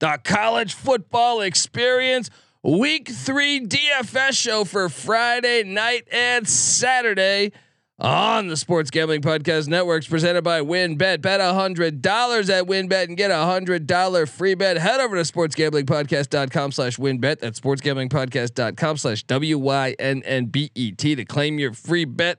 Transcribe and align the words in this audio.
the 0.00 0.18
college 0.24 0.74
football 0.74 1.40
experience 1.40 2.30
week 2.62 3.08
three 3.08 3.60
DFS 3.60 4.32
show 4.32 4.64
for 4.64 4.88
Friday 4.88 5.62
night 5.64 6.06
and 6.10 6.48
Saturday 6.48 7.52
on 7.98 8.48
the 8.48 8.56
Sports 8.56 8.90
Gambling 8.90 9.22
Podcast 9.22 9.68
Networks 9.68 10.06
presented 10.06 10.42
by 10.42 10.60
WynnBET. 10.60 11.22
Bet 11.22 11.40
a 11.40 11.54
hundred 11.54 12.02
dollars 12.02 12.50
at 12.50 12.64
WynnBET 12.64 13.04
and 13.04 13.16
get 13.16 13.30
a 13.30 13.44
hundred 13.44 13.86
dollar 13.86 14.26
free 14.26 14.54
bet. 14.54 14.76
Head 14.76 15.00
over 15.00 15.16
to 15.16 15.22
sportsgamblingpodcast.com 15.22 16.72
slash 16.72 16.98
WynnBET. 16.98 17.40
That's 17.40 17.58
sportsgamblingpodcast.com 17.58 18.96
slash 18.98 19.22
W-Y-N-N-B-E-T 19.24 21.14
to 21.16 21.24
claim 21.24 21.58
your 21.58 21.72
free 21.72 22.04
bet 22.04 22.38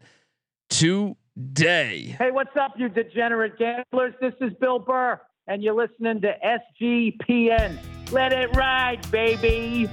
today. 0.69 2.15
Hey, 2.19 2.29
what's 2.31 2.55
up, 2.59 2.73
you 2.77 2.89
degenerate 2.89 3.57
gamblers? 3.57 4.13
This 4.21 4.33
is 4.41 4.53
Bill 4.59 4.77
Burr, 4.79 5.19
and 5.48 5.64
you're 5.64 5.73
listening 5.73 6.21
to 6.21 6.34
SGPN. 6.82 7.79
Let 8.11 8.34
it 8.34 8.55
ride, 8.55 9.09
baby. 9.11 9.89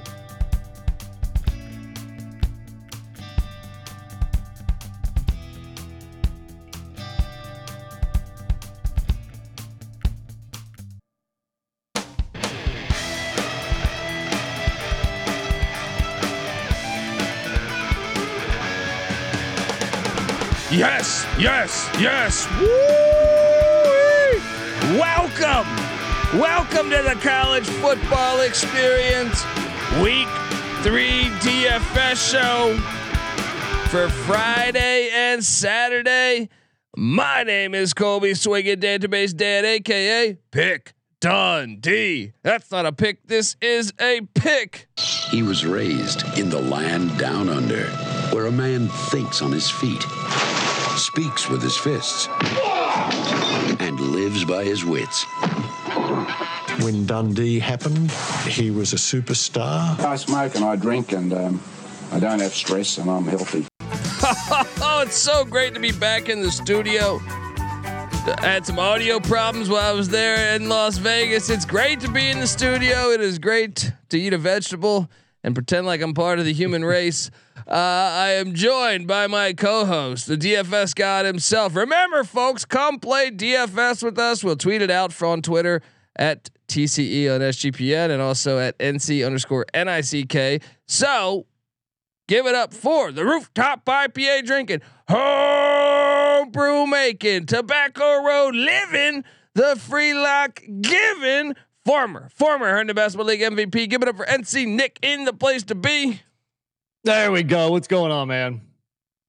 Yes, 20.71 21.25
yes, 21.39 21.89
yes. 21.97 22.47
Woo! 22.59 23.44
Welcome. 24.95 25.67
Welcome 26.39 26.89
to 26.89 27.03
the 27.03 27.19
college 27.21 27.65
football 27.67 28.39
experience. 28.39 29.43
Week 30.01 30.27
three 30.83 31.23
DFS 31.41 32.31
show 32.31 32.77
for 33.89 34.07
Friday 34.07 35.09
and 35.11 35.43
Saturday. 35.43 36.47
My 36.95 37.43
name 37.43 37.75
is 37.75 37.93
Colby 37.93 38.35
Swinging 38.35 38.77
Database 38.77 39.35
Dad, 39.35 39.65
aka 39.65 40.37
Pick 40.51 40.93
Dundee. 41.19 42.31
That's 42.41 42.71
not 42.71 42.85
a 42.85 42.93
pick. 42.93 43.27
This 43.27 43.57
is 43.59 43.91
a 43.99 44.21
pick. 44.33 44.87
He 45.29 45.43
was 45.43 45.65
raised 45.65 46.23
in 46.39 46.49
the 46.49 46.61
land 46.61 47.17
down 47.17 47.49
under, 47.49 47.87
where 48.33 48.45
a 48.45 48.51
man 48.51 48.87
thinks 48.87 49.41
on 49.41 49.51
his 49.51 49.69
feet, 49.69 50.03
speaks 50.95 51.49
with 51.49 51.61
his 51.61 51.75
fists, 51.75 52.29
lives 54.35 54.45
by 54.45 54.63
his 54.65 54.83
wits. 54.83 55.25
When 56.83 57.05
Dundee 57.05 57.59
happened, 57.59 58.11
he 58.47 58.69
was 58.69 58.91
a 58.91 58.97
superstar. 58.97 59.97
I 59.99 60.17
smoke 60.17 60.55
and 60.55 60.65
I 60.65 60.75
drink 60.75 61.13
and 61.13 61.33
um, 61.33 61.63
I 62.11 62.19
don't 62.19 62.41
have 62.41 62.53
stress 62.53 62.97
and 62.97 63.09
I'm 63.09 63.25
healthy. 63.25 63.65
oh, 63.81 65.03
it's 65.05 65.15
so 65.15 65.45
great 65.45 65.73
to 65.75 65.79
be 65.79 65.93
back 65.93 66.27
in 66.27 66.41
the 66.41 66.51
studio. 66.51 67.19
I 67.27 68.41
had 68.41 68.65
some 68.65 68.77
audio 68.77 69.21
problems 69.21 69.69
while 69.69 69.89
I 69.89 69.93
was 69.93 70.09
there 70.09 70.55
in 70.55 70.67
Las 70.67 70.97
Vegas. 70.97 71.49
It's 71.49 71.65
great 71.65 72.01
to 72.01 72.11
be 72.11 72.29
in 72.29 72.41
the 72.41 72.47
studio. 72.47 73.11
It 73.11 73.21
is 73.21 73.39
great 73.39 73.93
to 74.09 74.19
eat 74.19 74.33
a 74.33 74.37
vegetable 74.37 75.09
and 75.45 75.53
pretend 75.53 75.85
like 75.85 76.01
I'm 76.01 76.15
part 76.15 76.39
of 76.39 76.45
the 76.45 76.53
human 76.53 76.83
race. 76.97 77.29
Uh, 77.67 77.71
I 77.71 78.29
am 78.31 78.55
joined 78.55 79.07
by 79.07 79.27
my 79.27 79.53
co-host, 79.53 80.25
the 80.25 80.37
DFS 80.37 80.95
god 80.95 81.25
himself. 81.25 81.75
Remember, 81.75 82.23
folks, 82.23 82.65
come 82.65 82.99
play 82.99 83.29
DFS 83.29 84.03
with 84.03 84.17
us. 84.17 84.43
We'll 84.43 84.55
tweet 84.55 84.81
it 84.81 84.89
out 84.89 85.21
on 85.21 85.43
Twitter 85.43 85.83
at 86.15 86.49
TCE 86.67 87.33
on 87.33 87.41
SGPN 87.41 88.09
and 88.09 88.21
also 88.21 88.57
at 88.57 88.77
NC 88.79 89.23
underscore 89.23 89.67
NICK. 89.73 90.63
So 90.87 91.45
give 92.27 92.47
it 92.47 92.55
up 92.55 92.73
for 92.73 93.11
the 93.11 93.23
rooftop 93.23 93.85
IPA 93.85 94.45
drinking, 94.47 94.81
home 95.07 96.49
brew 96.49 96.87
making, 96.87 97.45
tobacco 97.45 98.23
road 98.23 98.55
living, 98.55 99.23
the 99.53 99.75
free 99.75 100.15
lock 100.15 100.59
giving, 100.81 101.53
former, 101.85 102.29
former 102.33 102.67
Herndon 102.67 102.95
Basketball 102.95 103.27
League 103.27 103.41
MVP. 103.41 103.89
Give 103.89 104.01
it 104.01 104.07
up 104.07 104.17
for 104.17 104.25
NC 104.25 104.67
Nick 104.67 104.99
in 105.01 105.25
the 105.25 105.33
place 105.33 105.63
to 105.63 105.75
be. 105.75 106.21
There 107.03 107.31
we 107.31 107.43
go. 107.43 107.71
What's 107.71 107.87
going 107.87 108.11
on, 108.11 108.27
man? 108.27 108.61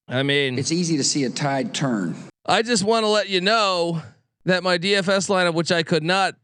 I 0.09 0.23
mean, 0.23 0.59
It's 0.59 0.73
easy 0.73 0.97
to 0.97 1.05
see 1.05 1.25
a 1.25 1.31
tide 1.31 1.75
turn. 1.75 2.17
I 2.47 2.63
just 2.63 2.85
want 2.85 3.05
to 3.05 3.09
let 3.09 3.29
you 3.29 3.41
know 3.41 4.01
that 4.45 4.63
my 4.63 4.79
DFS 4.79 5.29
lineup, 5.29 5.55
which 5.55 5.73
I 5.73 5.83
could 5.83 6.05
not 6.05 6.37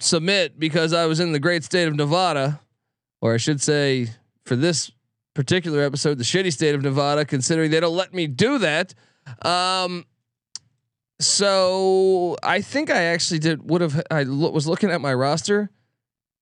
submit 0.00 0.58
because 0.58 0.92
I 0.92 1.06
was 1.06 1.20
in 1.20 1.32
the 1.32 1.38
great 1.38 1.64
state 1.64 1.86
of 1.88 1.94
Nevada, 1.94 2.60
or 3.20 3.32
I 3.32 3.36
should 3.36 3.60
say, 3.62 4.08
for 4.44 4.56
this 4.56 4.90
particular 5.34 5.82
episode, 5.82 6.18
the 6.18 6.24
shitty 6.24 6.52
state 6.52 6.74
of 6.74 6.82
Nevada, 6.82 7.24
considering 7.24 7.70
they 7.70 7.80
don't 7.80 7.96
let 7.96 8.12
me 8.12 8.26
do 8.26 8.58
that. 8.58 8.94
Um, 9.42 10.04
so 11.20 12.36
I 12.42 12.60
think 12.60 12.90
I 12.90 13.02
actually 13.04 13.38
did 13.38 13.68
would 13.68 13.80
have 13.80 14.02
I 14.10 14.24
lo- 14.24 14.50
was 14.50 14.66
looking 14.66 14.90
at 14.90 15.00
my 15.00 15.14
roster, 15.14 15.70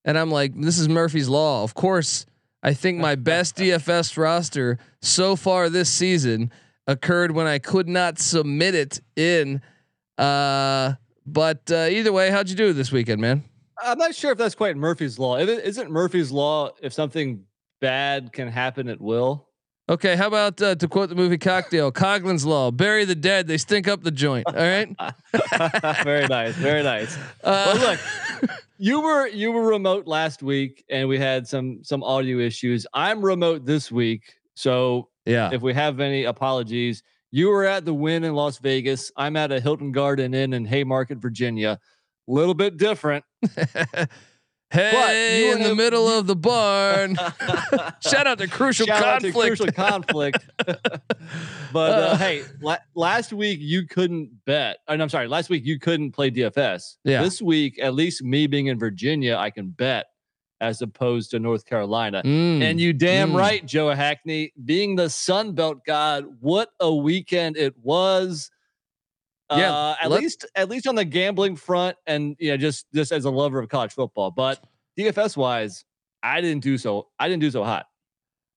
and 0.04 0.18
I'm 0.18 0.30
like, 0.30 0.58
this 0.60 0.78
is 0.78 0.88
Murphy's 0.88 1.28
law. 1.28 1.62
Of 1.62 1.74
course, 1.74 2.26
I 2.62 2.74
think 2.74 2.98
my 2.98 3.14
best 3.16 3.56
DFS 3.56 4.16
roster 4.16 4.78
so 5.00 5.36
far 5.36 5.68
this 5.68 5.90
season 5.90 6.50
occurred 6.86 7.32
when 7.32 7.46
I 7.46 7.58
could 7.58 7.88
not 7.88 8.18
submit 8.18 8.74
it 8.74 9.00
in. 9.16 9.60
Uh, 10.18 10.94
but 11.24 11.70
uh, 11.70 11.88
either 11.90 12.12
way, 12.12 12.30
how'd 12.30 12.48
you 12.48 12.56
do 12.56 12.72
this 12.72 12.90
weekend, 12.90 13.20
man? 13.20 13.44
I'm 13.82 13.98
not 13.98 14.14
sure 14.14 14.32
if 14.32 14.38
that's 14.38 14.54
quite 14.54 14.76
Murphy's 14.76 15.18
law. 15.18 15.38
If 15.38 15.48
it 15.48 15.64
isn't 15.64 15.90
Murphy's 15.90 16.30
law, 16.30 16.70
if 16.82 16.92
something 16.92 17.44
bad 17.80 18.32
can 18.32 18.48
happen 18.48 18.88
at 18.88 19.00
will. 19.00 19.48
Okay, 19.92 20.16
how 20.16 20.26
about 20.26 20.62
uh, 20.62 20.74
to 20.76 20.88
quote 20.88 21.10
the 21.10 21.14
movie 21.14 21.36
Cocktail, 21.36 21.92
Coughlin's 21.92 22.46
law: 22.46 22.70
bury 22.70 23.04
the 23.04 23.14
dead, 23.14 23.46
they 23.46 23.58
stink 23.58 23.86
up 23.86 24.02
the 24.02 24.10
joint. 24.10 24.46
All 24.46 24.54
right. 24.54 24.88
very 26.02 26.26
nice, 26.28 26.54
very 26.54 26.82
nice. 26.82 27.14
Uh, 27.44 27.74
But 27.74 27.80
look, 28.40 28.50
you 28.78 29.02
were 29.02 29.26
you 29.28 29.52
were 29.52 29.66
remote 29.66 30.06
last 30.06 30.42
week, 30.42 30.82
and 30.88 31.10
we 31.10 31.18
had 31.18 31.46
some 31.46 31.84
some 31.84 32.02
audio 32.02 32.38
issues. 32.38 32.86
I'm 32.94 33.22
remote 33.22 33.66
this 33.66 33.92
week, 33.92 34.32
so 34.54 35.10
yeah. 35.26 35.50
if 35.52 35.60
we 35.60 35.74
have 35.74 36.00
any 36.00 36.24
apologies, 36.24 37.02
you 37.30 37.50
were 37.50 37.66
at 37.66 37.84
the 37.84 37.92
Wynn 37.92 38.24
in 38.24 38.32
Las 38.34 38.56
Vegas. 38.56 39.12
I'm 39.18 39.36
at 39.36 39.52
a 39.52 39.60
Hilton 39.60 39.92
Garden 39.92 40.32
Inn 40.32 40.54
in 40.54 40.64
Haymarket, 40.64 41.18
Virginia. 41.18 41.78
A 42.28 42.32
little 42.32 42.54
bit 42.54 42.78
different. 42.78 43.26
hey, 44.72 45.50
in 45.52 45.62
the 45.62 45.74
middle 45.74 46.08
of 46.08 46.26
the 46.26 46.36
barn. 46.36 47.16
Shout 48.00 48.26
out 48.26 48.38
to 48.38 48.48
Crucial 48.48 48.90
out 48.90 49.20
to 49.20 49.30
Conflict. 49.32 49.34
crucial 49.58 49.72
conflict. 49.72 50.38
but 51.72 51.90
uh, 51.90 51.94
Uh. 52.12 52.16
hey, 52.16 52.42
la- 52.60 52.76
last 52.94 53.32
week 53.32 53.58
you 53.60 53.86
couldn't 53.86 54.30
bet. 54.44 54.78
And 54.88 55.02
I'm 55.02 55.08
sorry, 55.08 55.28
last 55.28 55.50
week 55.50 55.64
you 55.64 55.78
couldn't 55.78 56.12
play 56.12 56.30
DFS. 56.30 56.96
Yeah. 57.04 57.22
This 57.22 57.40
week, 57.42 57.78
at 57.80 57.94
least 57.94 58.22
me 58.22 58.46
being 58.46 58.66
in 58.66 58.78
Virginia, 58.78 59.36
I 59.36 59.50
can 59.50 59.68
bet 59.70 60.06
as 60.60 60.80
opposed 60.80 61.30
to 61.32 61.38
North 61.40 61.64
Carolina. 61.64 62.22
Mm. 62.24 62.62
And 62.62 62.80
you 62.80 62.92
damn 62.92 63.32
Mm. 63.32 63.36
right, 63.38 63.66
Joe 63.66 63.90
Hackney, 63.90 64.52
being 64.64 64.94
the 64.96 65.10
Sun 65.10 65.52
Belt 65.54 65.84
god, 65.84 66.24
what 66.40 66.70
a 66.78 66.94
weekend 66.94 67.56
it 67.56 67.74
was. 67.82 68.50
Yeah, 69.58 69.72
uh, 69.72 69.96
at 70.02 70.10
least 70.10 70.46
at 70.54 70.68
least 70.68 70.86
on 70.86 70.94
the 70.94 71.04
gambling 71.04 71.56
front, 71.56 71.96
and 72.06 72.36
you 72.38 72.50
know, 72.50 72.56
just 72.56 72.86
just 72.94 73.12
as 73.12 73.24
a 73.24 73.30
lover 73.30 73.58
of 73.58 73.68
college 73.68 73.92
football. 73.92 74.30
But 74.30 74.62
DFS 74.98 75.36
wise, 75.36 75.84
I 76.22 76.40
didn't 76.40 76.62
do 76.62 76.78
so. 76.78 77.08
I 77.18 77.28
didn't 77.28 77.42
do 77.42 77.50
so 77.50 77.64
hot. 77.64 77.86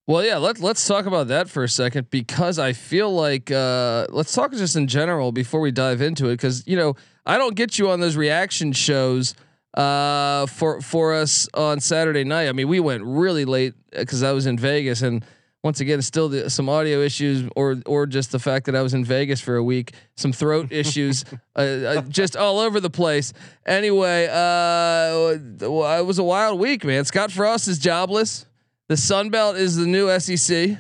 Well, 0.08 0.24
yeah, 0.24 0.38
let's 0.38 0.62
let's 0.62 0.88
talk 0.88 1.08
about 1.08 1.30
that 1.30 1.50
for 1.50 1.64
a 1.64 1.70
second 1.70 2.12
because 2.12 2.60
I 2.60 2.74
feel 2.74 3.12
like 3.12 3.50
uh, 3.50 4.06
let's 4.10 4.34
talk 4.34 4.52
just 4.52 4.76
in 4.76 4.88
general 4.88 5.32
before 5.32 5.62
we 5.62 5.72
dive 5.72 6.00
into 6.00 6.28
it 6.28 6.34
because 6.34 6.66
you 6.68 6.76
know 6.76 6.96
I 7.26 7.38
don't 7.40 7.56
get 7.56 7.80
you 7.80 7.90
on 7.90 8.02
those 8.02 8.16
reaction 8.16 8.72
shows 8.72 9.34
uh, 9.74 10.46
for 10.46 10.80
for 10.82 11.14
us 11.14 11.50
on 11.56 11.80
Saturday 11.80 12.24
night. 12.24 12.50
I 12.50 12.52
mean, 12.52 12.68
we 12.68 12.80
went 12.80 13.04
really 13.04 13.46
late 13.46 13.74
because 13.92 14.22
I 14.22 14.32
was 14.32 14.46
in 14.46 14.60
Vegas 14.60 15.02
and 15.02 15.26
once 15.66 15.80
again 15.80 16.00
still 16.00 16.30
the, 16.30 16.48
some 16.48 16.70
audio 16.70 17.02
issues 17.02 17.50
or 17.56 17.82
or 17.88 18.06
just 18.06 18.32
the 18.32 18.38
fact 18.38 18.68
that 18.68 18.76
I 18.76 18.84
was 18.84 18.94
in 18.94 19.04
Vegas 19.04 19.42
for 19.42 19.56
a 19.56 19.64
week, 19.64 19.94
some 20.16 20.32
throat 20.32 20.72
issues, 20.72 21.26
uh, 21.56 21.60
uh, 21.60 22.02
just 22.04 22.38
all 22.38 22.60
over 22.60 22.80
the 22.80 22.92
place. 22.92 23.34
Anyway, 23.66 24.28
uh, 24.32 25.40
it 25.66 26.06
was 26.06 26.20
a 26.20 26.24
wild 26.24 26.60
week, 26.60 26.86
man. 26.86 27.04
Scott 27.04 27.32
Frost 27.32 27.68
is 27.68 27.80
jobless. 27.80 28.46
The 28.90 28.96
Sun 28.96 29.32
Belt 29.32 29.56
is 29.58 29.76
the 29.76 29.88
new 29.88 30.08
SEC. 30.20 30.78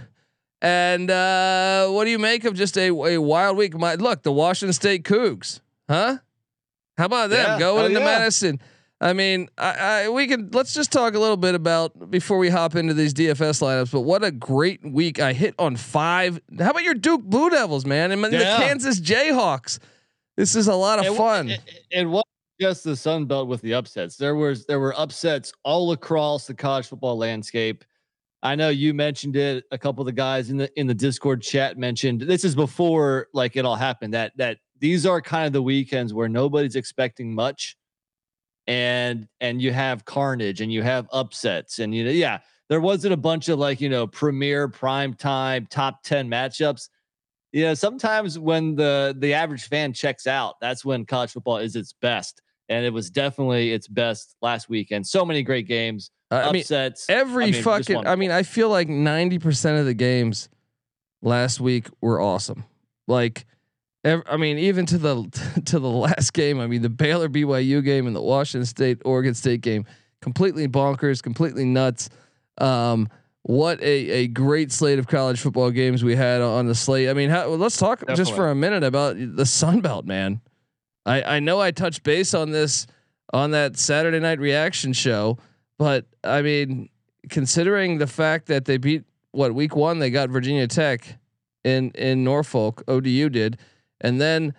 And 0.62 1.10
uh, 1.10 1.88
what 1.90 2.06
do 2.06 2.12
you 2.12 2.20
make 2.20 2.46
of 2.46 2.54
just 2.54 2.78
a, 2.78 2.90
a 2.90 3.18
wild 3.18 3.58
week? 3.58 3.76
My 3.76 3.96
look, 3.96 4.22
the 4.22 4.32
Washington 4.32 4.74
State 4.74 5.04
Cougs, 5.04 5.62
huh? 5.90 6.18
How 6.96 7.06
about 7.06 7.32
them 7.32 7.54
Yeah, 7.54 7.60
going 7.60 7.78
hell 7.78 7.86
into 7.88 8.00
yeah. 8.02 8.06
Madison? 8.06 8.60
I 9.06 9.14
mean, 9.14 9.50
I, 9.56 9.74
I 10.06 10.10
we 10.10 10.26
can 10.26 10.50
let's 10.52 10.74
just 10.74 10.92
talk 10.92 11.14
a 11.14 11.20
little 11.20 11.38
bit 11.38 11.54
about 11.54 12.10
before 12.10 12.40
we 12.40 12.50
hop 12.50 12.76
into 12.76 12.96
these 12.96 13.14
DFS 13.14 13.62
lineups. 13.62 13.92
But 13.92 14.02
what 14.02 14.24
a 14.24 14.32
great 14.32 14.84
week! 14.84 15.20
I 15.20 15.32
hit 15.32 15.54
on 15.60 15.76
five. 15.76 16.42
How 16.58 16.72
about 16.72 16.84
your 16.84 16.96
Duke 16.96 17.22
Blue 17.22 17.52
Devils, 17.52 17.86
man, 17.86 18.12
and 18.12 18.24
the 18.24 18.32
Kansas 18.32 19.00
Jayhawks? 19.00 19.78
This 20.38 20.56
is 20.56 20.68
a 20.68 20.74
lot 20.74 20.98
of 20.98 21.06
It 21.06 21.14
fun. 21.14 21.52
It, 21.52 21.62
it 21.92 22.06
was 22.06 22.24
just 22.60 22.84
the 22.84 22.96
Sun 22.96 23.26
Belt 23.26 23.48
with 23.48 23.62
the 23.62 23.76
upsets. 23.76 24.18
There 24.18 24.34
was 24.34 24.66
there 24.66 24.80
were 24.80 25.00
upsets 25.00 25.54
all 25.64 25.92
across 25.92 26.48
the 26.48 26.56
college 26.56 26.88
football 26.88 27.16
landscape. 27.16 27.86
I 28.42 28.56
know 28.56 28.70
you 28.70 28.96
mentioned 28.96 29.36
it. 29.36 29.66
A 29.70 29.78
couple 29.78 30.02
of 30.02 30.08
the 30.08 30.14
guys 30.14 30.50
in 30.50 30.58
the 30.58 30.80
in 30.80 30.88
the 30.88 30.96
Discord 30.96 31.44
chat 31.44 31.78
mentioned 31.78 32.22
this 32.22 32.44
is 32.44 32.56
before 32.56 33.28
like 33.34 33.56
it 33.56 33.66
all 33.66 33.76
happened. 33.76 34.16
That 34.16 34.32
that 34.38 34.58
these 34.80 35.06
are 35.06 35.22
kind 35.22 35.46
of 35.46 35.54
the 35.54 35.62
weekends 35.62 36.12
where 36.12 36.28
nobody's 36.28 36.76
expecting 36.76 37.36
much, 37.36 37.78
and 38.68 39.28
and 39.42 39.62
you 39.62 39.72
have 39.72 40.06
carnage 40.06 40.62
and 40.62 40.72
you 40.74 40.82
have 40.82 41.08
upsets 41.12 41.80
and 41.80 41.94
you 41.94 42.04
know 42.04 42.12
yeah 42.12 42.40
there 42.68 42.82
wasn't 42.82 43.14
a 43.14 43.18
bunch 43.18 43.48
of 43.50 43.60
like 43.60 43.80
you 43.80 43.90
know 43.90 44.08
premier 44.08 44.68
prime 44.68 45.14
time 45.14 45.68
top 45.70 46.02
ten 46.04 46.28
matchups. 46.28 46.90
you 47.52 47.64
know 47.64 47.74
sometimes 47.76 48.40
when 48.40 48.76
the 48.76 49.16
the 49.20 49.34
average 49.34 49.68
fan 49.68 49.94
checks 49.94 50.26
out, 50.28 50.56
that's 50.60 50.84
when 50.84 51.06
college 51.06 51.32
football 51.32 51.58
is 51.58 51.76
its 51.76 51.94
best, 51.94 52.42
and 52.70 52.84
it 52.86 52.90
was 52.92 53.10
definitely 53.12 53.72
its 53.72 53.88
best 53.88 54.36
last 54.42 54.68
weekend. 54.68 55.06
So 55.06 55.24
many 55.24 55.44
great 55.44 55.68
games, 55.68 56.10
Uh, 56.32 56.38
I 56.38 56.52
mean, 56.52 56.62
upsets. 56.62 57.06
every 57.08 57.46
I 57.46 57.52
mean, 57.52 57.64
fucking. 57.64 58.08
I 58.08 58.16
mean, 58.16 58.32
I 58.32 58.42
feel 58.42 58.70
like 58.70 58.90
ninety 58.90 59.38
percent 59.38 59.78
of 59.80 59.86
the 59.86 59.94
games 59.94 60.50
last 61.22 61.60
week 61.60 61.88
were 62.02 62.20
awesome. 62.20 62.64
Like, 63.08 63.46
I 64.06 64.38
mean, 64.38 64.60
even 64.60 64.86
to 64.88 64.98
the 64.98 65.24
to 65.66 65.80
the 65.80 65.90
last 65.90 66.34
game. 66.34 66.60
I 66.60 66.68
mean, 66.68 66.82
the 66.82 66.90
Baylor 66.90 67.30
BYU 67.30 67.84
game 67.84 68.08
and 68.08 68.16
the 68.16 68.22
Washington 68.22 68.66
State 68.66 69.02
Oregon 69.04 69.34
State 69.34 69.62
game, 69.62 69.86
completely 70.22 70.68
bonkers, 70.68 71.22
completely 71.22 71.66
nuts. 71.66 72.10
Um, 72.58 73.10
what 73.42 73.80
a, 73.82 74.10
a 74.10 74.28
great 74.28 74.72
slate 74.72 74.98
of 74.98 75.08
college 75.08 75.40
football 75.40 75.70
games 75.70 76.04
we 76.04 76.16
had 76.16 76.42
on 76.42 76.66
the 76.66 76.74
slate. 76.74 77.10
I 77.10 77.14
mean, 77.14 77.30
how, 77.30 77.48
let's 77.50 77.78
talk 77.78 78.04
just 78.16 78.34
for 78.34 78.50
a 78.50 78.56
minute 78.56 78.84
about 78.84 79.18
the 79.18 79.46
Sun 79.46 79.82
Belt, 79.82 80.06
man. 80.06 80.42
I, 81.06 81.22
I 81.22 81.40
know 81.40 81.62
I 81.62 81.70
touched 81.70 82.02
base 82.02 82.34
on 82.34 82.50
this 82.50 82.88
on 83.34 83.52
that 83.52 83.78
Saturday 83.78 84.20
night 84.20 84.40
reaction 84.40 84.94
show, 84.94 85.38
but 85.78 86.06
I 86.24 86.42
mean, 86.42 86.90
considering 87.30 88.00
the 88.00 88.08
fact 88.08 88.48
that 88.48 88.66
they 88.66 88.78
beat 88.78 89.04
what 89.32 89.54
week 89.54 89.76
one, 89.76 90.00
they 90.00 90.10
got 90.10 90.30
Virginia 90.30 90.68
Tech 90.68 91.20
in 91.64 91.92
in 91.92 92.24
Norfolk, 92.24 92.84
ODU 92.88 93.30
did, 93.30 93.60
and 94.02 94.20
then 94.20 94.54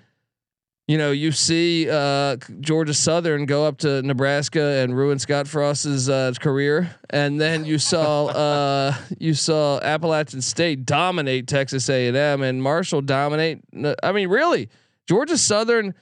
you 0.87 0.99
know 0.99 1.11
you 1.11 1.33
see 1.33 1.88
uh, 1.91 2.37
Georgia 2.61 2.94
Southern 2.94 3.47
go 3.47 3.65
up 3.65 3.79
to 3.79 4.03
Nebraska 4.03 4.83
and 4.83 4.97
ruin 4.97 5.19
Scott 5.19 5.49
Frost's 5.49 6.09
uh, 6.09 6.33
career, 6.41 6.94
and 7.11 7.41
then 7.41 7.65
you 7.65 7.79
saw 7.79 8.27
uh, 8.27 8.94
you 9.19 9.35
saw 9.35 9.81
Appalachian 9.81 10.43
State 10.43 10.87
dominate 10.87 11.47
Texas 11.47 11.88
A 11.88 12.09
and 12.09 12.17
M, 12.17 12.43
and 12.43 12.62
Marshall 12.62 13.03
dominate. 13.03 13.61
I 14.03 14.12
mean, 14.12 14.29
really, 14.29 14.69
Georgia 15.06 15.38
Southern. 15.38 15.94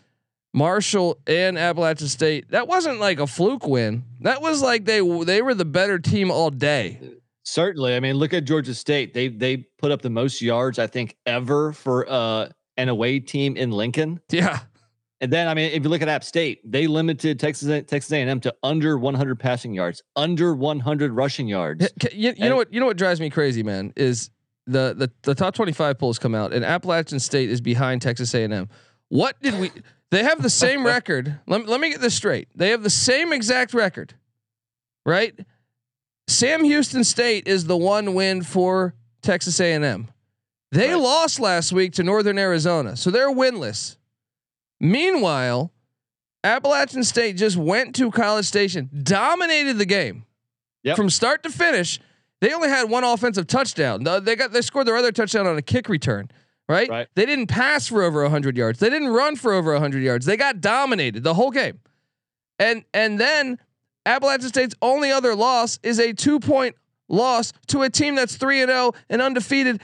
Marshall 0.56 1.18
and 1.26 1.58
Appalachian 1.58 2.06
State. 2.06 2.50
That 2.50 2.68
wasn't 2.68 3.00
like 3.00 3.18
a 3.18 3.26
fluke 3.26 3.66
win. 3.66 4.04
That 4.20 4.40
was 4.40 4.62
like 4.62 4.84
they 4.84 5.00
they 5.24 5.42
were 5.42 5.52
the 5.52 5.64
better 5.64 5.98
team 5.98 6.30
all 6.30 6.50
day. 6.50 7.00
Certainly. 7.44 7.94
I 7.94 8.00
mean, 8.00 8.16
look 8.16 8.32
at 8.32 8.44
Georgia 8.44 8.74
State. 8.74 9.12
They 9.12 9.28
they 9.28 9.58
put 9.78 9.90
up 9.90 10.00
the 10.00 10.10
most 10.10 10.40
yards 10.40 10.78
I 10.78 10.86
think 10.86 11.16
ever 11.26 11.72
for 11.72 12.08
uh, 12.08 12.48
an 12.76 12.88
away 12.88 13.20
team 13.20 13.56
in 13.56 13.70
Lincoln. 13.70 14.20
Yeah. 14.30 14.60
And 15.20 15.32
then 15.32 15.48
I 15.48 15.54
mean, 15.54 15.70
if 15.72 15.82
you 15.82 15.88
look 15.88 16.02
at 16.02 16.08
App 16.08 16.24
State, 16.24 16.60
they 16.70 16.86
limited 16.86 17.40
Texas 17.40 17.68
A- 17.68 17.82
Texas 17.82 18.12
A&M 18.12 18.40
to 18.40 18.54
under 18.62 18.98
100 18.98 19.38
passing 19.38 19.72
yards, 19.72 20.02
under 20.16 20.54
100 20.54 21.12
rushing 21.12 21.48
yards. 21.48 21.88
You, 22.12 22.34
you 22.36 22.48
know 22.48 22.56
what? 22.56 22.72
You 22.72 22.80
know 22.80 22.86
what 22.86 22.96
drives 22.96 23.20
me 23.20 23.30
crazy, 23.30 23.62
man, 23.62 23.92
is 23.96 24.30
the 24.66 24.94
the 24.94 25.10
the 25.22 25.34
top 25.34 25.54
twenty 25.54 25.72
five 25.72 25.98
polls 25.98 26.18
come 26.18 26.34
out, 26.34 26.52
and 26.52 26.64
Appalachian 26.64 27.20
State 27.20 27.50
is 27.50 27.60
behind 27.60 28.02
Texas 28.02 28.34
A 28.34 28.44
and 28.44 28.52
M. 28.52 28.68
What 29.08 29.40
did 29.40 29.58
we? 29.58 29.70
They 30.10 30.22
have 30.24 30.42
the 30.42 30.50
same 30.50 30.84
record. 30.86 31.38
Let 31.46 31.66
let 31.66 31.80
me 31.80 31.90
get 31.90 32.00
this 32.00 32.14
straight. 32.14 32.48
They 32.54 32.70
have 32.70 32.82
the 32.82 32.90
same 32.90 33.32
exact 33.32 33.74
record, 33.74 34.14
right? 35.06 35.38
Sam 36.28 36.64
Houston 36.64 37.04
State 37.04 37.46
is 37.46 37.66
the 37.66 37.76
one 37.76 38.14
win 38.14 38.42
for 38.42 38.94
Texas 39.22 39.60
A 39.60 39.72
and 39.72 39.84
M. 39.84 40.08
They 40.74 40.88
Right. 40.88 41.00
lost 41.00 41.38
last 41.38 41.72
week 41.72 41.92
to 41.94 42.02
Northern 42.02 42.36
Arizona, 42.36 42.96
so 42.96 43.10
they're 43.10 43.30
winless. 43.30 43.96
Meanwhile, 44.80 45.72
Appalachian 46.42 47.04
State 47.04 47.36
just 47.36 47.56
went 47.56 47.94
to 47.96 48.10
College 48.10 48.44
Station, 48.44 48.90
dominated 49.02 49.78
the 49.78 49.86
game 49.86 50.24
Yep. 50.82 50.96
from 50.96 51.10
start 51.10 51.42
to 51.44 51.50
finish. 51.50 52.00
They 52.40 52.52
only 52.52 52.68
had 52.68 52.90
one 52.90 53.04
offensive 53.04 53.46
touchdown. 53.46 54.02
They 54.02 54.36
got 54.36 54.52
they 54.52 54.60
scored 54.60 54.86
their 54.86 54.96
other 54.96 55.12
touchdown 55.12 55.46
on 55.46 55.56
a 55.56 55.62
kick 55.62 55.88
return. 55.88 56.28
Right? 56.68 56.88
Right. 56.88 57.08
They 57.14 57.26
didn't 57.26 57.46
pass 57.48 57.86
for 57.88 58.02
over 58.02 58.22
100 58.22 58.56
yards. 58.56 58.78
They 58.80 58.88
didn't 58.90 59.08
run 59.08 59.36
for 59.36 59.52
over 59.52 59.74
100 59.74 60.02
yards. 60.02 60.24
They 60.26 60.36
got 60.36 60.60
dominated 60.62 61.22
the 61.22 61.34
whole 61.34 61.50
game. 61.50 61.78
And 62.58 62.84
and 62.92 63.20
then 63.20 63.58
Appalachian 64.06 64.48
State's 64.48 64.74
only 64.82 65.12
other 65.12 65.34
loss 65.36 65.78
is 65.82 65.98
a 65.98 66.12
2-point 66.12 66.74
loss 67.08 67.52
to 67.68 67.82
a 67.82 67.90
team 67.90 68.14
that's 68.16 68.36
3 68.36 68.60
and 68.62 68.70
0 68.70 68.92
and 69.08 69.22
undefeated. 69.22 69.80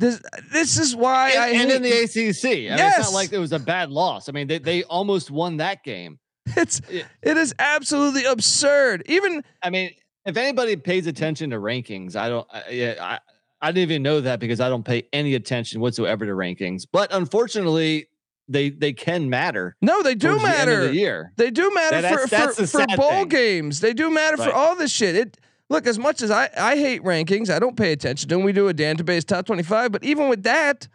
This 0.00 0.20
this 0.50 0.78
is 0.78 0.96
why 0.96 1.32
I 1.38 1.48
and, 1.50 1.70
and 1.70 1.72
in 1.72 1.82
the 1.82 1.90
ACC. 1.90 2.44
I 2.44 2.48
mean, 2.48 2.72
it's 2.72 2.78
Yes. 2.80 2.98
not 3.04 3.12
like 3.12 3.32
it 3.32 3.38
was 3.38 3.52
a 3.52 3.58
bad 3.58 3.90
loss. 3.90 4.28
I 4.28 4.32
mean, 4.32 4.46
they, 4.46 4.58
they 4.58 4.82
almost 4.84 5.30
won 5.30 5.58
that 5.58 5.84
game. 5.84 6.18
it's 6.46 6.80
Yeah. 6.90 7.02
it 7.22 7.36
is 7.36 7.54
absolutely 7.58 8.24
absurd. 8.24 9.02
Even 9.06 9.44
I 9.62 9.68
mean, 9.68 9.90
if 10.24 10.36
anybody 10.38 10.76
pays 10.76 11.06
attention 11.06 11.50
to 11.50 11.56
rankings, 11.58 12.16
I 12.16 12.28
don't. 12.30 12.46
I, 12.50 12.62
yeah, 12.70 12.94
I 12.98 13.18
I 13.60 13.72
didn't 13.72 13.90
even 13.90 14.02
know 14.02 14.22
that 14.22 14.40
because 14.40 14.58
I 14.58 14.70
don't 14.70 14.84
pay 14.84 15.02
any 15.12 15.34
attention 15.34 15.82
whatsoever 15.82 16.24
to 16.24 16.32
rankings. 16.32 16.86
But 16.90 17.12
unfortunately, 17.12 18.06
they 18.48 18.70
they 18.70 18.94
can 18.94 19.28
matter. 19.28 19.76
no, 19.82 20.02
they 20.02 20.14
do 20.14 20.28
towards 20.28 20.42
the 20.42 20.48
matter. 20.48 20.86
the 20.88 20.94
year. 20.94 21.32
They 21.36 21.50
do 21.50 21.70
matter 21.74 22.00
That- 22.00 22.12
for 22.22 22.26
that's- 22.26 22.56
that's 22.56 22.72
for, 22.72 22.80
for 22.88 22.96
bowl 22.96 23.10
thing. 23.10 23.28
games. 23.28 23.80
They 23.80 23.92
do 23.92 24.10
matter 24.10 24.38
for 24.38 24.50
all 24.50 24.76
this 24.76 24.90
shit. 24.90 25.14
It 25.14 25.36
look 25.70 25.86
as 25.86 25.98
much 25.98 26.20
as 26.20 26.30
I 26.30 26.50
I 26.56 26.76
hate 26.76 27.02
rankings. 27.02 27.48
I 27.48 27.58
don't 27.58 27.76
pay 27.76 27.92
attention 27.92 28.28
to 28.28 28.34
them. 28.34 28.44
We 28.44 28.52
do 28.52 28.68
a 28.68 28.74
database 28.74 29.24
top 29.24 29.46
twenty 29.46 29.62
five, 29.62 29.90
but 29.92 30.04
even 30.04 30.28
with 30.28 30.42
that, 30.42 30.86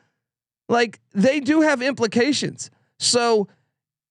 like 0.70 1.00
they 1.14 1.40
do 1.40 1.62
have 1.62 1.82
implications. 1.82 2.70
So 3.00 3.48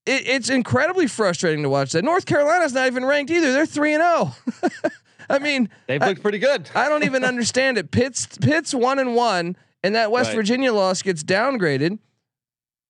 it, 0.06 0.26
it's 0.26 0.50
incredibly 0.50 1.06
frustrating 1.06 1.62
to 1.62 1.68
watch 1.70 1.92
that. 1.92 2.04
North 2.04 2.26
Carolina's 2.26 2.74
not 2.74 2.86
even 2.88 3.04
ranked 3.04 3.30
either. 3.30 3.52
They're 3.52 3.64
three 3.66 3.94
and 3.94 4.02
zero. 4.02 4.34
Oh. 4.64 4.88
I 5.30 5.38
mean, 5.38 5.70
They've 5.86 6.02
I- 6.02 6.08
looked 6.08 6.20
pretty 6.22 6.38
good. 6.38 6.68
I 6.74 6.88
don't 6.88 7.04
even 7.04 7.24
understand 7.32 7.78
it. 7.78 7.90
Pitt's 7.90 8.26
Pitt's 8.38 8.74
one 8.74 8.98
and 8.98 9.14
one, 9.14 9.56
and 9.82 9.94
that 9.94 10.10
West 10.10 10.28
Right. 10.30 10.36
Virginia 10.36 10.72
loss 10.72 11.00
gets 11.02 11.22
downgraded 11.22 11.98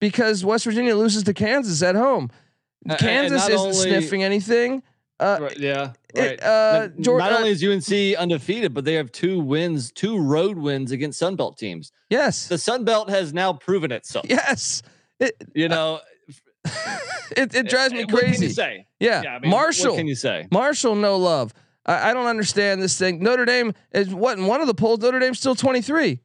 because 0.01 0.45
West 0.45 0.65
Virginia 0.65 0.97
loses 0.97 1.23
to 1.25 1.35
Kansas 1.35 1.83
at 1.83 1.95
home. 1.95 2.31
A- 5.21 5.93
and 6.17 6.41
Kansas 6.41 7.07
not 7.07 7.33
uh 7.33 7.37
only 7.37 7.51
is 7.51 7.63
UNC 7.65 8.17
undefeated, 8.19 8.75
but 8.75 8.85
they 8.85 8.95
have 8.95 9.11
two 9.13 9.41
wins, 9.41 9.91
two 9.93 10.19
road 10.19 10.59
wins 10.59 10.91
against 10.93 11.21
Sunbelt 11.21 11.57
teams. 11.57 11.93
Yes, 12.11 12.49
The 12.49 12.57
Sunbelt 12.57 13.09
has 13.09 13.33
now 13.33 13.53
proven 13.53 13.93
itself. 13.93 14.27
yes. 14.29 14.83
It, 15.21 15.35
You 15.55 15.69
know, 15.69 16.01
uh, 16.67 16.71
it, 17.37 17.55
it 17.55 17.69
drives 17.69 17.93
me 17.93 18.01
what 18.05 18.09
can 18.09 18.19
crazy. 18.19 18.47
you 18.47 18.53
say? 18.53 18.87
Yeah, 19.01 19.23
I 19.29 19.39
mean, 19.39 19.51
Marshall. 19.51 19.93
What 19.93 19.99
can 19.99 20.07
you 20.09 20.15
say? 20.15 20.47
Marshall, 20.51 20.95
no 20.97 21.17
love. 21.17 21.53
I, 21.87 22.11
I 22.11 22.15
don't 22.15 22.27
understand 22.27 22.83
this 22.83 22.99
thing. 22.99 23.23
Notre 23.23 23.45
Dame 23.45 23.73
is 23.93 24.09
what 24.15 24.39
in 24.39 24.47
one 24.47 24.61
of 24.61 24.67
the 24.67 24.75
polls. 24.75 25.01
Notre 25.01 25.19
Dame's 25.21 25.39
still 25.39 25.55
twenty 25.55 25.83
three. 25.83 26.21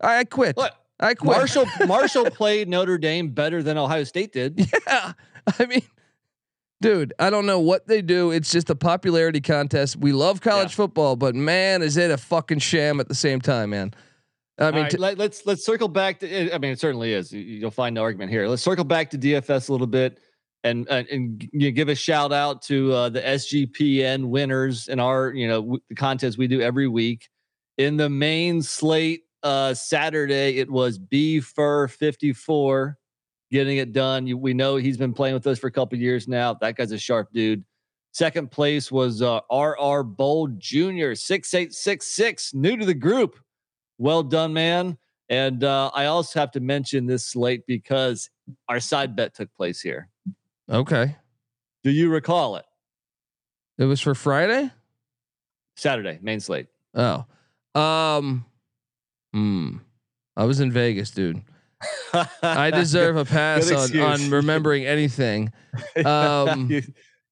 I, 0.00 0.18
I 0.20 0.24
quit. 0.24 0.56
Look, 0.56 0.72
I 0.98 1.14
quit. 1.14 1.36
Marshall 1.36 1.66
Marshall 1.86 2.24
played 2.30 2.68
Notre 2.68 2.98
Dame 2.98 3.28
better 3.28 3.62
than 3.62 3.76
Ohio 3.78 4.04
State 4.04 4.32
did. 4.32 4.66
Yeah. 4.86 5.12
I 5.58 5.66
mean, 5.66 5.82
dude, 6.82 7.14
I 7.18 7.30
don't 7.30 7.46
know 7.46 7.60
what 7.60 7.86
they 7.86 8.02
do. 8.02 8.30
It's 8.30 8.50
just 8.50 8.68
a 8.68 8.74
popularity 8.74 9.40
contest. 9.40 9.96
We 9.96 10.12
love 10.12 10.40
college 10.42 10.72
Yeah. 10.72 10.76
football, 10.76 11.16
but 11.16 11.34
man, 11.34 11.80
is 11.82 11.96
it 11.96 12.10
a 12.10 12.18
fucking 12.18 12.58
sham 12.58 13.00
at 13.00 13.08
the 13.08 13.14
same 13.14 13.40
time, 13.40 13.70
man. 13.70 13.94
I 14.58 14.70
mean, 14.70 14.82
right, 14.82 14.90
t- 14.90 14.98
let, 14.98 15.18
us 15.18 15.42
let's 15.46 15.64
circle 15.64 15.88
back 15.88 16.20
to. 16.20 16.54
I 16.54 16.58
mean, 16.58 16.72
it 16.72 16.78
certainly 16.78 17.12
is. 17.14 17.32
You- 17.32 17.40
You'll 17.40 17.70
find 17.70 17.94
no 17.94 18.02
argument 18.02 18.30
here. 18.30 18.46
Let's 18.46 18.62
circle 18.62 18.84
back 18.84 19.10
to 19.10 19.18
DFS 19.18 19.68
a 19.70 19.72
little 19.72 19.86
bit, 19.86 20.18
and 20.62 20.86
and, 20.90 21.08
and 21.08 21.48
you 21.52 21.70
give 21.72 21.88
a 21.88 21.94
shout 21.94 22.32
out 22.32 22.60
to 22.62 22.92
uh, 22.92 23.08
the 23.08 23.22
SGPN 23.22 24.26
winners 24.26 24.88
in 24.88 25.00
our 25.00 25.32
you 25.32 25.48
know 25.48 25.60
w- 25.62 25.80
the 25.88 25.94
contest 25.94 26.36
we 26.38 26.46
do 26.46 26.60
every 26.60 26.86
week. 26.86 27.28
In 27.78 27.96
the 27.96 28.10
main 28.10 28.60
slate, 28.62 29.22
uh, 29.42 29.72
Saturday 29.74 30.58
it 30.58 30.70
was 30.70 30.98
B 30.98 31.40
Fur 31.40 31.88
fifty 31.88 32.32
four, 32.34 32.98
getting 33.52 33.76
it 33.76 33.92
done. 33.92 34.26
You, 34.26 34.36
we 34.36 34.54
know 34.54 34.76
he's 34.76 34.96
been 34.96 35.12
playing 35.12 35.34
with 35.34 35.46
us 35.46 35.58
for 35.58 35.68
a 35.68 35.70
couple 35.70 35.98
years 35.98 36.26
now. 36.26 36.54
That 36.54 36.74
guy's 36.74 36.90
a 36.90 36.98
sharp 36.98 37.28
dude. 37.32 37.62
Second 38.10 38.50
place 38.50 38.90
was 38.90 39.22
uh, 39.22 39.40
RR 39.52 40.02
Bold 40.02 40.58
Jr. 40.58 41.14
six 41.14 41.54
eight 41.54 41.72
six 41.72 42.06
six, 42.08 42.52
new 42.52 42.76
to 42.76 42.84
the 42.84 42.94
group. 42.94 43.38
Well 43.98 44.22
done, 44.22 44.52
man. 44.52 44.98
And 45.28 45.62
uh, 45.64 45.90
I 45.94 46.06
also 46.06 46.40
have 46.40 46.50
to 46.52 46.60
mention 46.60 47.06
this 47.06 47.26
slate 47.26 47.64
because 47.66 48.28
our 48.68 48.80
side 48.80 49.14
bet 49.14 49.34
took 49.34 49.54
place 49.54 49.80
here. 49.80 50.08
okay. 50.68 51.16
Do 51.84 51.90
you 51.90 52.10
recall 52.10 52.56
it? 52.56 52.64
It 53.78 53.84
was 53.84 54.00
for 54.00 54.14
Friday. 54.14 54.70
Saturday, 55.76 56.18
main 56.22 56.40
slate. 56.40 56.66
Oh, 56.94 57.24
um, 57.74 58.44
hmm. 59.32 59.76
I 60.36 60.44
was 60.44 60.60
in 60.60 60.70
Vegas, 60.70 61.10
dude. 61.10 61.42
I 62.42 62.70
deserve 62.70 63.16
a 63.16 63.24
pass 63.26 63.70
on, 63.70 64.00
on 64.00 64.30
remembering 64.30 64.86
anything. 64.86 65.52
Um, 66.04 66.70
you, 66.70 66.82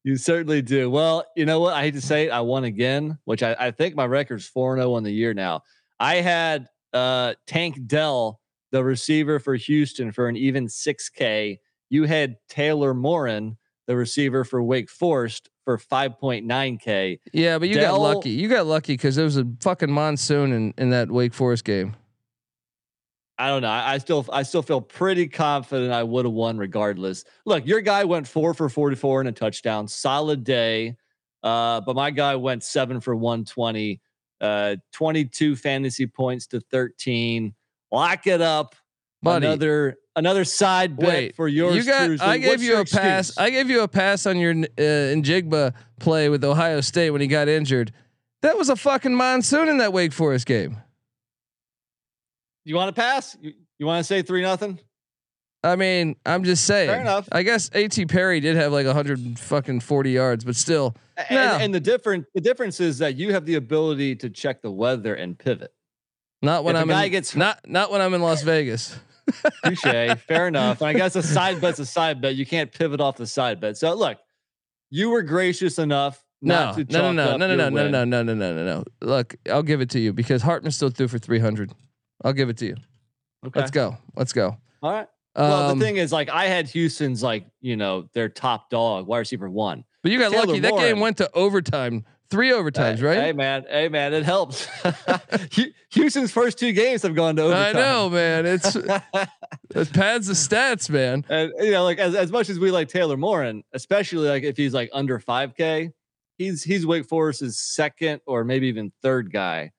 you 0.05 0.17
certainly 0.17 0.63
do. 0.63 0.91
Well, 0.91 1.25
you 1.37 1.47
know 1.47 1.61
what? 1.61 1.75
I 1.75 1.83
hate 1.83 1.95
to 1.95 2.01
say 2.01 2.27
it. 2.27 2.31
I 2.31 2.41
won 2.41 2.65
again, 2.65 3.19
which 3.25 3.43
I, 3.43 3.57
I 3.59 3.71
think 3.71 3.95
my 3.95 4.07
record's 4.07 4.47
4 4.47 4.77
0 4.77 4.95
on 4.95 5.03
the 5.03 5.13
year 5.13 5.35
now. 5.35 5.63
I 5.99 6.17
had 6.17 6.69
uh, 6.93 7.35
Tank 7.47 7.87
Dell, 7.87 8.41
the 8.73 8.83
receiver 8.83 9.39
for 9.39 9.55
Houston, 9.55 10.13
for 10.13 10.29
an 10.29 10.37
even 10.37 10.67
6K. 10.67 11.59
You 11.91 12.05
had 12.05 12.37
Taylor 12.49 12.95
Morin, 12.95 13.59
the 13.87 13.97
receiver 13.97 14.45
for 14.45 14.63
Wake 14.63 14.89
Forest, 14.89 15.51
for 15.65 15.79
5.9K. 15.79 17.21
Yeah, 17.33 17.59
but 17.59 17.69
you 17.69 17.77
got 17.77 18.01
lucky. 18.01 18.31
You 18.31 18.49
got 18.49 18.67
lucky 18.67 18.95
because 18.95 19.17
there 19.17 19.25
was 19.25 19.37
a 19.37 19.47
fucking 19.61 19.91
monsoon 19.91 20.53
in, 20.53 20.75
in 20.79 20.91
that 20.91 21.11
Wake 21.11 21.35
Forest 21.35 21.65
game. 21.65 21.95
I 23.41 23.49
don't 23.49 23.63
know. 23.63 23.69
I, 23.69 23.95
I 23.95 23.99
still 23.99 24.27
I 24.31 24.43
still 24.43 24.61
feel 24.61 24.83
pretty 24.83 25.27
confident 25.27 25.93
I 25.93 26.03
would 26.03 26.27
have 26.27 26.35
won 26.35 26.59
regardless. 26.59 27.25
Look, 27.47 27.67
your 27.67 27.81
guy 27.81 28.05
went 28.05 28.29
four 28.29 28.53
for 28.53 28.69
44 28.69 29.21
and 29.21 29.31
a 29.31 29.33
touchdown. 29.33 29.89
Solid 29.89 30.45
day. 30.45 30.97
Uh, 31.43 31.81
but 31.81 31.97
my 31.97 32.11
guy 32.11 32.37
went 32.37 32.63
seven 32.63 33.01
for 33.01 33.17
120, 33.17 33.99
uh, 34.43 34.77
22 34.93 35.57
fantasy 35.57 36.07
points 36.07 36.49
to 36.49 36.61
13. 36.61 37.55
Lock 37.91 38.27
it 38.27 38.43
up. 38.43 38.75
Buddy. 39.23 39.47
Another 39.47 39.97
another 40.17 40.45
side 40.45 40.99
bet 40.99 41.09
Wait, 41.09 41.37
for 41.37 41.49
yours. 41.49 41.77
you 41.77 41.85
got. 41.85 42.21
I 42.21 42.37
gave 42.37 42.49
What's 42.49 42.63
you 42.63 42.77
a 42.77 42.85
pass. 42.85 43.39
I 43.39 43.49
gave 43.49 43.71
you 43.71 43.81
a 43.81 43.89
pass 43.89 44.27
on 44.27 44.37
your 44.37 44.53
uh, 44.53 45.17
Njigba 45.17 45.73
play 45.99 46.29
with 46.29 46.45
Ohio 46.45 46.83
State 46.83 47.09
when 47.09 47.23
he 47.23 47.27
got 47.27 47.49
injured. 47.49 47.91
That 48.43 48.59
was 48.59 48.69
a 48.69 48.77
fucking 48.77 49.15
monsoon 49.15 49.69
in 49.69 49.79
that 49.79 49.95
Wake 49.95 50.13
Forest 50.13 50.45
game. 50.45 50.77
You 52.65 52.75
want 52.77 52.95
to 52.95 53.01
pass? 53.01 53.37
You, 53.41 53.53
you 53.79 53.87
want 53.87 54.01
to 54.01 54.05
say 54.05 54.23
three 54.23 54.43
nothing? 54.43 54.79
I 55.63 55.77
mean, 55.77 56.17
I'm 56.25 56.45
just 56.45 56.65
saying. 56.65 56.89
Fair 56.89 57.01
enough. 57.03 57.29
I 57.33 57.43
guess 57.43 57.71
A.T. 57.75 58.07
Perry 58.07 58.41
did 58.41 58.57
have 58.57 58.73
like 58.73 58.87
100 58.87 59.39
fucking 59.39 59.81
40 59.81 60.11
yards, 60.11 60.45
but 60.45 60.57
still, 60.57 60.95
And, 61.17 61.27
No. 61.31 61.43
and 61.61 61.75
the 61.75 61.81
different 61.81 62.27
the 62.35 62.41
difference 62.41 62.81
is 62.81 62.99
that 62.99 63.17
you 63.17 63.33
have 63.35 63.45
the 63.45 63.57
ability 63.57 64.17
to 64.17 64.31
check 64.31 64.63
the 64.63 64.71
weather 64.71 65.15
and 65.15 65.39
pivot. 65.39 65.73
not 66.41 66.65
when 66.65 66.77
If 66.77 66.83
I'm 66.83 66.91
in, 66.91 67.11
gets- 67.11 67.37
not 67.37 67.61
not 67.69 67.91
when 67.91 68.01
I'm 68.01 68.15
in 68.15 68.23
Las 68.23 68.43
Vegas. 68.43 68.99
Touche. 69.65 69.83
Fair 70.27 70.49
enough. 70.49 70.81
And 70.81 70.89
I 70.89 70.93
guess 70.95 71.15
a 71.15 71.23
side 71.23 71.61
bet's 71.61 71.79
a 71.79 71.87
side 71.87 72.21
bet. 72.23 72.35
You 72.37 72.47
can't 72.47 72.73
pivot 72.73 73.01
off 73.01 73.17
the 73.17 73.27
side 73.27 73.61
bet. 73.61 73.77
So 73.77 73.95
look, 73.95 74.19
you 74.91 75.11
were 75.11 75.23
gracious 75.23 75.79
enough. 75.79 76.25
No, 76.43 76.73
to 76.75 76.85
no, 76.91 77.13
no, 77.13 77.37
no, 77.37 77.47
no, 77.47 77.55
no, 77.55 77.69
no, 77.69 77.69
no, 77.69 77.89
no, 77.91 78.05
no, 78.05 78.23
no, 78.23 78.35
no, 78.35 78.55
no, 78.55 78.65
no. 78.65 78.85
Look, 79.03 79.37
I'll 79.51 79.63
give 79.63 79.83
it 79.83 79.91
to 79.91 80.01
you 80.01 80.15
because 80.15 80.41
Hartman 80.41 80.73
still 80.73 80.89
threw 80.89 81.07
for 81.07 81.19
300. 81.19 81.71
I'll 82.25 82.33
give 82.33 82.49
it 82.49 82.57
to 82.59 82.67
you. 82.67 82.77
Okay. 83.47 83.61
Let's 83.61 83.71
go. 83.71 83.97
Let's 84.17 84.33
go. 84.33 84.57
All 84.83 84.93
right. 84.93 85.07
Well, 85.37 85.71
Um, 85.71 85.79
the 85.79 85.85
thing 85.85 85.97
is, 85.97 86.13
like, 86.13 86.29
I 86.29 86.47
had 86.47 86.69
Houston's 86.69 87.23
like, 87.23 87.47
you 87.61 87.77
know, 87.77 88.09
their 88.15 88.29
top 88.29 88.69
dog, 88.69 89.07
wide 89.07 89.19
receiver 89.19 89.49
one. 89.49 89.85
but 90.03 90.11
you 90.13 90.19
got 90.19 90.33
Taylor 90.33 90.47
lucky. 90.47 90.59
That 90.61 90.77
game 90.77 90.99
went 91.01 91.17
to 91.19 91.31
overtime, 91.35 92.05
three 92.31 92.51
overtimes, 92.51 92.99
Hey- 92.99 93.03
right? 93.05 93.19
Hey 93.21 93.33
man, 93.33 93.65
hey 93.71 93.89
man, 93.89 94.13
it 94.13 94.25
helps. 94.25 94.69
Houston's 95.93 96.33
first 96.33 96.59
two 96.59 96.73
games 96.73 97.03
have 97.03 97.15
gone 97.15 97.37
to 97.37 97.43
I 97.43 97.47
overtime. 97.71 97.75
know, 97.75 98.11
man. 98.11 98.47
It's 98.47 98.77
it 99.75 99.93
pads 99.93 100.27
the 100.27 100.35
stats, 100.35 100.91
man. 100.91 101.25
and 101.29 101.53
you 101.61 101.71
know, 101.71 101.85
like 101.85 101.99
as, 101.99 102.15
as 102.15 102.31
much 102.33 102.49
as 102.51 102.59
we 102.59 102.71
like 102.71 102.89
Taylor 102.89 103.17
Morin, 103.17 103.63
especially 103.73 104.29
like 104.29 104.43
if 104.43 104.57
he's 104.57 104.75
like 104.75 104.91
under 104.93 105.19
5K, 105.21 105.93
he's 106.39 106.63
he's 106.65 106.85
Wake 106.87 107.07
Forest's 107.09 107.61
second 107.75 108.21
or 108.27 108.45
maybe 108.45 108.67
even 108.69 108.93
third 109.03 109.33
guy. 109.33 109.73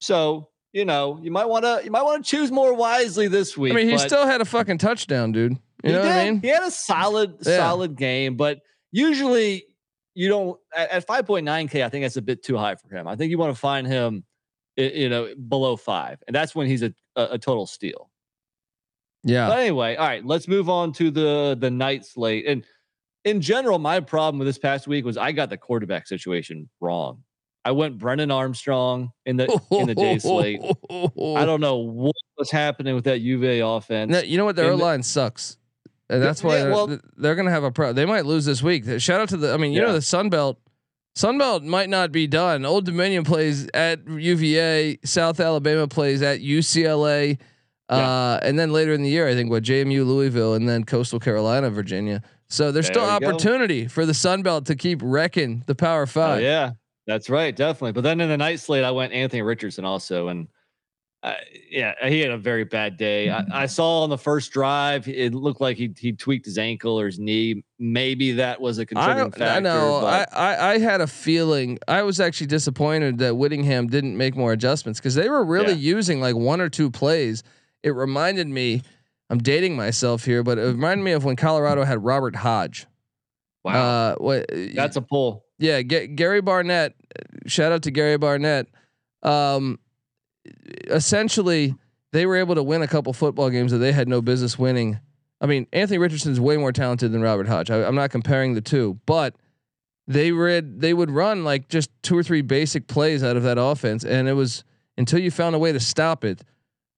So, 0.00 0.50
you 0.74 0.84
know, 0.84 1.18
you 1.22 1.30
might 1.30 1.46
want 1.46 1.64
to 1.64 1.80
you 1.82 1.90
might 1.90 2.02
want 2.02 2.22
to 2.24 2.30
choose 2.30 2.50
more 2.50 2.74
wisely 2.74 3.28
this 3.28 3.56
week. 3.56 3.72
I 3.72 3.76
mean, 3.76 3.88
he 3.88 3.96
still 3.96 4.26
had 4.26 4.42
a 4.42 4.44
fucking 4.44 4.78
touchdown, 4.78 5.32
dude. 5.32 5.52
You 5.52 5.58
he 5.84 5.92
know 5.92 6.00
what 6.00 6.08
I 6.10 6.24
mean? 6.24 6.40
He 6.42 6.48
had 6.48 6.62
a 6.64 6.70
solid, 6.70 7.36
Yeah. 7.46 7.56
solid 7.58 7.96
game, 7.96 8.36
but 8.36 8.60
usually 8.90 9.64
you 10.14 10.28
don't 10.28 10.58
at, 10.76 10.90
at 10.90 11.06
5.9K, 11.06 11.84
I 11.84 11.88
think 11.88 12.04
that's 12.04 12.16
a 12.16 12.22
bit 12.22 12.42
too 12.42 12.56
high 12.56 12.74
for 12.74 12.94
him. 12.94 13.06
I 13.08 13.16
think 13.16 13.30
you 13.30 13.38
want 13.38 13.54
to 13.54 13.58
find 13.58 13.86
him 13.86 14.24
you 14.76 15.08
know, 15.08 15.34
below 15.48 15.76
five. 15.76 16.22
And 16.26 16.34
that's 16.34 16.54
when 16.54 16.66
he's 16.66 16.82
a, 16.82 16.92
a, 17.16 17.28
a 17.32 17.38
total 17.38 17.66
steal. 17.66 18.10
Yeah. 19.22 19.48
But 19.48 19.60
anyway, 19.60 19.96
all 19.96 20.06
right, 20.06 20.24
let's 20.24 20.48
move 20.48 20.68
on 20.68 20.92
to 20.94 21.10
the 21.10 21.56
the 21.58 21.70
night 21.70 22.04
slate. 22.04 22.46
And 22.46 22.64
in 23.24 23.40
general, 23.40 23.78
my 23.78 24.00
problem 24.00 24.38
with 24.38 24.46
this 24.46 24.58
past 24.58 24.86
week 24.86 25.04
was 25.04 25.16
I 25.16 25.32
got 25.32 25.48
the 25.48 25.56
quarterback 25.56 26.06
situation 26.06 26.68
wrong. 26.80 27.23
I 27.64 27.70
went 27.72 27.98
Brennan 27.98 28.30
Armstrong 28.30 29.12
in 29.24 29.36
the 29.36 29.60
in 29.70 29.86
the 29.86 29.94
day 29.94 30.18
slate. 30.18 30.60
I 30.90 31.44
don't 31.46 31.60
know 31.60 31.76
what 31.78 32.14
was 32.36 32.50
happening 32.50 32.94
with 32.94 33.04
that 33.04 33.20
UVA 33.20 33.60
offense. 33.60 34.10
No, 34.10 34.20
you 34.20 34.36
know 34.36 34.44
what? 34.44 34.56
Their 34.56 34.70
the- 34.70 34.76
line 34.76 35.02
sucks, 35.02 35.56
and 36.10 36.22
that's 36.22 36.42
why 36.44 36.58
yeah, 36.58 36.86
they're, 36.86 37.00
they're 37.16 37.34
gonna 37.34 37.50
have 37.50 37.64
a 37.64 37.70
pro. 37.70 37.92
They 37.92 38.04
might 38.04 38.26
lose 38.26 38.44
this 38.44 38.62
week. 38.62 38.84
Shout 39.00 39.20
out 39.20 39.28
to 39.30 39.36
the. 39.36 39.52
I 39.54 39.56
mean, 39.56 39.72
you 39.72 39.80
Yeah. 39.80 39.86
know, 39.88 39.92
the 39.94 40.02
Sun 40.02 40.28
Belt. 40.30 40.58
Sun 41.16 41.38
Belt 41.38 41.62
might 41.62 41.88
not 41.88 42.10
be 42.10 42.26
done. 42.26 42.66
Old 42.66 42.84
Dominion 42.86 43.22
plays 43.22 43.68
at 43.72 44.00
UVA. 44.08 44.98
South 45.04 45.38
Alabama 45.38 45.86
plays 45.86 46.22
at 46.22 46.40
UCLA. 46.40 47.38
Uh, 47.88 48.40
and 48.42 48.58
then 48.58 48.72
later 48.72 48.92
in 48.92 49.02
the 49.02 49.08
year, 49.10 49.28
I 49.28 49.34
think 49.34 49.48
what 49.50 49.62
JMU, 49.62 50.04
Louisville, 50.06 50.54
and 50.54 50.68
then 50.68 50.82
Coastal 50.84 51.20
Carolina, 51.20 51.70
Virginia. 51.70 52.20
So 52.48 52.72
there's 52.72 52.86
There 52.86 52.94
still 52.94 53.14
you 53.14 53.20
go. 53.20 53.26
opportunity 53.28 53.86
for 53.86 54.06
the 54.06 54.14
Sun 54.14 54.42
Belt 54.42 54.66
to 54.66 54.74
keep 54.74 55.00
wrecking 55.04 55.62
the 55.66 55.74
Power 55.76 56.02
Oh 56.02 56.06
Five. 56.06 56.42
yeah, 56.42 56.72
that's 57.06 57.28
right, 57.30 57.54
definitely. 57.54 57.92
But 57.92 58.02
then 58.02 58.20
in 58.20 58.28
the 58.28 58.36
night 58.36 58.60
slate, 58.60 58.84
I 58.84 58.90
went 58.90 59.12
Anthony 59.12 59.42
Richardson 59.42 59.84
also, 59.84 60.28
and 60.28 60.48
uh, 61.22 61.34
yeah, 61.70 61.94
he 62.06 62.20
had 62.20 62.30
a 62.30 62.36
very 62.38 62.64
bad 62.64 62.96
day. 62.98 63.30
I, 63.30 63.62
I 63.62 63.66
saw 63.78 64.02
on 64.02 64.10
the 64.10 64.18
first 64.18 64.52
drive, 64.52 65.08
it 65.08 65.32
looked 65.34 65.60
like 65.60 65.76
he 65.78 65.94
he 65.98 66.12
tweaked 66.12 66.44
his 66.44 66.58
ankle 66.58 66.98
or 67.00 67.06
his 67.06 67.18
knee. 67.18 67.64
Maybe 67.78 68.32
that 68.32 68.60
was 68.60 68.78
a 68.78 68.84
contributing 68.86 69.32
factor. 69.32 69.44
I 69.44 69.60
know. 69.60 70.04
I, 70.04 70.26
I 70.32 70.72
I 70.72 70.78
had 70.78 71.00
a 71.00 71.06
feeling. 71.06 71.78
I 71.88 72.02
was 72.02 72.20
actually 72.20 72.48
disappointed 72.48 73.18
that 73.18 73.36
Whittingham 73.36 73.86
didn't 73.88 74.16
make 74.16 74.36
more 74.36 74.52
adjustments 74.52 75.00
because 75.00 75.14
they 75.14 75.28
were 75.30 75.44
really 75.44 75.72
Yeah. 75.72 75.96
using 75.96 76.20
like 76.20 76.36
one 76.36 76.60
or 76.60 76.68
two 76.68 76.90
plays. 76.90 77.42
It 77.82 77.90
reminded 77.94 78.48
me. 78.48 78.82
I'm 79.30 79.38
dating 79.38 79.74
myself 79.74 80.26
here, 80.26 80.42
but 80.42 80.58
it 80.58 80.62
reminded 80.66 81.02
me 81.02 81.12
of 81.12 81.24
when 81.24 81.34
Colorado 81.36 81.82
had 81.84 82.04
Robert 82.04 82.36
Hodge. 82.36 82.86
wow, 83.64 83.72
Uh, 84.10 84.14
what? 84.16 84.44
that's 84.74 84.96
a 84.96 85.00
pull. 85.00 85.46
Yeah. 85.64 85.82
Ga- 85.82 86.08
Gary 86.08 86.40
Barnett. 86.40 86.94
Shout 87.46 87.72
out 87.72 87.82
to 87.82 87.90
Gary 87.90 88.18
Barnett. 88.18 88.68
Um, 89.22 89.78
essentially, 90.86 91.74
they 92.12 92.26
were 92.26 92.36
able 92.36 92.54
to 92.54 92.62
win 92.62 92.82
a 92.82 92.86
couple 92.86 93.12
football 93.12 93.50
games 93.50 93.72
that 93.72 93.78
they 93.78 93.92
had 93.92 94.08
no 94.08 94.20
business 94.20 94.58
winning. 94.58 94.98
I 95.40 95.46
mean, 95.46 95.66
Anthony 95.72 95.98
Richardson 95.98 96.32
is 96.32 96.40
way 96.40 96.56
more 96.56 96.72
talented 96.72 97.12
than 97.12 97.22
Robert 97.22 97.48
Hodge. 97.48 97.70
I, 97.70 97.84
I'm 97.84 97.94
not 97.94 98.10
comparing 98.10 98.54
the 98.54 98.60
two, 98.60 98.98
but 99.06 99.34
they 100.06 100.32
read 100.32 100.80
they 100.80 100.94
would 100.94 101.10
run 101.10 101.44
like 101.44 101.68
just 101.68 101.90
two 102.02 102.16
or 102.16 102.22
three 102.22 102.42
basic 102.42 102.86
plays 102.86 103.22
out 103.22 103.36
of 103.36 103.42
that 103.44 103.58
offense, 103.58 104.04
and 104.04 104.28
it 104.28 104.34
was 104.34 104.64
until 104.96 105.18
you 105.18 105.30
found 105.30 105.54
a 105.54 105.58
way 105.58 105.72
to 105.72 105.80
stop 105.80 106.24
it, 106.24 106.42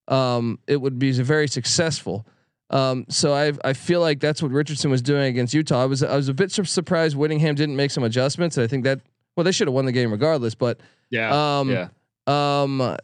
um, 0.08 0.58
it 0.66 0.80
would 0.80 0.98
be 0.98 1.12
very 1.12 1.48
successful. 1.48 2.26
Um, 2.70 3.04
so 3.08 3.32
I 3.32 3.52
I 3.64 3.72
feel 3.74 4.00
like 4.00 4.18
that's 4.20 4.42
what 4.42 4.50
Richardson 4.50 4.90
was 4.90 5.02
doing 5.02 5.24
against 5.24 5.54
Utah. 5.54 5.82
I 5.82 5.86
was 5.86 6.02
I 6.02 6.16
was 6.16 6.28
a 6.28 6.34
bit 6.34 6.50
surprised 6.50 7.16
Whittingham 7.16 7.54
didn't 7.54 7.76
make 7.76 7.90
some 7.90 8.02
adjustments. 8.04 8.58
I 8.58 8.66
think 8.66 8.84
that 8.84 9.00
well 9.36 9.44
they 9.44 9.52
should 9.52 9.68
have 9.68 9.74
won 9.74 9.84
the 9.86 9.92
game 9.92 10.10
regardless, 10.10 10.54
but 10.54 10.80
Yeah, 11.10 11.58
um, 11.60 11.70
yeah. 11.70 11.88
um, 12.26 12.96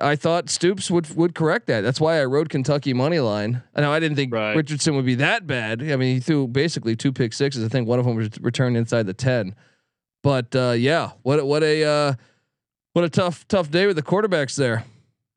I 0.00 0.14
thought 0.14 0.50
Stoops 0.50 0.90
would 0.90 1.12
would 1.16 1.34
correct 1.34 1.66
that. 1.66 1.80
That's 1.80 2.00
why 2.00 2.20
I 2.20 2.24
rode 2.26 2.48
Kentucky 2.48 2.92
money 2.92 3.18
line. 3.18 3.62
I 3.74 3.80
know 3.80 3.92
I 3.92 3.98
didn't 3.98 4.16
think 4.16 4.32
Right. 4.32 4.54
Richardson 4.54 4.94
would 4.94 5.06
be 5.06 5.16
that 5.16 5.46
bad. 5.46 5.82
I 5.82 5.96
mean, 5.96 6.14
he 6.14 6.20
threw 6.20 6.46
basically 6.46 6.94
two 6.94 7.12
pick 7.12 7.32
sixes. 7.32 7.64
I 7.64 7.68
think 7.68 7.88
one 7.88 7.98
of 7.98 8.04
them 8.04 8.14
was 8.14 8.28
returned 8.40 8.76
inside 8.76 9.06
the 9.06 9.14
ten. 9.14 9.54
But 10.22 10.54
uh, 10.54 10.74
yeah, 10.76 11.10
what 11.22 11.44
what 11.46 11.62
a 11.62 11.84
uh, 11.84 12.14
what 12.92 13.04
a 13.04 13.08
tough 13.08 13.48
tough 13.48 13.70
day 13.70 13.86
with 13.86 13.96
the 13.96 14.02
quarterbacks 14.02 14.54
there. 14.56 14.84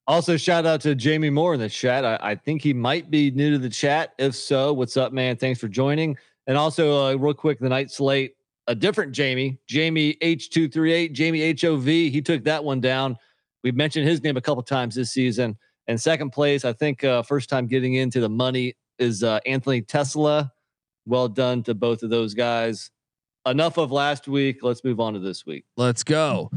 Also, 0.10 0.38
shout 0.38 0.66
out 0.66 0.82
to 0.82 0.96
Jamie 0.96 1.30
Moore 1.30 1.54
in 1.54 1.60
the 1.60 1.70
chat. 1.70 2.04
I, 2.04 2.18
I 2.20 2.34
think 2.34 2.63
he 2.63 2.74
might 2.74 3.12
be 3.12 3.30
new 3.30 3.51
to 3.51 3.60
the 3.60 3.70
chat. 3.70 4.16
If 4.18 4.34
so, 4.34 4.74
what's 4.74 4.98
up, 4.98 5.13
man? 5.13 5.38
Thanks 5.38 5.60
for 5.60 5.68
joining. 5.68 6.18
And 6.48 6.58
also, 6.58 7.06
uh, 7.06 7.13
real 7.13 7.36
quick, 7.36 7.60
the 7.60 7.70
night 7.70 7.92
slate, 7.92 8.34
a 8.66 8.74
different 8.74 9.12
Jamie, 9.12 9.60
Jamie 9.68 10.16
H238, 10.16 11.12
Jamie 11.12 11.56
HOV. 11.62 11.86
He 11.86 12.24
took 12.24 12.44
that 12.46 12.63
one 12.63 12.82
down. 12.82 13.18
We've 13.63 13.75
mentioned 13.75 14.08
his 14.08 14.24
name 14.24 14.36
a 14.36 14.42
couple 14.42 14.63
times 14.63 14.96
this 14.96 15.12
season. 15.12 15.56
And 15.88 16.01
second 16.01 16.32
place, 16.32 16.66
I 16.66 16.74
think, 16.74 17.04
uh, 17.04 17.22
first 17.22 17.48
time 17.48 17.68
getting 17.68 17.94
into 17.94 18.20
the 18.20 18.30
money 18.30 18.78
is 18.98 19.22
uh, 19.22 19.39
Anthony 19.46 19.84
Tesla. 19.84 20.51
Well 21.06 21.28
done 21.28 21.62
to 21.63 21.75
both 21.75 22.01
of 22.01 22.10
those 22.10 22.34
guys. 22.34 22.89
Enough 23.46 23.78
of 23.78 23.92
last 23.92 24.28
week. 24.28 24.63
Let's 24.63 24.84
move 24.84 25.00
on 25.00 25.13
to 25.13 25.20
this 25.20 25.46
week. 25.46 25.66
Let's 25.78 26.04
go. 26.04 26.50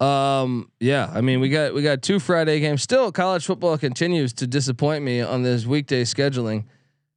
Um, 0.00 0.70
yeah, 0.78 1.10
I 1.12 1.20
mean 1.20 1.40
we 1.40 1.48
got 1.48 1.74
we 1.74 1.82
got 1.82 2.02
two 2.02 2.20
Friday 2.20 2.60
games. 2.60 2.82
Still, 2.82 3.10
college 3.10 3.44
football 3.44 3.76
continues 3.76 4.32
to 4.34 4.46
disappoint 4.46 5.02
me 5.04 5.20
on 5.20 5.42
this 5.42 5.66
weekday 5.66 6.04
scheduling. 6.04 6.64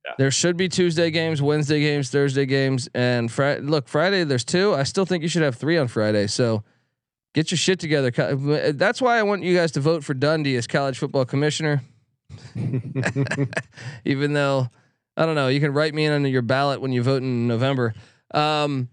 Yeah. 0.06 0.14
There 0.18 0.32
should 0.32 0.58
be 0.58 0.68
Tuesday 0.68 1.12
games, 1.12 1.42
Wednesday 1.42 1.80
games, 1.80 2.10
Thursday 2.10 2.48
games, 2.48 2.90
and 2.96 3.32
Friday. 3.32 3.62
Look, 3.62 3.88
Friday 3.88 4.24
there's 4.24 4.44
two. 4.44 4.74
I 4.74 4.84
still 4.84 5.06
think 5.06 5.22
you 5.22 5.30
should 5.30 5.44
have 5.44 5.56
three 5.56 5.78
on 5.78 5.88
Friday. 5.88 6.26
So 6.26 6.64
get 7.34 7.52
your 7.52 7.58
shit 7.60 7.80
together. 7.80 8.10
That's 8.74 9.02
why 9.02 9.20
I 9.20 9.24
want 9.24 9.44
you 9.44 9.56
guys 9.56 9.72
to 9.74 9.80
vote 9.80 10.04
for 10.04 10.16
Dundee 10.16 10.56
as 10.56 10.66
college 10.66 10.98
football 10.98 11.26
commissioner. 11.26 11.84
Even 14.06 14.34
though 14.34 14.70
I 15.16 15.26
don't 15.26 15.36
know, 15.36 15.50
you 15.50 15.60
can 15.60 15.74
write 15.74 15.94
me 15.94 16.06
in 16.06 16.14
on 16.14 16.26
your 16.26 16.42
ballot 16.42 16.82
when 16.82 16.92
you 16.92 17.04
vote 17.04 17.22
in 17.22 17.48
November. 17.48 17.94
Um, 18.34 18.90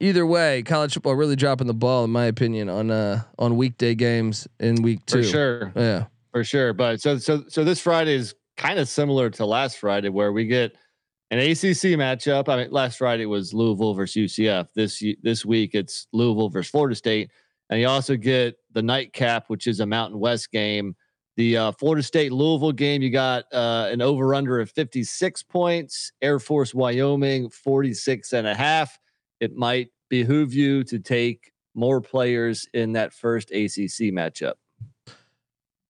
either 0.00 0.26
way, 0.26 0.62
college 0.62 0.94
football 0.94 1.14
really 1.14 1.36
dropping 1.36 1.66
the 1.66 1.74
ball, 1.74 2.04
in 2.04 2.10
my 2.10 2.24
opinion, 2.24 2.68
on 2.68 2.90
uh 2.90 3.22
on 3.38 3.56
weekday 3.56 3.94
games 3.94 4.48
in 4.58 4.82
week 4.82 5.04
two. 5.06 5.22
For 5.22 5.28
sure. 5.28 5.72
Yeah. 5.76 6.06
For 6.32 6.42
sure. 6.42 6.72
But 6.72 7.00
so 7.00 7.18
so 7.18 7.44
so 7.48 7.62
this 7.62 7.80
Friday 7.80 8.14
is 8.14 8.34
kind 8.56 8.78
of 8.78 8.88
similar 8.88 9.30
to 9.30 9.46
last 9.46 9.78
Friday 9.78 10.08
where 10.08 10.32
we 10.32 10.46
get 10.46 10.76
an 11.30 11.38
ACC 11.38 11.96
matchup. 11.96 12.48
I 12.48 12.56
mean, 12.56 12.70
last 12.72 12.98
Friday 12.98 13.26
was 13.26 13.54
Louisville 13.54 13.94
versus 13.94 14.32
UCF. 14.32 14.68
This 14.74 15.02
this 15.22 15.44
week 15.44 15.74
it's 15.74 16.08
Louisville 16.12 16.48
versus 16.48 16.70
Florida 16.70 16.96
State, 16.96 17.30
and 17.68 17.80
you 17.80 17.86
also 17.86 18.16
get 18.16 18.56
the 18.72 18.82
nightcap, 18.82 19.44
which 19.48 19.66
is 19.66 19.80
a 19.80 19.86
Mountain 19.86 20.18
West 20.18 20.50
game. 20.50 20.96
The 21.36 21.56
uh, 21.56 21.72
Florida 21.72 22.02
State 22.02 22.32
Louisville 22.32 22.72
game, 22.72 23.00
you 23.00 23.10
got 23.10 23.44
uh, 23.52 23.88
an 23.90 24.02
over 24.02 24.34
under 24.34 24.60
of 24.60 24.70
56 24.72 25.42
points. 25.44 26.12
Air 26.20 26.38
Force 26.38 26.74
Wyoming 26.74 27.48
46 27.48 28.32
and 28.32 28.46
a 28.46 28.54
half. 28.54 28.98
It 29.40 29.56
might 29.56 29.88
behoove 30.08 30.52
you 30.52 30.84
to 30.84 30.98
take 30.98 31.52
more 31.74 32.00
players 32.00 32.68
in 32.74 32.92
that 32.92 33.12
first 33.12 33.50
ACC 33.50 34.12
matchup. 34.12 34.54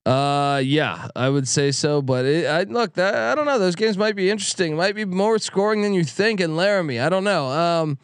Uh, 0.07 0.59
yeah, 0.65 1.09
I 1.15 1.29
would 1.29 1.47
say 1.47 1.73
so. 1.73 2.01
But 2.01 2.25
it, 2.25 2.47
I 2.47 2.63
look, 2.63 2.95
that, 2.95 3.15
I 3.15 3.35
don't 3.35 3.47
know. 3.47 3.59
Those 3.59 3.77
games 3.77 3.99
might 3.99 4.17
be 4.17 4.31
interesting. 4.31 4.77
Might 4.77 4.95
be 4.95 5.05
more 5.05 5.39
scoring 5.39 5.83
than 5.83 5.93
you 5.93 6.05
think 6.05 6.41
in 6.41 6.57
Laramie. 6.57 7.01
I 7.01 7.09
don't 7.09 7.25
know. 7.25 7.47
Um, 7.49 7.99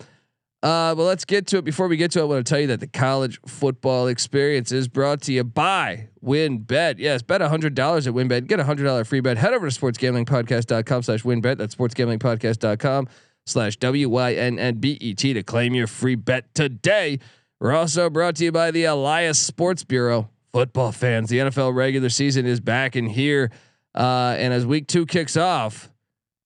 uh, 0.63 0.95
but 0.95 1.05
let's 1.05 1.25
get 1.25 1.47
to 1.49 1.59
it. 1.59 1.65
Before 1.65 1.87
we 1.87 1.97
get 1.97 2.11
to 2.13 2.21
it, 2.21 2.23
I 2.23 2.25
want 2.25 2.45
to 2.45 2.51
tell 2.51 2.61
you 2.61 2.67
that 2.69 2.81
the 2.81 2.87
college 2.87 3.41
football 3.47 4.09
experience 4.09 4.73
is 4.73 4.89
brought 4.89 5.23
to 5.23 5.33
you 5.33 5.45
by 5.45 6.09
WynnBET. 6.25 6.97
Yes, 6.99 7.23
bet 7.23 7.41
hundred 7.41 7.75
dollars 7.75 8.07
at 8.07 8.15
WynnBET. 8.15 8.47
Get 8.47 8.59
a 8.59 8.65
hundred 8.65 8.85
dollar 8.85 9.05
free 9.05 9.21
bet. 9.21 9.39
Head 9.39 9.55
over 9.55 9.69
to 9.69 9.81
sportsgamblingpodcast.com 9.81 11.03
slash 11.03 11.23
WynnBET. 11.23 11.57
That's 11.57 11.75
sportsgamblingpodcast.com 11.75 13.09
slash 13.47 13.77
W 13.77 14.09
Y 14.09 14.35
N 14.35 14.59
N 14.59 14.75
B 14.77 14.99
E 15.01 15.15
T 15.15 15.33
to 15.33 15.43
claim 15.43 15.75
your 15.75 15.87
free 15.87 16.15
bet 16.15 16.55
today. 16.55 17.19
We're 17.61 17.73
also 17.73 18.11
brought 18.11 18.37
to 18.37 18.45
you 18.45 18.53
by 18.53 18.71
the 18.71 18.85
Elias 18.85 19.39
Sports 19.39 19.83
Bureau 19.85 20.29
football 20.53 20.93
fans. 20.93 21.31
The 21.31 21.39
NFL 21.39 21.75
regular 21.75 22.11
season 22.11 22.45
is 22.47 22.61
back 22.61 22.97
in 22.97 23.07
here. 23.07 23.51
Uh, 23.95 24.35
and 24.39 24.53
as 24.53 24.67
week 24.67 24.87
two 24.87 25.07
kicks 25.07 25.37
off, 25.37 25.91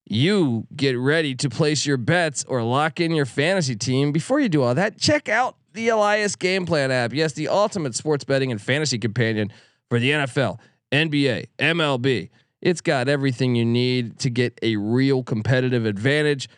you 0.07 0.67
get 0.75 0.99
ready 0.99 1.35
to 1.37 1.49
place 1.49 1.87
your 1.87 1.97
bets 1.97 2.45
or 2.45 2.63
lock 2.63 3.01
in 3.01 3.13
your 3.13 3.27
fantasy 3.27 3.77
team. 3.77 4.13
Before 4.13 4.41
you 4.41 4.49
do 4.49 4.63
all 4.63 4.75
that, 4.75 4.99
check 4.99 5.29
out 5.29 5.57
the 5.73 5.89
Elias 5.89 6.37
Game 6.37 6.67
Plan 6.67 6.91
app. 6.91 7.13
Yes, 7.13 7.33
the 7.33 7.49
ultimate 7.49 7.95
sports 7.95 8.25
betting 8.25 8.51
and 8.51 8.61
fantasy 8.61 8.99
companion 8.99 9.53
for 9.89 9.99
the 9.99 10.11
NFL, 10.11 10.59
NBA, 10.93 11.47
MLB. 11.59 12.31
It's 12.61 12.81
got 12.81 13.09
everything 13.09 13.55
you 13.55 13.65
need 13.65 14.19
to 14.21 14.31
get 14.31 14.59
a 14.63 14.77
real 14.77 15.23
competitive 15.23 15.87
advantage. 15.87 16.49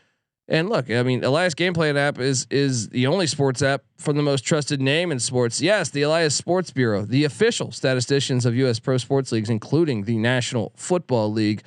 And 0.52 0.68
look, 0.68 0.90
I 0.90 1.02
mean, 1.02 1.25
Elias 1.25 1.54
Game 1.54 1.73
Plan 1.73 1.97
app 1.97 2.18
is 2.18 2.47
is 2.50 2.90
the 2.90 3.06
only 3.06 3.26
sports 3.26 3.62
app 3.62 3.85
from 3.97 4.18
the 4.18 4.23
most 4.23 4.42
trusted 4.42 4.82
name 4.82 5.11
in 5.11 5.18
sports. 5.18 5.62
Yes, 5.62 5.88
the 5.88 6.02
Elias 6.02 6.35
Sports 6.35 6.71
Bureau, 6.71 7.06
the 7.06 7.25
official 7.25 7.73
statisticians 7.73 8.44
of 8.44 8.54
U.S. 8.56 8.78
pro 8.78 8.99
sports 8.99 9.32
leagues, 9.32 9.49
including 9.49 10.04
the 10.04 10.18
National 10.18 10.75
Football 10.76 11.32
League. 11.32 11.62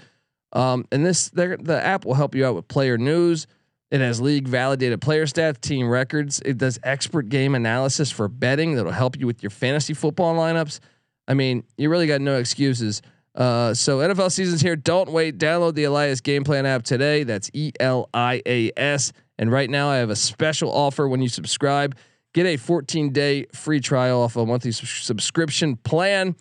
Um, 0.53 0.85
and 0.91 1.03
this, 1.03 1.29
the 1.29 1.81
app 1.83 2.05
will 2.05 2.13
help 2.13 2.35
you 2.35 2.45
out 2.45 2.53
with 2.53 2.67
player 2.67 2.95
news. 2.95 3.47
It 3.89 4.01
has 4.01 4.21
league 4.21 4.47
validated 4.47 5.01
player 5.01 5.25
stats, 5.25 5.59
team 5.59 5.89
records. 5.89 6.39
It 6.45 6.59
does 6.59 6.77
expert 6.83 7.27
game 7.29 7.55
analysis 7.55 8.11
for 8.11 8.27
betting 8.27 8.75
that'll 8.75 8.91
help 8.91 9.17
you 9.17 9.25
with 9.25 9.41
your 9.41 9.49
fantasy 9.49 9.95
football 9.95 10.35
lineups. 10.35 10.79
I 11.27 11.33
mean, 11.33 11.63
you 11.75 11.89
really 11.89 12.05
got 12.05 12.21
no 12.21 12.37
excuses. 12.37 13.01
Uh, 13.35 13.73
so 13.73 13.99
NFL 13.99 14.31
season's 14.31 14.61
here. 14.61 14.75
Don't 14.75 15.11
wait. 15.11 15.37
Download 15.37 15.75
the 15.75 15.83
Elias 15.83 16.21
Game 16.21 16.43
Plan 16.43 16.65
app 16.65 16.83
today. 16.83 17.23
That's 17.23 17.51
E 17.53 17.71
L 17.79 18.09
I 18.13 18.41
A 18.45 18.71
S. 18.77 19.11
And 19.37 19.51
right 19.51 19.69
now, 19.69 19.89
I 19.89 19.97
have 19.97 20.09
a 20.09 20.15
special 20.15 20.71
offer 20.71 21.07
when 21.07 21.21
you 21.21 21.27
subscribe. 21.27 21.97
Get 22.33 22.45
a 22.45 22.57
14 22.57 23.11
day 23.11 23.45
free 23.53 23.79
trial 23.79 24.21
off 24.21 24.35
a 24.35 24.45
monthly 24.45 24.71
subscription 24.71 25.77
plan, 25.77 26.35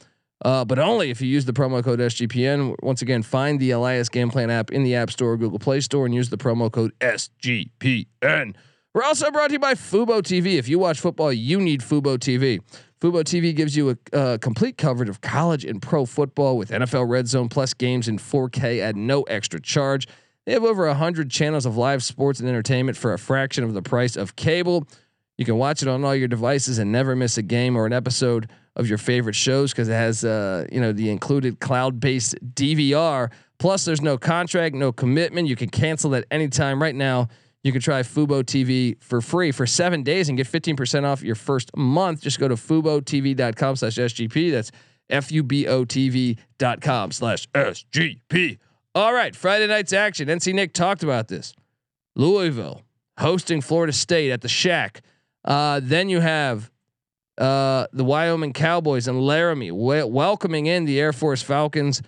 uh, 0.45 0.65
but 0.65 0.79
only 0.79 1.11
if 1.11 1.21
you 1.21 1.29
use 1.29 1.45
the 1.45 1.53
promo 1.53 1.83
code 1.85 2.01
SGPN. 2.01 2.75
Once 2.83 3.03
again, 3.03 3.23
find 3.23 3.61
the 3.61 3.71
Elias 3.73 4.09
Game 4.09 4.31
Plan 4.31 4.51
app 4.51 4.71
in 4.71 4.83
the 4.83 4.95
App 4.95 5.11
Store 5.11 5.33
or 5.33 5.37
Google 5.37 5.59
Play 5.59 5.81
Store 5.81 6.07
and 6.07 6.15
use 6.15 6.31
the 6.31 6.37
promo 6.37 6.71
code 6.71 6.93
SGPN. 7.01 8.55
We're 8.93 9.03
also 9.03 9.31
brought 9.33 9.49
to 9.49 9.55
you 9.55 9.59
by 9.59 9.75
Fubo 9.75 10.23
TV. 10.23 10.55
If 10.55 10.69
you 10.69 10.79
watch 10.79 11.01
football, 11.01 11.33
you 11.33 11.61
need 11.61 11.81
Fubo 11.81 12.17
TV. 12.17 12.61
Fubo 13.05 13.23
TV 13.23 13.55
gives 13.55 13.77
you 13.77 13.91
a 13.91 14.17
uh, 14.17 14.39
complete 14.39 14.79
coverage 14.79 15.11
of 15.11 15.21
college 15.21 15.63
and 15.67 15.83
pro 15.83 16.07
football 16.07 16.57
with 16.57 16.71
NFL 16.71 17.07
Red 17.07 17.29
Zone 17.29 17.51
plus 17.51 17.75
games 17.75 18.09
in 18.09 18.17
4K 18.17 18.81
at 18.81 18.97
no 18.97 19.25
extra 19.25 19.61
charge. 19.61 20.09
They 20.47 20.53
have 20.53 20.65
over 20.65 20.87
100 20.87 21.31
channels 21.31 21.67
of 21.67 21.77
live 21.77 22.03
sports 22.03 22.41
and 22.41 22.49
entertainment 22.49 22.97
for 22.97 23.13
a 23.13 23.19
fraction 23.19 23.63
of 23.63 23.75
the 23.75 23.83
price 23.83 24.17
of 24.17 24.37
cable. 24.37 24.89
You 25.37 25.45
can 25.45 25.59
watch 25.59 25.83
it 25.83 25.89
on 25.89 26.03
all 26.03 26.15
your 26.15 26.29
devices 26.29 26.79
and 26.79 26.91
never 26.93 27.15
miss 27.15 27.37
a 27.37 27.43
game 27.43 27.77
or 27.77 27.85
an 27.85 27.93
episode 27.93 28.49
of 28.75 28.89
your 28.89 28.97
favorite 28.97 29.35
shows 29.35 29.73
because 29.73 29.91
it 29.91 29.93
has 29.93 30.25
uh, 30.25 30.67
you 30.73 30.81
know 30.81 30.93
the 30.93 31.11
included 31.11 31.61
cloud-based 31.61 32.37
DVR. 32.55 33.31
Plus, 33.59 33.85
there's 33.85 34.01
no 34.01 34.17
contract, 34.17 34.75
no 34.75 34.93
commitment. 34.93 35.47
You 35.47 35.57
can 35.57 35.69
cancel 35.69 36.15
at 36.15 36.25
any 36.31 36.49
time. 36.49 36.81
Right 36.81 36.95
now, 36.95 37.29
you 37.65 37.73
can 37.73 37.81
try 37.81 38.03
Fubo 38.03 38.45
TV 38.45 39.03
for 39.03 39.21
free 39.21 39.51
for 39.51 39.67
seven 39.67 40.03
days 40.03 40.29
and 40.29 40.37
get 40.37 40.47
15% 40.47 41.05
off 41.05 41.23
your 41.23 41.35
first 41.35 41.75
month. 41.77 42.21
Just 42.21 42.39
go 42.39 42.47
to 42.47 42.55
FuboTV.com 42.55 43.77
slash 43.77 43.97
SGP. 43.97 44.53
That's 44.53 44.71
F-U-B-O 45.09 45.85
TV.com 45.87 47.11
slash 47.11 47.49
SGP. 47.49 48.59
All 48.95 49.13
right, 49.13 49.35
Friday 49.35 49.67
night's 49.67 49.93
action. 49.93 50.29
NC 50.29 50.55
Nick 50.55 50.75
talked 50.75 51.03
about 51.03 51.29
this. 51.29 51.55
Louisville 52.15 52.83
hosting 53.19 53.61
Florida 53.61 53.93
State 53.93 54.31
at 54.31 54.43
the 54.43 54.49
Shack. 54.49 55.01
Uh, 55.45 55.81
then 55.83 56.09
you 56.09 56.21
have 56.21 56.71
uh, 57.39 57.87
the 57.93 58.05
Wyoming 58.05 58.53
Cowboys 58.53 59.09
and 59.09 59.21
Laramie 59.21 59.71
welcoming 59.71 60.67
in 60.67 60.85
the 60.85 61.01
Air 61.01 61.13
Force 61.13 61.43
Falcons. 61.43 62.03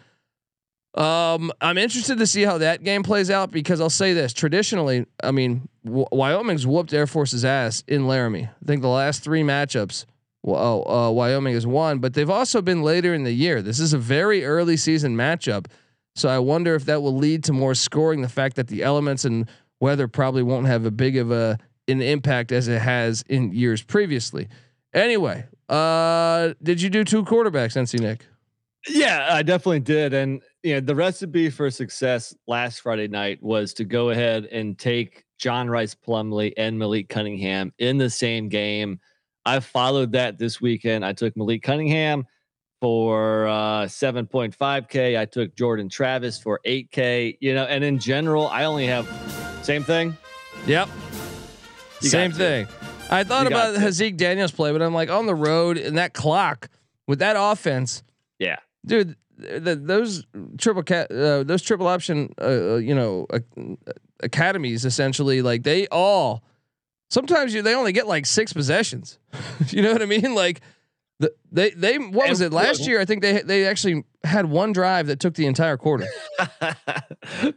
Um, 0.97 1.53
I'm 1.61 1.77
interested 1.77 2.19
to 2.19 2.27
see 2.27 2.43
how 2.43 2.59
that 2.59 2.83
game 2.83 3.03
plays 3.03 3.31
out 3.31 3.51
because 3.51 3.81
I'll 3.81 3.91
say 3.91 4.15
this: 4.15 4.33
traditionally, 4.33 5.07
I 5.23 5.31
mean, 5.31 5.69
w- 5.85 6.07
Wyoming's 6.11 6.67
whooped 6.67 6.93
Air 6.95 7.07
Force's 7.07 7.45
ass 7.45 7.85
in 7.87 8.07
Laramie. 8.07 8.45
I 8.45 8.67
think 8.67 8.81
the 8.81 8.89
last 8.89 9.23
three 9.23 9.43
matchups, 9.43 10.07
well, 10.43 10.89
uh, 10.91 11.11
Wyoming 11.11 11.53
has 11.55 11.67
won, 11.67 11.99
but 11.99 12.15
they've 12.15 12.31
also 12.31 12.63
been 12.63 12.83
later 12.83 13.13
in 13.13 13.25
the 13.25 13.33
year. 13.33 13.61
This 13.61 13.79
is 13.79 13.93
a 13.93 13.99
very 13.99 14.45
early 14.47 14.79
season 14.79 15.17
matchup, 15.17 15.67
so 16.15 16.31
I 16.31 16.39
wonder 16.39 16.75
if 16.75 16.87
that 16.87 17.03
will 17.03 17.17
lead 17.17 17.45
to 17.45 17.53
more 17.53 17.75
scoring. 17.75 18.23
The 18.23 18.29
fact 18.31 18.57
that 18.57 18.69
the 18.69 18.83
elements 18.83 19.27
and 19.27 19.49
weather 19.81 20.09
probably 20.09 20.43
won't 20.43 20.67
have 20.67 20.87
a 20.87 20.91
big 20.91 21.19
of 21.19 21.31
a 21.31 21.59
an 21.89 22.01
impact 22.01 22.53
as 22.53 22.69
it 22.69 22.81
has 22.81 23.23
in 23.29 23.53
years 23.53 23.83
previously. 23.83 24.49
Anyway, 24.95 25.45
uh, 25.69 26.55
did 26.63 26.81
you 26.81 26.89
do 26.89 27.05
two 27.05 27.23
quarterbacks, 27.23 27.77
NC 27.77 28.01
Nick? 28.01 28.27
Yeah, 28.89 29.29
I 29.31 29.43
definitely 29.43 29.81
did, 29.81 30.15
and 30.15 30.41
you 30.67 30.75
know, 30.75 30.81
the 30.81 30.97
recipe 30.97 31.49
for 31.49 31.71
success 31.71 32.35
last 32.49 32.81
Friday 32.81 33.07
night 33.07 33.41
was 33.41 33.73
to 33.75 33.85
go 33.85 34.11
ahead 34.11 34.47
and 34.47 34.77
take 34.77 35.25
John 35.39 35.71
Rhys 35.71 35.95
Plumlee 35.95 36.53
and 36.57 36.77
Malik 36.77 37.09
Cunningham 37.09 37.73
in 37.79 37.99
the 37.99 38.11
same 38.11 38.49
game. 38.49 38.99
I 39.45 39.61
followed 39.61 40.11
that 40.13 40.39
this 40.39 40.61
weekend. 40.61 41.05
I 41.05 41.13
took 41.13 41.37
Malik 41.37 41.63
Cunningham 41.63 42.27
for 42.81 43.47
uh, 43.47 43.85
7.5K. 43.85 45.17
I 45.17 45.25
took 45.25 45.55
Jordan 45.55 45.89
Travis 45.89 46.37
for 46.37 46.59
8K. 46.67 47.39
You 47.39 47.55
know, 47.55 47.67
and 47.67 47.85
in 47.85 48.01
general, 48.01 48.49
I 48.49 48.65
only 48.65 48.89
have 48.89 49.07
same 49.63 49.85
thing. 49.85 50.17
Yep. 50.67 50.89
You 52.01 52.09
same 52.09 52.33
thing. 52.33 52.67
I 53.09 53.23
thought 53.23 53.43
you 53.43 53.55
about 53.55 53.77
Haaziq 53.77 54.17
Daniels 54.17 54.51
play, 54.51 54.73
but 54.73 54.83
I'm 54.83 54.95
like 54.95 55.11
on 55.11 55.27
the 55.27 55.35
road 55.37 55.79
and 55.79 55.97
that 55.97 56.13
clock 56.13 56.69
with 57.07 57.21
that 57.21 57.37
offense. 57.39 58.03
Yeah. 58.41 58.57
Dude, 58.85 59.17
the, 59.37 59.77
those 59.77 60.27
triple 60.59 60.83
uh, 60.95 61.43
those 61.43 61.63
triple 61.63 61.87
option, 61.87 62.35
uh, 62.41 62.45
uh 62.45 62.77
you 62.77 62.95
know, 62.95 63.27
uh, 63.31 63.41
academies 64.21 64.85
essentially 64.85 65.43
like 65.43 65.63
they 65.63 65.87
all. 65.89 66.43
Sometimes 67.09 67.55
you 67.55 67.63
they 67.63 67.75
only 67.75 67.93
get 67.93 68.07
like 68.07 68.27
six 68.27 68.53
possessions. 68.53 69.19
you 69.69 69.83
know 69.83 69.93
what 69.93 70.03
I 70.03 70.07
mean? 70.07 70.35
Like 70.35 70.61
the, 71.19 71.33
they 71.51 71.71
they 71.71 71.99
what 71.99 72.29
was 72.29 72.43
it 72.43 72.53
last 72.53 72.87
year? 72.87 73.01
I 73.01 73.07
think 73.07 73.23
they 73.23 73.41
they 73.41 73.65
actually 73.65 74.05
had 74.23 74.45
one 74.47 74.73
drive 74.73 75.07
that 75.07 75.19
took 75.19 75.33
the 75.35 75.47
entire 75.47 75.79
quarter. 75.79 76.07
that's 76.61 77.55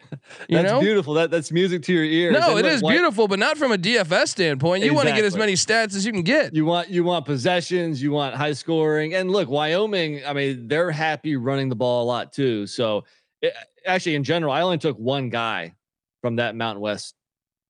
know? 0.47 0.79
beautiful. 0.79 1.15
That 1.15 1.29
that's 1.29 1.51
music 1.51 1.83
to 1.83 1.93
your 1.93 2.05
ears. 2.05 2.33
No, 2.39 2.55
and 2.55 2.65
it 2.65 2.71
is 2.71 2.81
beautiful, 2.81 3.27
but 3.27 3.37
not 3.37 3.57
from 3.57 3.73
a 3.73 3.77
DFS 3.77 4.29
standpoint. 4.29 4.83
You 4.83 4.91
exactly. 4.91 4.95
want 4.95 5.09
to 5.09 5.15
get 5.15 5.25
as 5.25 5.35
many 5.35 5.53
stats 5.53 5.93
as 5.93 6.05
you 6.05 6.13
can 6.13 6.21
get. 6.21 6.55
You 6.55 6.63
want 6.63 6.87
you 6.87 7.03
want 7.03 7.25
possessions, 7.25 8.01
you 8.01 8.11
want 8.11 8.33
high 8.33 8.53
scoring, 8.53 9.13
and 9.13 9.29
look, 9.29 9.49
Wyoming. 9.49 10.21
I 10.25 10.31
mean, 10.31 10.69
they're 10.69 10.91
happy 10.91 11.35
running 11.35 11.67
the 11.67 11.75
ball 11.75 12.03
a 12.03 12.07
lot 12.07 12.31
too. 12.31 12.65
So, 12.65 13.03
it, 13.41 13.53
actually, 13.85 14.15
in 14.15 14.23
general, 14.23 14.53
I 14.53 14.61
only 14.61 14.77
took 14.77 14.97
one 14.97 15.29
guy 15.29 15.75
from 16.21 16.37
that 16.37 16.55
Mountain 16.55 16.81
West 16.81 17.13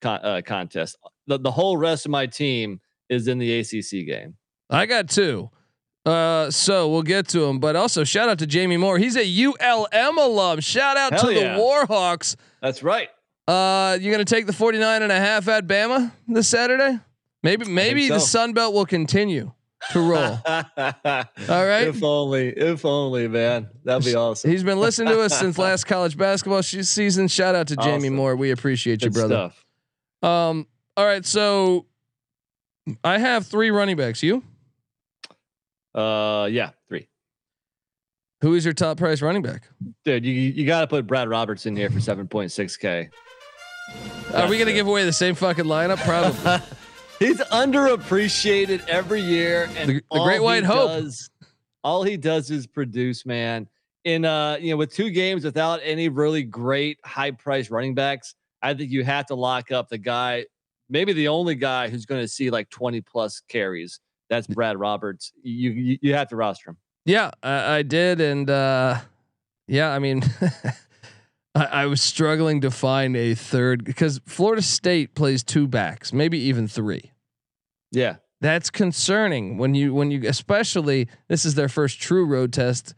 con, 0.00 0.20
uh, 0.22 0.40
contest. 0.44 0.96
The 1.26 1.38
the 1.38 1.50
whole 1.50 1.76
rest 1.76 2.06
of 2.06 2.12
my 2.12 2.26
team 2.26 2.80
is 3.08 3.26
in 3.26 3.38
the 3.38 3.58
ACC 3.58 4.06
game. 4.06 4.36
I 4.68 4.86
got 4.86 5.08
two. 5.08 5.50
Uh, 6.06 6.50
so 6.50 6.88
we'll 6.88 7.02
get 7.02 7.28
to 7.28 7.44
him, 7.44 7.58
but 7.58 7.76
also 7.76 8.04
shout 8.04 8.28
out 8.28 8.38
to 8.38 8.46
Jamie 8.46 8.78
Moore. 8.78 8.98
He's 8.98 9.16
a 9.16 9.44
ULM 9.44 10.18
alum. 10.18 10.60
Shout 10.60 10.96
out 10.96 11.12
Hell 11.12 11.24
to 11.26 11.34
yeah. 11.34 11.56
the 11.56 11.60
Warhawks. 11.60 12.36
That's 12.62 12.82
right. 12.82 13.08
Uh, 13.46 13.98
you're 14.00 14.12
gonna 14.12 14.24
take 14.24 14.46
the 14.46 14.52
49 14.52 15.02
and 15.02 15.12
a 15.12 15.18
half 15.18 15.48
at 15.48 15.66
Bama 15.66 16.12
this 16.28 16.48
Saturday? 16.48 16.98
Maybe 17.42 17.66
maybe 17.66 18.08
so. 18.08 18.14
the 18.14 18.20
Sun 18.20 18.52
Belt 18.52 18.72
will 18.74 18.86
continue 18.86 19.52
to 19.90 20.00
roll. 20.00 20.38
All 20.46 21.66
right. 21.66 21.88
If 21.88 22.02
only, 22.02 22.48
if 22.48 22.84
only, 22.84 23.28
man. 23.28 23.68
That'd 23.84 24.04
be 24.04 24.14
awesome. 24.14 24.50
He's 24.50 24.62
been 24.62 24.78
listening 24.78 25.12
to 25.14 25.20
us 25.22 25.38
since 25.38 25.58
last 25.58 25.84
college 25.84 26.16
basketball 26.16 26.62
season. 26.62 27.28
Shout 27.28 27.54
out 27.54 27.68
to 27.68 27.76
Jamie 27.76 28.08
Awesome. 28.08 28.16
Moore. 28.16 28.36
We 28.36 28.50
appreciate 28.50 29.02
you, 29.02 29.08
Good 29.10 29.14
brother. 29.28 29.52
stuff. 30.20 30.30
Um, 30.30 30.66
all 30.96 31.06
right, 31.06 31.24
so 31.24 31.86
I 33.02 33.18
have 33.18 33.46
three 33.46 33.70
running 33.70 33.96
backs. 33.96 34.22
You? 34.22 34.42
Uh, 35.94 36.48
yeah, 36.50 36.70
three. 36.88 37.08
Who 38.42 38.54
is 38.54 38.64
your 38.64 38.74
top 38.74 38.96
price 38.96 39.20
running 39.22 39.42
back? 39.42 39.68
Dude, 40.04 40.24
you 40.24 40.32
you 40.32 40.66
got 40.66 40.80
to 40.80 40.86
put 40.86 41.06
Brad 41.06 41.28
Roberts 41.28 41.66
in 41.66 41.76
here 41.76 41.90
for 41.90 42.00
seven 42.00 42.26
point 42.26 42.52
six 42.52 42.76
k. 42.76 43.08
Are 44.34 44.48
we 44.48 44.58
gonna 44.58 44.72
give 44.72 44.86
away 44.86 45.04
the 45.04 45.12
same 45.12 45.34
fucking 45.34 45.64
lineup? 45.64 45.98
Probably. 45.98 46.64
He's 47.18 47.38
underappreciated 47.40 48.88
every 48.88 49.20
year, 49.20 49.68
and 49.76 49.90
The- 49.90 50.02
the 50.10 50.24
Great 50.24 50.42
White 50.42 50.64
Hope. 50.64 50.88
Does, 50.88 51.28
all 51.84 52.02
he 52.02 52.16
does 52.16 52.50
is 52.50 52.66
produce, 52.66 53.26
man. 53.26 53.68
In 54.04 54.24
uh, 54.24 54.56
you 54.58 54.70
know, 54.70 54.78
with 54.78 54.92
two 54.94 55.10
games 55.10 55.44
without 55.44 55.80
any 55.82 56.08
really 56.08 56.42
great 56.42 56.98
high 57.04 57.32
price 57.32 57.70
running 57.70 57.94
backs, 57.94 58.34
I 58.62 58.72
think 58.72 58.90
you 58.90 59.04
have 59.04 59.26
to 59.26 59.34
lock 59.34 59.70
up 59.70 59.90
the 59.90 59.98
guy, 59.98 60.46
maybe 60.88 61.12
the 61.12 61.28
only 61.28 61.54
guy 61.54 61.90
who's 61.90 62.06
going 62.06 62.22
to 62.22 62.28
see 62.28 62.48
like 62.48 62.70
twenty 62.70 63.02
plus 63.02 63.40
carries. 63.48 64.00
That's 64.30 64.46
Brad 64.46 64.78
Roberts. 64.78 65.32
You 65.42 65.70
you, 65.70 65.98
you 66.00 66.14
have 66.14 66.28
to 66.28 66.36
roster 66.36 66.70
him. 66.70 66.76
yeah, 67.04 67.32
I, 67.42 67.78
I 67.78 67.82
did, 67.82 68.20
and 68.20 68.48
uh, 68.48 69.00
yeah, 69.66 69.90
I 69.90 69.98
mean, 69.98 70.22
I, 71.54 71.64
I 71.64 71.86
was 71.86 72.00
struggling 72.00 72.60
to 72.62 72.70
find 72.70 73.16
a 73.16 73.34
third 73.34 73.84
because 73.84 74.20
Florida 74.26 74.62
State 74.62 75.14
plays 75.14 75.42
two 75.42 75.66
backs, 75.66 76.12
maybe 76.12 76.38
even 76.38 76.68
three. 76.68 77.10
Yeah, 77.92 78.16
That's 78.40 78.70
concerning 78.70 79.58
when 79.58 79.74
you 79.74 79.92
when 79.92 80.10
you 80.12 80.28
especially 80.28 81.08
this 81.28 81.44
is 81.44 81.56
their 81.56 81.68
first 81.68 82.00
true 82.00 82.24
road 82.24 82.52
test. 82.52 82.94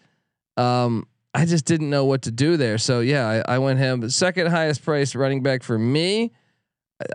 Um, 0.57 1.07
I 1.35 1.47
just 1.47 1.65
didn't 1.65 1.89
know 1.89 2.05
what 2.05 2.23
to 2.23 2.31
do 2.31 2.59
there. 2.59 2.77
So 2.77 3.01
yeah, 3.01 3.43
I, 3.49 3.55
I 3.55 3.59
went 3.59 3.79
him 3.79 4.09
second 4.11 4.49
highest 4.49 4.85
price 4.85 5.15
running 5.15 5.43
back 5.43 5.63
for 5.63 5.79
me. 5.79 6.33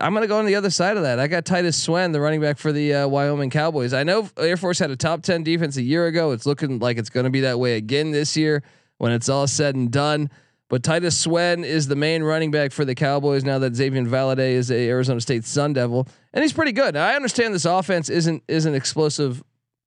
I'm 0.02 0.14
gonna 0.14 0.28
go 0.28 0.40
on 0.40 0.46
the 0.46 0.56
other 0.56 0.70
side 0.70 0.98
of 0.98 1.04
that. 1.04 1.20
I 1.20 1.28
got 1.28 1.46
Titus 1.46 1.82
Swen, 1.82 2.12
the 2.12 2.22
running 2.22 2.42
back 2.42 2.58
for 2.58 2.72
the 2.72 2.94
uh, 2.94 3.08
Wyoming 3.08 3.50
Cowboys. 3.50 3.94
I 3.94 4.04
know 4.04 4.30
Air 4.38 4.58
Force 4.58 4.80
had 4.80 4.92
a 4.92 4.96
top 4.96 5.24
ten 5.24 5.44
defense 5.44 5.78
a 5.78 5.82
year 5.82 6.08
ago. 6.08 6.32
It's 6.32 6.46
looking 6.46 6.80
like 6.80 6.98
it's 6.98 7.10
gonna 7.10 7.30
be 7.30 7.42
that 7.42 7.60
way 7.60 7.76
again 7.76 8.12
this 8.12 8.36
year 8.38 8.64
when 8.98 9.12
it's 9.12 9.30
all 9.30 9.48
said 9.48 9.76
and 9.76 9.92
done. 9.92 10.30
But 10.70 10.84
Titus 10.84 11.18
Swen 11.18 11.64
is 11.64 11.88
the 11.88 11.96
main 11.96 12.24
running 12.24 12.52
back 12.52 12.72
for 12.72 12.84
the 12.84 12.96
Cowboys 12.96 13.44
now 13.44 13.58
that 13.60 13.74
Xazavian 13.74 14.08
Valladay 14.08 14.52
is 14.52 14.70
a 14.70 14.90
Arizona 14.90 15.22
State 15.22 15.46
Sun 15.46 15.74
Devil, 15.74 16.08
and 16.34 16.44
he's 16.44 16.54
pretty 16.54 16.74
good. 16.74 16.96
I 16.96 17.16
understand 17.16 17.54
this 17.54 17.66
offense 17.66 18.10
isn't 18.10 18.44
isn't 18.48 18.76
explosive 18.76 19.44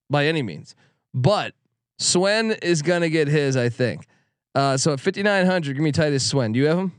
by 0.08 0.26
any 0.26 0.42
means, 0.42 0.74
but 1.12 1.54
Swen 1.98 2.52
is 2.62 2.82
gonna 2.82 3.10
get 3.10 3.28
his, 3.28 3.56
I 3.56 3.68
think. 3.68 4.06
Uh, 4.54 4.76
so 4.76 4.92
at 4.92 5.00
5900, 5.00 5.74
give 5.74 5.82
me 5.82 5.92
Titus 5.92 6.26
Swen. 6.26 6.52
Do 6.52 6.58
you 6.58 6.66
have 6.66 6.78
him? 6.78 6.92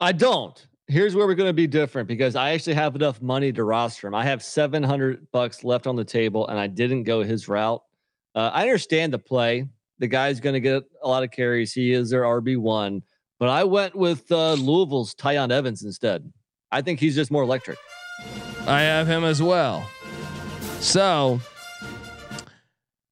I 0.00 0.12
don't. 0.12 0.66
Here's 0.88 1.16
where 1.16 1.26
we're 1.26 1.34
going 1.34 1.48
to 1.48 1.54
be 1.54 1.66
different 1.66 2.06
because 2.06 2.36
I 2.36 2.52
actually 2.52 2.74
have 2.74 2.94
enough 2.94 3.20
money 3.20 3.52
to 3.52 3.64
roster 3.64 4.06
him. 4.06 4.14
I 4.14 4.24
have 4.24 4.42
700 4.42 5.30
bucks 5.32 5.64
left 5.64 5.86
on 5.86 5.96
the 5.96 6.04
table 6.04 6.46
and 6.46 6.58
I 6.58 6.68
didn't 6.68 7.02
go 7.02 7.22
his 7.22 7.48
route. 7.48 7.82
Uh, 8.34 8.50
I 8.52 8.62
understand 8.62 9.12
the 9.12 9.18
play. 9.18 9.66
The 9.98 10.06
guy's 10.06 10.38
going 10.38 10.54
to 10.54 10.60
get 10.60 10.84
a 11.02 11.08
lot 11.08 11.24
of 11.24 11.30
carries. 11.30 11.72
He 11.72 11.92
is 11.92 12.10
their 12.10 12.22
RB1, 12.22 13.02
but 13.40 13.48
I 13.48 13.64
went 13.64 13.96
with 13.96 14.30
uh, 14.30 14.52
Louisville's 14.54 15.14
Tiyon 15.14 15.50
Evans 15.50 15.82
instead. 15.82 16.30
I 16.70 16.82
think 16.82 17.00
he's 17.00 17.14
just 17.14 17.30
more 17.30 17.42
electric. 17.42 17.78
I 18.66 18.82
have 18.82 19.06
him 19.06 19.24
as 19.24 19.42
well. 19.42 19.88
So 20.80 21.40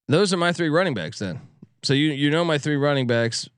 those 0.07 0.33
are 0.33 0.37
my 0.37 0.53
three 0.53 0.69
running 0.69 0.93
backs 0.93 1.19
then. 1.19 1.41
So 1.83 1.93
you 1.93 2.11
you 2.11 2.29
know 2.29 2.45
my 2.45 2.57
three 2.57 2.75
running 2.77 3.07
backs. 3.07 3.49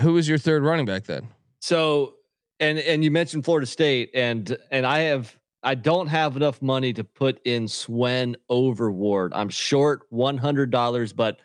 Who 0.00 0.16
is 0.16 0.28
your 0.28 0.38
third 0.38 0.62
running 0.62 0.86
back 0.86 1.04
then? 1.04 1.28
So, 1.60 2.14
and 2.62 2.78
and 2.78 3.04
you 3.04 3.10
mentioned 3.10 3.44
Florida 3.44 3.66
State, 3.66 4.10
and 4.14 4.56
and 4.70 4.86
I 4.86 5.00
have 5.00 5.36
I 5.64 5.74
don't 5.74 6.06
have 6.06 6.36
enough 6.36 6.62
money 6.62 6.92
to 6.92 7.04
put 7.04 7.40
in 7.44 7.66
Swen 7.66 8.36
over 8.48 8.90
Ward. 8.90 9.32
I'm 9.34 9.48
short 9.48 10.02
one 10.10 10.38
hundred 10.38 10.70
dollars, 10.70 11.12
but 11.12 11.40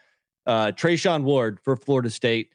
uh, 0.46 0.68
Treshaun 0.68 1.24
Ward 1.24 1.60
for 1.64 1.76
Florida 1.76 2.12
State, 2.12 2.52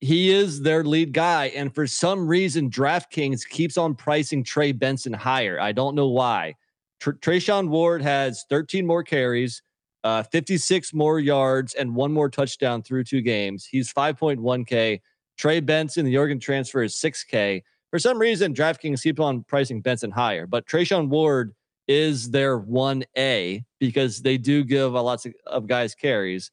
he 0.00 0.30
is 0.30 0.62
their 0.62 0.84
lead 0.84 1.12
guy, 1.12 1.46
and 1.56 1.74
for 1.74 1.88
some 1.88 2.26
reason, 2.26 2.70
DraftKings 2.70 3.46
keeps 3.48 3.76
on 3.76 3.96
pricing 3.96 4.44
Trey 4.44 4.70
Benson 4.70 5.12
higher. 5.12 5.60
I 5.60 5.72
don't 5.72 5.96
know 5.96 6.08
why. 6.08 6.54
Tr- 7.00 7.12
Treshaun 7.12 7.68
Ward 7.68 8.00
has 8.00 8.44
13 8.48 8.86
more 8.86 9.02
carries. 9.02 9.60
Uh, 10.04 10.22
56 10.22 10.92
more 10.92 11.18
yards 11.18 11.72
and 11.72 11.94
one 11.94 12.12
more 12.12 12.28
touchdown 12.28 12.82
through 12.82 13.04
two 13.04 13.22
games. 13.22 13.64
He's 13.64 13.90
5.1K. 13.90 15.00
Trey 15.38 15.60
Benson, 15.60 16.04
the 16.04 16.18
Oregon 16.18 16.38
transfer, 16.38 16.82
is 16.82 16.94
6K. 16.96 17.62
For 17.94 18.00
some 18.00 18.18
reason, 18.18 18.54
DraftKings 18.54 19.04
keep 19.04 19.20
on 19.20 19.44
pricing 19.44 19.80
Benson 19.80 20.10
higher, 20.10 20.48
but 20.48 20.66
Treshaun 20.66 21.10
Ward 21.10 21.54
is 21.86 22.28
their 22.28 22.58
1A 22.58 23.64
because 23.78 24.20
they 24.20 24.36
do 24.36 24.64
give 24.64 24.94
a 24.94 25.00
lots 25.00 25.26
of, 25.26 25.34
of 25.46 25.68
guys 25.68 25.94
carries. 25.94 26.50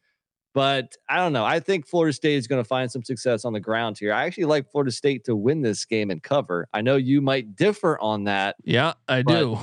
But 0.53 0.93
I 1.09 1.17
don't 1.17 1.33
know. 1.33 1.43
I 1.43 1.59
think 1.59 1.87
Florida 1.87 2.13
State 2.13 2.35
is 2.35 2.45
going 2.45 2.63
to 2.63 2.67
find 2.67 2.91
some 2.91 3.03
success 3.03 3.43
on 3.43 3.53
the 3.53 3.59
ground 3.59 3.97
here. 3.97 4.13
I 4.13 4.25
actually 4.27 4.43
like 4.43 4.69
Florida 4.69 4.91
State 4.91 5.23
to 5.23 5.35
win 5.35 5.63
this 5.63 5.83
game 5.83 6.11
and 6.11 6.21
cover. 6.21 6.67
I 6.75 6.81
know 6.81 6.95
you 6.95 7.21
might 7.21 7.55
differ 7.55 7.97
on 7.97 8.25
that. 8.25 8.55
Yeah, 8.63 8.93
I 9.07 9.23
do. 9.23 9.57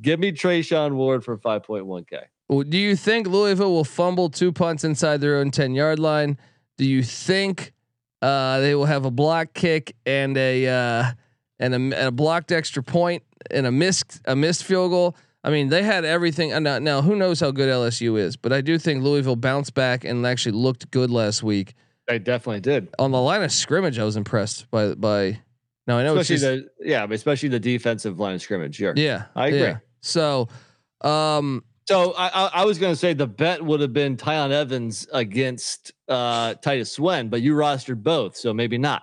Give 0.00 0.20
me 0.20 0.30
Treshaun 0.30 0.94
Ward 0.94 1.24
for 1.24 1.36
5.1K. 1.36 2.26
Well, 2.48 2.62
Do 2.62 2.78
you 2.78 2.94
think 2.94 3.26
Louisville 3.26 3.72
will 3.72 3.82
fumble 3.82 4.30
two 4.30 4.52
punts 4.52 4.84
inside 4.84 5.20
their 5.20 5.38
own 5.38 5.50
10 5.50 5.74
yard 5.74 5.98
line? 5.98 6.38
Do 6.78 6.84
you 6.84 7.02
think 7.02 7.72
uh, 8.22 8.60
they 8.60 8.74
will 8.74 8.86
have 8.86 9.04
a 9.04 9.10
block 9.10 9.52
kick 9.52 9.94
and 10.06 10.36
a 10.38 10.66
uh, 10.66 11.12
and 11.58 11.74
a, 11.74 11.76
and 11.76 11.92
a 11.94 12.10
blocked 12.10 12.52
extra 12.52 12.82
point 12.82 13.22
and 13.50 13.66
a 13.66 13.72
missed 13.72 14.20
a 14.24 14.34
missed 14.34 14.64
field 14.64 14.90
goal? 14.92 15.16
I 15.44 15.50
mean, 15.50 15.68
they 15.68 15.82
had 15.82 16.04
everything. 16.04 16.52
And 16.52 16.62
now, 16.64 16.78
now, 16.78 17.02
who 17.02 17.16
knows 17.16 17.40
how 17.40 17.50
good 17.50 17.68
LSU 17.68 18.16
is? 18.16 18.36
But 18.36 18.52
I 18.52 18.60
do 18.60 18.78
think 18.78 19.02
Louisville 19.02 19.34
bounced 19.34 19.74
back 19.74 20.04
and 20.04 20.24
actually 20.24 20.52
looked 20.52 20.88
good 20.92 21.10
last 21.10 21.42
week 21.42 21.74
They 22.06 22.20
definitely 22.20 22.60
did. 22.60 22.88
on 22.98 23.10
the 23.10 23.20
line 23.20 23.42
of 23.42 23.50
scrimmage. 23.50 23.98
I 23.98 24.04
was 24.04 24.16
impressed 24.16 24.70
by 24.70 24.94
by. 24.94 25.40
Now 25.88 25.98
I 25.98 26.04
know 26.04 26.16
it's 26.16 26.30
especially 26.30 26.58
just, 26.62 26.68
the 26.78 26.88
yeah, 26.88 27.06
but 27.06 27.14
especially 27.14 27.48
the 27.48 27.58
defensive 27.58 28.20
line 28.20 28.36
of 28.36 28.42
scrimmage. 28.42 28.76
Sure. 28.76 28.94
yeah, 28.96 29.24
I 29.34 29.48
agree. 29.48 29.60
yeah. 29.60 29.78
So, 30.00 30.46
um, 31.00 31.64
So 31.88 32.12
I, 32.12 32.28
I, 32.28 32.50
I 32.54 32.64
was 32.64 32.78
going 32.78 32.92
to 32.92 32.96
say 32.96 33.12
the 33.12 33.26
bet 33.26 33.62
would 33.62 33.80
have 33.80 33.92
been 33.92 34.16
Tiyon 34.16 34.52
Evans 34.52 35.06
against 35.12 35.92
uh, 36.08 36.54
Titus 36.54 36.92
Swen, 36.92 37.28
but 37.28 37.42
you 37.42 37.54
rostered 37.54 38.02
both, 38.02 38.36
so 38.36 38.52
maybe 38.54 38.78
not. 38.78 39.02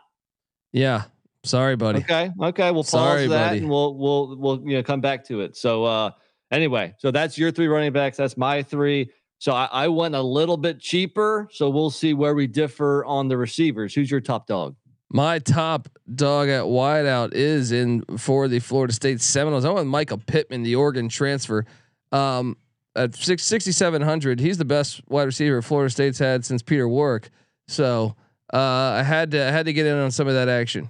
yeah. 0.72 1.04
Sorry, 1.46 1.78
buddy. 1.78 2.00
Okay, 2.00 2.32
okay, 2.42 2.70
we'll 2.72 2.84
pause 2.84 2.90
Sorry, 2.92 3.28
that 3.28 3.48
buddy. 3.48 3.60
and 3.60 3.70
we'll 3.70 3.96
we'll 3.96 4.36
we'll 4.38 4.62
you 4.70 4.76
know 4.76 4.84
come 4.84 5.00
back 5.00 5.24
to 5.28 5.40
it. 5.40 5.56
So 5.56 5.86
uh, 5.86 6.12
anyway, 6.52 6.94
so 6.98 7.12
that's 7.12 7.38
your 7.38 7.50
three 7.50 7.68
running 7.68 7.94
backs. 7.94 8.18
That's 8.18 8.36
my 8.36 8.62
three. 8.62 9.10
So 9.38 9.54
I, 9.54 9.70
I 9.72 9.88
went 9.88 10.16
a 10.16 10.22
little 10.22 10.58
bit 10.58 10.82
cheaper. 10.82 11.48
So 11.54 11.70
we'll 11.70 11.92
see 11.92 12.14
where 12.14 12.36
we 12.36 12.46
differ 12.46 13.06
on 13.06 13.30
the 13.30 13.38
receivers. 13.38 13.96
Who's 13.96 14.12
your 14.12 14.20
top 14.20 14.48
dog? 14.48 14.76
My 15.12 15.40
top 15.40 15.88
dog 16.14 16.50
at 16.50 16.66
wideout 16.66 17.34
is 17.34 17.72
in 17.72 18.04
for 18.18 18.50
the 18.50 18.60
Florida 18.60 18.92
State 18.94 19.22
Seminoles. 19.22 19.64
I 19.64 19.70
went 19.72 19.88
Mycah 19.88 20.24
Pittman, 20.28 20.64
the 20.64 20.76
Oregon 20.76 21.08
transfer. 21.08 21.66
Um, 22.12 22.58
at 22.96 23.16
six, 23.16 23.44
6,700, 23.44 24.40
he's 24.40 24.58
the 24.58 24.66
best 24.66 25.02
wide 25.10 25.24
receiver 25.24 25.62
Florida 25.62 25.90
State's 25.90 26.20
had 26.20 26.46
since 26.46 26.62
Peter 26.62 26.88
Warrick. 26.88 27.30
So 27.68 28.16
uh, 28.54 28.58
I 28.58 29.04
had 29.04 29.32
to 29.32 29.48
I 29.48 29.52
had 29.52 29.66
to 29.68 29.74
get 29.74 29.86
in 29.86 29.96
on 29.96 30.12
some 30.12 30.28
of 30.28 30.34
that 30.34 30.50
action. 30.50 30.90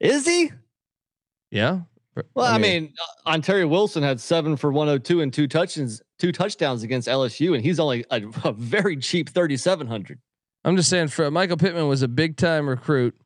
Is 0.00 0.26
he? 0.26 0.50
Yeah. 1.50 1.80
Well, 2.34 2.46
I 2.46 2.58
mean, 2.58 2.92
uh, 3.26 3.30
Ontario 3.30 3.66
Wilson 3.66 4.02
had 4.02 4.20
seven 4.20 4.56
for 4.56 4.70
102 4.70 5.20
and 5.20 5.32
two 5.32 5.48
touchdowns, 5.48 6.00
two 6.18 6.30
touchdowns 6.30 6.84
against 6.84 7.08
LSU, 7.08 7.54
and 7.54 7.64
he's 7.64 7.80
only 7.80 8.04
a, 8.10 8.22
a 8.44 8.52
very 8.52 8.96
cheap 8.96 9.30
3,700. 9.30 10.20
I'm 10.64 10.76
just 10.76 10.88
saying, 10.88 11.08
for 11.08 11.28
Mycah 11.30 11.58
Pittman 11.58 11.88
was 11.88 12.02
a 12.02 12.08
big 12.08 12.36
time 12.36 12.68
recruit. 12.68 13.16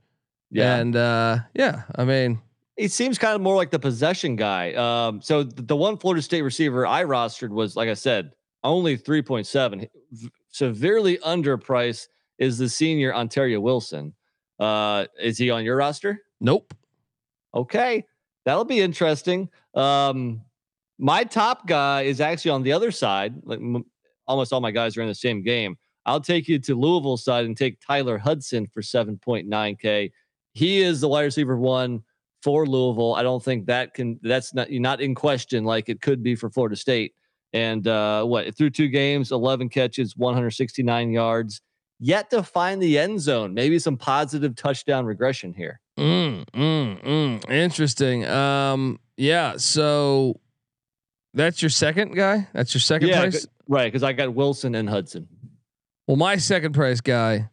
Yeah. 0.51 0.77
And 0.77 0.97
uh, 0.97 1.39
yeah, 1.55 1.83
I 1.97 2.05
mean, 2.05 2.41
He 2.79 2.89
seems 2.89 3.19
kind 3.19 3.35
of 3.35 3.41
more 3.41 3.57
like 3.57 3.71
the 3.71 3.79
possession 3.79 4.37
guy. 4.37 4.73
Um, 4.75 5.21
so 5.21 5.43
the 5.43 5.77
one 5.77 5.97
Florida 5.99 6.23
State 6.23 6.43
receiver 6.43 6.87
I 6.87 7.03
rostered 7.05 7.51
was, 7.51 7.75
like 7.75 7.89
I 7.89 7.95
said, 7.95 8.33
only 8.63 8.97
3.7. 8.97 9.89
V- 10.13 10.31
Severely 10.51 11.19
underpriced 11.19 12.07
is 12.39 12.57
the 12.57 12.69
senior 12.69 13.15
Ontario 13.15 13.61
Wilson. 13.61 14.15
Uh, 14.61 15.07
is 15.21 15.37
he 15.39 15.51
on 15.51 15.65
your 15.65 15.77
roster? 15.77 16.23
nope. 16.41 16.73
Okay, 17.55 18.05
that'll 18.45 18.65
be 18.65 18.81
interesting. 18.81 19.49
Um, 19.75 20.43
my 20.99 21.25
top 21.25 21.67
guy 21.67 22.03
is 22.03 22.21
actually 22.21 22.51
on 22.53 22.63
the 22.63 22.73
other 22.73 22.91
side, 22.91 23.35
like 23.43 23.59
m- 23.59 23.85
almost 24.27 24.53
all 24.53 24.61
my 24.61 24.71
guys 24.71 24.97
are 24.97 25.03
in 25.03 25.09
the 25.09 25.15
same 25.15 25.43
game. 25.43 25.77
I'll 26.07 26.21
take 26.21 26.47
you 26.47 26.59
to 26.61 26.75
Louisville 26.75 27.17
side 27.17 27.45
and 27.47 27.57
take 27.57 27.81
Tyler 27.81 28.19
Hudson 28.19 28.67
for 28.67 28.83
7.9K. 28.83 30.11
He 30.53 30.81
is 30.81 31.01
the 31.01 31.09
wide 31.09 31.23
receiver 31.23 31.57
one 31.57 32.03
for 32.43 32.67
Louisville. 32.67 33.15
I 33.15 33.23
don't 33.23 33.43
think 33.43 33.67
that 33.67 33.95
can 33.95 34.19
that's 34.23 34.55
not 34.55 34.71
not 34.71 35.01
in 35.01 35.15
question 35.15 35.65
like 35.65 35.89
it 35.89 36.01
could 36.01 36.23
be 36.23 36.35
for 36.35 36.51
Florida 36.51 36.77
State. 36.77 37.15
And 37.53 37.87
uh, 37.89 38.25
what 38.25 38.57
through 38.57 38.71
two 38.71 38.89
games, 38.89 39.33
11 39.33 39.71
catches, 39.71 40.17
169 40.17 41.11
yards, 41.11 41.63
yet 41.99 42.31
to 42.31 42.43
find 42.43 42.83
the 42.83 42.99
end 42.99 43.21
zone. 43.21 43.55
Maybe 43.55 43.79
some 43.79 43.97
positive 43.97 44.55
touchdown 44.55 45.07
regression 45.07 45.55
here. 45.55 45.81
Mm, 45.99 46.45
mm, 46.51 47.03
mm. 47.03 47.51
Interesting. 47.51 48.27
Um, 48.27 49.01
yeah. 49.17 49.57
So 49.57 50.41
that's 51.35 51.63
your 51.63 51.71
second 51.71 52.15
guy. 52.15 52.49
That's 52.53 52.75
your 52.75 52.81
second 52.81 53.09
Yeah, 53.09 53.21
price. 53.21 53.47
Right, 53.67 53.87
because 53.87 54.03
I 54.03 54.13
got 54.13 54.35
Wilson 54.35 54.75
and 54.75 54.89
Hudson. 54.89 55.29
Well, 56.07 56.17
my 56.17 56.37
second 56.37 56.73
price 56.73 57.01
guy 57.01 57.51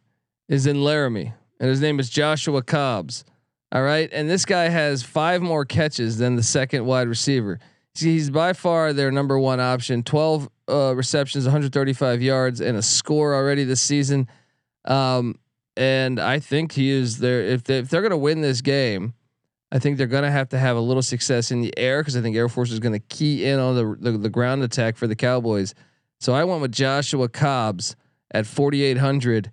is 0.48 0.66
in 0.66 0.82
Laramie, 0.82 1.32
and 1.60 1.68
his 1.68 1.80
name 1.80 2.00
is 2.00 2.08
Joshua 2.08 2.62
Cobbs. 2.62 3.24
All 3.72 3.82
right, 3.82 4.08
and 4.12 4.30
this 4.30 4.44
guy 4.44 4.68
has 4.68 5.02
five 5.02 5.42
more 5.42 5.64
catches 5.64 6.18
than 6.18 6.36
the 6.36 6.42
second 6.42 6.86
wide 6.86 7.08
receiver. 7.08 7.58
See, 7.94 8.12
he's 8.12 8.30
by 8.30 8.52
far 8.52 8.92
their 8.92 9.10
number 9.10 9.38
one 9.38 9.58
option. 9.58 10.02
Twelve 10.02 10.48
uh, 10.68 10.94
receptions, 10.94 11.44
135 11.44 12.22
yards, 12.22 12.60
and 12.60 12.76
a 12.76 12.82
score 12.82 13.34
already 13.34 13.64
this 13.64 13.80
season. 13.80 14.28
Um, 14.84 15.38
and 15.76 16.18
I 16.18 16.38
think 16.38 16.72
he 16.72 16.90
is 16.90 17.18
there. 17.18 17.42
If 17.42 17.64
they, 17.64 17.78
if 17.78 17.88
they're 17.88 18.02
going 18.02 18.10
to 18.10 18.16
win 18.16 18.40
this 18.40 18.60
game, 18.60 19.14
I 19.70 19.78
think 19.78 19.98
they're 19.98 20.06
going 20.06 20.24
to 20.24 20.30
have 20.30 20.48
to 20.50 20.58
have 20.58 20.76
a 20.76 20.80
little 20.80 21.02
success 21.02 21.50
in 21.50 21.60
the 21.60 21.76
air 21.76 22.00
because 22.00 22.16
I 22.16 22.22
think 22.22 22.36
Air 22.36 22.48
Force 22.48 22.70
is 22.70 22.80
going 22.80 22.92
to 22.92 22.98
key 22.98 23.44
in 23.44 23.58
on 23.58 23.74
the, 23.74 23.96
the 24.10 24.18
the 24.18 24.30
ground 24.30 24.62
attack 24.62 24.96
for 24.96 25.06
the 25.06 25.16
Cowboys. 25.16 25.74
So 26.18 26.32
I 26.34 26.44
went 26.44 26.62
with 26.62 26.72
Joshua 26.72 27.28
Cobbs 27.28 27.94
at 28.30 28.46
4,800. 28.46 29.50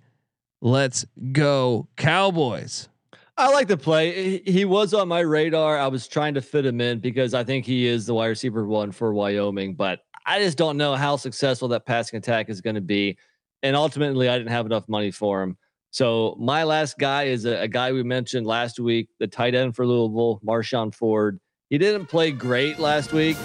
Let's 0.62 1.04
go 1.32 1.88
Cowboys. 1.96 2.88
I 3.36 3.50
like 3.50 3.66
the 3.66 3.76
play. 3.76 4.38
He, 4.38 4.64
was 4.64 4.94
on 4.94 5.08
my 5.08 5.20
radar. 5.20 5.76
I 5.76 5.88
was 5.88 6.06
trying 6.06 6.34
to 6.34 6.42
fit 6.42 6.64
him 6.64 6.80
in 6.80 7.00
because 7.00 7.34
I 7.34 7.42
think 7.42 7.66
he 7.66 7.86
is 7.86 8.06
the 8.06 8.14
wide 8.14 8.28
receiver 8.28 8.64
one 8.64 8.92
for 8.92 9.12
Wyoming, 9.12 9.74
but 9.74 10.00
I 10.24 10.38
just 10.38 10.56
don't 10.56 10.76
know 10.76 10.94
how 10.94 11.16
successful 11.16 11.68
that 11.68 11.84
passing 11.84 12.16
attack 12.16 12.48
is 12.48 12.60
going 12.60 12.76
to 12.76 12.80
be. 12.80 13.18
And 13.62 13.74
ultimately, 13.74 14.28
I 14.28 14.38
didn't 14.38 14.50
have 14.50 14.66
enough 14.66 14.88
money 14.88 15.10
for 15.10 15.42
him. 15.42 15.56
So 15.90 16.36
my 16.38 16.64
last 16.64 16.98
guy 16.98 17.24
is 17.24 17.44
a, 17.44 17.62
a 17.62 17.68
guy 17.68 17.92
we 17.92 18.02
mentioned 18.02 18.46
last 18.46 18.78
week, 18.78 19.08
the 19.18 19.26
tight 19.26 19.54
end 19.54 19.74
for 19.74 19.86
Louisville, 19.86 20.40
Marshon 20.46 20.94
Ford. 20.94 21.40
He 21.70 21.78
didn't 21.78 22.06
play 22.06 22.30
great 22.30 22.78
last 22.78 23.12
week. 23.12 23.36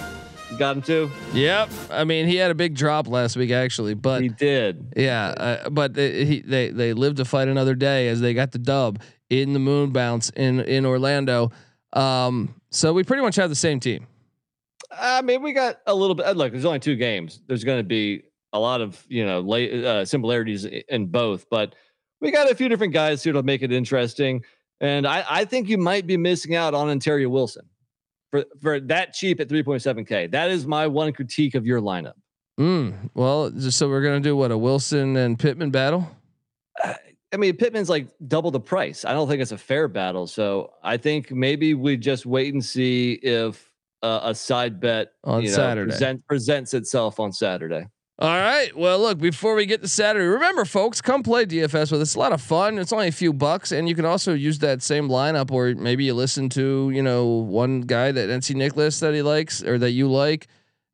You 0.50 0.58
got 0.58 0.76
him 0.76 0.82
too. 0.82 1.10
Yep. 1.32 1.70
I 1.90 2.04
mean, 2.04 2.26
he 2.26 2.36
had 2.36 2.50
a 2.50 2.54
big 2.54 2.74
drop 2.74 3.06
last 3.08 3.36
week 3.36 3.50
actually, 3.50 3.94
but 3.94 4.22
he 4.22 4.28
did. 4.28 4.92
yeah, 4.96 5.28
uh, 5.28 5.70
but 5.70 5.94
they, 5.94 6.24
he, 6.24 6.40
they 6.40 6.70
they 6.70 6.92
lived 6.92 7.18
to 7.18 7.24
fight 7.24 7.46
another 7.46 7.76
day 7.76 8.08
as 8.08 8.20
they 8.20 8.34
got 8.34 8.50
the 8.50 8.58
dub 8.58 9.00
in 9.30 9.52
the 9.52 9.58
moon 9.58 9.90
bounce 9.90 10.30
in 10.30 10.60
in 10.60 10.84
Orlando. 10.84 11.50
Um, 11.92 12.54
so 12.70 12.92
we 12.92 13.04
pretty 13.04 13.22
much 13.22 13.36
have 13.36 13.48
the 13.48 13.56
same 13.56 13.80
team. 13.80 14.06
I 14.90 15.22
mean, 15.22 15.42
we 15.42 15.52
got 15.52 15.80
a 15.86 15.94
little 15.94 16.14
bit. 16.14 16.36
Look, 16.36 16.52
there's 16.52 16.64
only 16.64 16.80
two 16.80 16.96
games. 16.96 17.40
There's 17.46 17.64
going 17.64 17.78
to 17.78 17.84
be 17.84 18.24
a 18.52 18.58
lot 18.58 18.80
of 18.80 19.04
you 19.08 19.24
know 19.24 19.40
late, 19.40 19.84
uh, 19.84 20.04
similarities 20.04 20.64
in 20.64 21.06
both, 21.06 21.48
but 21.48 21.74
we 22.20 22.30
got 22.30 22.50
a 22.50 22.54
few 22.54 22.68
different 22.68 22.92
guys 22.92 23.22
here 23.22 23.32
to 23.32 23.42
make 23.42 23.62
it 23.62 23.72
interesting. 23.72 24.44
And 24.80 25.06
I, 25.06 25.24
I 25.28 25.44
think 25.44 25.68
you 25.68 25.78
might 25.78 26.06
be 26.06 26.16
missing 26.16 26.54
out 26.54 26.74
on 26.74 26.88
Ontario 26.88 27.28
Wilson 27.28 27.66
for 28.30 28.44
for 28.60 28.80
that 28.80 29.12
cheap 29.12 29.40
at 29.40 29.48
3.7k. 29.48 30.30
That 30.32 30.50
is 30.50 30.66
my 30.66 30.86
one 30.86 31.12
critique 31.12 31.54
of 31.54 31.66
your 31.66 31.80
lineup. 31.80 32.14
Mm, 32.58 33.10
well, 33.14 33.52
so 33.58 33.88
we're 33.88 34.02
gonna 34.02 34.20
do 34.20 34.36
what 34.36 34.50
a 34.50 34.58
Wilson 34.58 35.16
and 35.16 35.38
Pittman 35.38 35.70
battle. 35.70 36.08
I 37.32 37.36
mean, 37.36 37.56
Pittman's 37.56 37.88
like 37.88 38.08
double 38.26 38.50
the 38.50 38.60
price. 38.60 39.04
I 39.04 39.12
don't 39.12 39.28
think 39.28 39.40
it's 39.40 39.52
a 39.52 39.58
fair 39.58 39.88
battle. 39.88 40.26
So 40.26 40.72
I 40.82 40.96
think 40.96 41.30
maybe 41.30 41.74
we 41.74 41.96
just 41.96 42.26
wait 42.26 42.52
and 42.52 42.64
see 42.64 43.12
if 43.22 43.70
uh, 44.02 44.20
a 44.24 44.34
side 44.34 44.80
bet 44.80 45.12
On 45.24 45.42
you 45.42 45.48
know, 45.48 45.54
Saturday. 45.54 45.90
present, 45.90 46.26
presents 46.26 46.74
itself 46.74 47.20
on 47.20 47.32
Saturday. 47.32 47.86
All 48.18 48.28
right. 48.28 48.76
Well, 48.76 48.98
look, 48.98 49.18
before 49.18 49.54
we 49.54 49.64
get 49.64 49.80
to 49.80 49.88
Saturday, 49.88 50.26
remember, 50.26 50.66
folks, 50.66 51.00
come 51.00 51.22
play 51.22 51.46
DFS 51.46 51.90
with 51.90 52.02
us. 52.02 52.08
It's 52.08 52.14
a 52.16 52.18
lot 52.18 52.32
of 52.32 52.42
fun. 52.42 52.78
It's 52.78 52.92
only 52.92 53.08
a 53.08 53.12
few 53.12 53.32
bucks, 53.32 53.72
and 53.72 53.88
you 53.88 53.94
can 53.94 54.04
also 54.04 54.34
use 54.34 54.58
that 54.58 54.82
same 54.82 55.08
lineup, 55.08 55.50
or 55.50 55.74
maybe 55.74 56.04
you 56.04 56.12
listen 56.12 56.50
to, 56.50 56.90
you 56.90 57.02
know, 57.02 57.24
one 57.24 57.80
guy 57.80 58.12
that 58.12 58.28
NC 58.28 58.56
Nicholas 58.56 59.00
that 59.00 59.14
he 59.14 59.22
likes 59.22 59.62
or 59.62 59.78
that 59.78 59.92
you 59.92 60.06
like, 60.10 60.48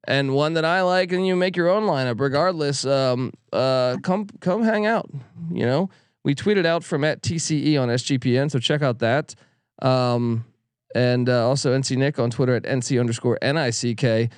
and 0.07 0.35
one 0.35 0.55
that 0.55 0.65
I 0.65 0.83
like, 0.83 1.11
and 1.11 1.27
you 1.27 1.35
make 1.35 1.57
your 1.57 1.69
own 1.69 1.83
lineup. 1.83 2.21
Regardless, 2.21 2.85
um, 2.85 3.33
uh, 3.53 3.97
come 4.05 4.29
come 4.41 4.63
hang 4.63 4.87
out. 4.87 5.11
You 5.51 5.67
know, 5.67 5.91
we 6.27 6.35
tweeted 6.35 6.67
out 6.67 6.83
from 6.83 7.05
at 7.05 7.23
TCE 7.23 7.81
on 7.81 7.89
SGPN, 7.89 8.51
so 8.51 8.59
check 8.59 8.83
out 8.83 8.99
that. 8.99 9.37
Um, 9.81 10.45
and 10.93 11.29
uh, 11.29 11.47
also 11.47 11.73
NC 11.73 11.97
Nick 11.97 12.19
on 12.19 12.31
Twitter 12.31 12.57
at 12.57 12.65
NC 12.65 12.99
underscore 12.99 13.39
NICK. 13.41 14.33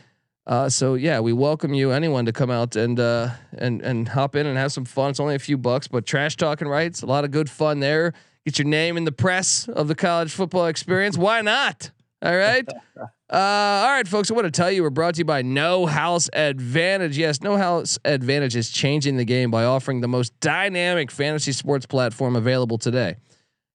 Uh, 0.47 0.69
so 0.69 0.95
yeah, 0.95 1.19
we 1.19 1.33
welcome 1.33 1.73
you, 1.73 1.91
anyone, 1.91 2.27
to 2.27 2.33
come 2.33 2.51
out 2.51 2.77
and 2.77 3.01
uh, 3.01 3.31
and 3.57 3.81
and 3.81 4.07
hop 4.09 4.37
in 4.37 4.47
and 4.47 4.59
have 4.59 4.71
some 4.71 4.85
fun. 4.85 5.11
It's 5.11 5.21
only 5.21 5.35
a 5.35 5.39
few 5.39 5.57
bucks, 5.57 5.89
but 5.89 6.05
trash 6.05 6.37
talking 6.37 6.69
rights, 6.69 7.01
a 7.01 7.07
lot 7.07 7.25
of 7.25 7.31
good 7.31 7.49
fun 7.49 7.81
there. 7.81 8.13
Get 8.45 8.59
your 8.59 8.69
name 8.69 8.99
in 8.99 9.05
the 9.05 9.13
press 9.13 9.67
of 9.67 9.89
the 9.89 9.95
college 9.95 10.31
football 10.31 10.67
experience. 10.67 11.17
Why 11.17 11.41
not? 11.41 11.91
All 12.21 12.37
right. 12.37 12.69
Uh, 13.31 13.37
all 13.37 13.91
right, 13.91 14.09
folks. 14.09 14.31
I 14.31 14.35
want 14.35 14.47
to 14.47 14.51
tell 14.51 14.73
you 14.73 14.83
we're 14.83 14.89
brought 14.89 15.17
to 15.17 15.19
you 15.19 15.25
by 15.27 15.43
No 15.43 15.85
House 15.85 16.31
Advantage. 16.33 17.19
Yes, 17.19 17.43
No 17.43 17.59
House 17.59 17.99
Advantage 18.07 18.57
is 18.57 18.71
changing 18.71 19.19
the 19.19 19.25
game 19.27 19.51
by 19.51 19.65
offering 19.65 20.01
the 20.01 20.09
most 20.09 20.39
dynamic 20.41 21.11
fantasy 21.11 21.53
sports 21.53 21.85
platform 21.85 22.37
available 22.37 22.79
today. 22.79 23.17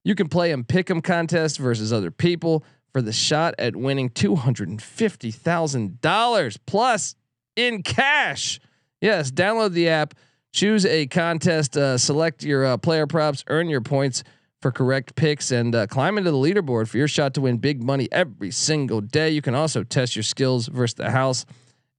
You 0.04 0.16
can 0.16 0.28
play 0.28 0.52
in 0.52 0.64
pick'em 0.64 1.04
contests 1.04 1.58
versus 1.58 1.94
other 1.94 2.10
people 2.10 2.66
for 2.94 3.02
the 3.04 3.14
shot 3.14 3.54
at 3.60 3.76
winning 3.76 4.10
two 4.10 4.36
hundred 4.36 4.70
and 4.70 4.82
fifty 4.82 5.30
thousand 5.30 6.02
dollars 6.02 6.58
plus 6.66 7.16
in 7.56 7.84
cash. 7.84 8.60
Yes, 9.02 9.30
download 9.30 9.74
the 9.74 9.88
app, 9.90 10.16
choose 10.52 10.84
a 10.84 11.06
contest, 11.06 11.78
uh, 11.78 12.00
select 12.00 12.44
your 12.44 12.66
uh, 12.66 12.78
player 12.78 13.06
props, 13.06 13.44
earn 13.48 13.70
your 13.70 13.82
points 13.82 14.24
for 14.64 14.72
correct 14.72 15.16
picks, 15.16 15.52
and 15.52 15.76
uh, 15.76 15.86
climb 15.86 16.18
into 16.18 16.32
the 16.32 16.38
leaderboard 16.38 16.88
for 16.88 16.98
your 16.98 17.08
shot 17.08 17.34
to 17.36 17.42
win 17.42 17.58
big 17.58 17.84
money 17.84 18.08
every 18.12 18.50
single 18.50 19.02
day. 19.02 19.30
You 19.30 19.42
can 19.42 19.54
also 19.54 19.84
test 19.84 20.16
your 20.16 20.24
skills 20.24 20.68
versus 20.68 20.96
the 20.96 21.12
house, 21.12 21.46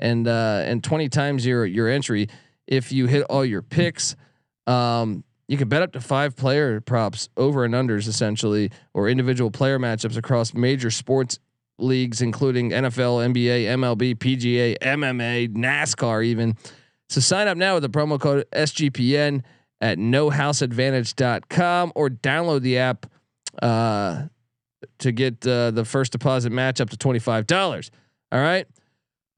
and 0.00 0.27
uh, 0.27 0.62
and 0.64 0.83
twenty 0.83 1.09
times 1.09 1.46
your 1.46 1.66
your 1.66 1.88
entry 1.88 2.29
if 2.66 2.90
you 2.90 3.07
hit 3.07 3.22
all 3.24 3.44
your 3.44 3.62
picks. 3.62 4.16
Um, 4.66 5.24
you 5.46 5.59
can 5.59 5.68
bet 5.68 5.83
up 5.83 5.92
to 5.92 6.00
five 6.00 6.37
player 6.37 6.81
props 6.81 7.29
over 7.37 7.66
and 7.66 7.74
unders 7.74 8.09
essentially, 8.09 8.70
or 8.94 9.11
individual 9.11 9.50
player 9.50 9.79
matchups 9.79 10.16
across 10.16 10.55
major 10.55 10.90
sports 10.90 11.38
leagues, 11.79 12.22
including 12.22 12.70
NFL, 12.70 13.31
NBA, 13.35 13.66
MLB, 13.66 14.16
PGA, 14.16 14.79
MMA, 14.79 15.55
NASCAR, 15.55 16.24
even. 16.24 16.57
So 17.11 17.20
sign 17.20 17.46
up 17.46 17.59
now 17.59 17.74
with 17.74 17.83
the 17.83 17.90
promo 17.90 18.18
code 18.18 18.46
SGPN 18.53 19.42
at 19.85 19.99
nohouseadvantage.com 19.99 21.92
or 21.94 22.09
download 22.09 22.62
the 22.62 22.79
app 22.79 23.05
uh, 23.61 24.23
to 24.99 25.12
get 25.12 25.47
uh, 25.47 25.70
the 25.70 25.85
first 25.85 26.11
deposit 26.11 26.51
match 26.51 26.81
up 26.81 26.88
to 26.88 26.97
$25. 26.97 27.90
All 28.33 28.40
right. 28.40 28.66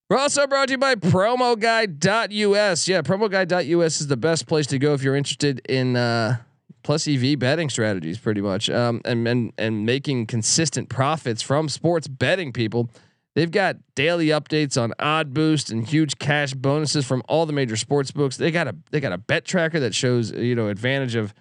We're 0.09 0.19
also 0.19 0.47
brought 0.47 0.69
to 0.69 0.75
you 0.75 0.79
by 0.79 0.95
promoguide.us. 0.95 2.87
Yeah, 2.87 3.03
promoguide.us 3.03 4.01
is 4.01 4.07
the 4.07 4.17
best 4.17 4.47
place 4.47 4.69
to 4.69 4.79
go 4.79 4.95
if 4.95 5.03
you're 5.03 5.17
interested 5.17 5.61
in 5.69 5.97
uh, 5.97 6.37
plus 6.85 7.09
EV 7.09 7.41
betting 7.41 7.69
strategies, 7.69 8.17
pretty 8.17 8.41
much, 8.41 8.71
um, 8.71 9.01
and, 9.05 9.27
and 9.27 9.53
and 9.59 9.85
making 9.85 10.27
consistent 10.27 10.89
profits 10.89 11.43
from 11.43 11.69
sports 11.69 12.07
betting. 12.07 12.53
People, 12.53 12.89
they've 13.37 13.51
got 13.51 13.77
daily 13.95 14.29
updates 14.29 14.81
on 14.83 14.93
Odd 14.99 15.33
Boost 15.33 15.71
and 15.71 15.87
huge 15.87 16.19
cash 16.19 16.55
bonuses 16.55 17.07
from 17.07 17.23
all 17.29 17.47
the 17.47 17.53
major 17.53 17.77
sports 17.77 18.11
books. 18.11 18.37
They 18.37 18.51
got 18.51 18.67
a 18.67 18.75
they 18.91 18.99
got 18.99 19.13
a 19.13 19.19
bet 19.19 19.45
tracker 19.45 19.79
that 19.79 19.95
shows 19.95 20.33
you 20.33 20.57
know 20.57 20.67
advantage 20.67 21.15
of 21.15 21.33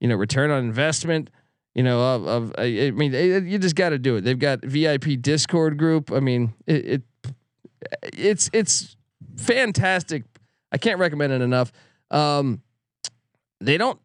you 0.00 0.08
know 0.08 0.16
return 0.16 0.50
on 0.50 0.62
investment. 0.62 1.30
You 1.74 1.82
know 1.84 2.00
of, 2.00 2.26
of 2.26 2.54
I 2.58 2.90
mean 2.90 3.14
it- 3.14 3.44
you 3.44 3.58
just 3.58 3.76
got 3.76 3.90
to 3.90 3.98
do 3.98 4.16
it. 4.16 4.22
They've 4.22 4.38
got 4.38 4.62
VIP 4.62 5.20
Discord 5.22 5.78
group. 5.78 6.12
I 6.12 6.20
mean 6.20 6.52
it, 6.66 6.84
it 6.84 7.02
it's 8.12 8.50
it's 8.52 8.96
fantastic. 9.36 10.24
I 10.72 10.78
can't 10.78 10.98
recommend 10.98 11.32
it 11.32 11.40
enough. 11.40 11.72
Um, 12.10 12.60
they 13.60 13.78
don't 13.78 13.98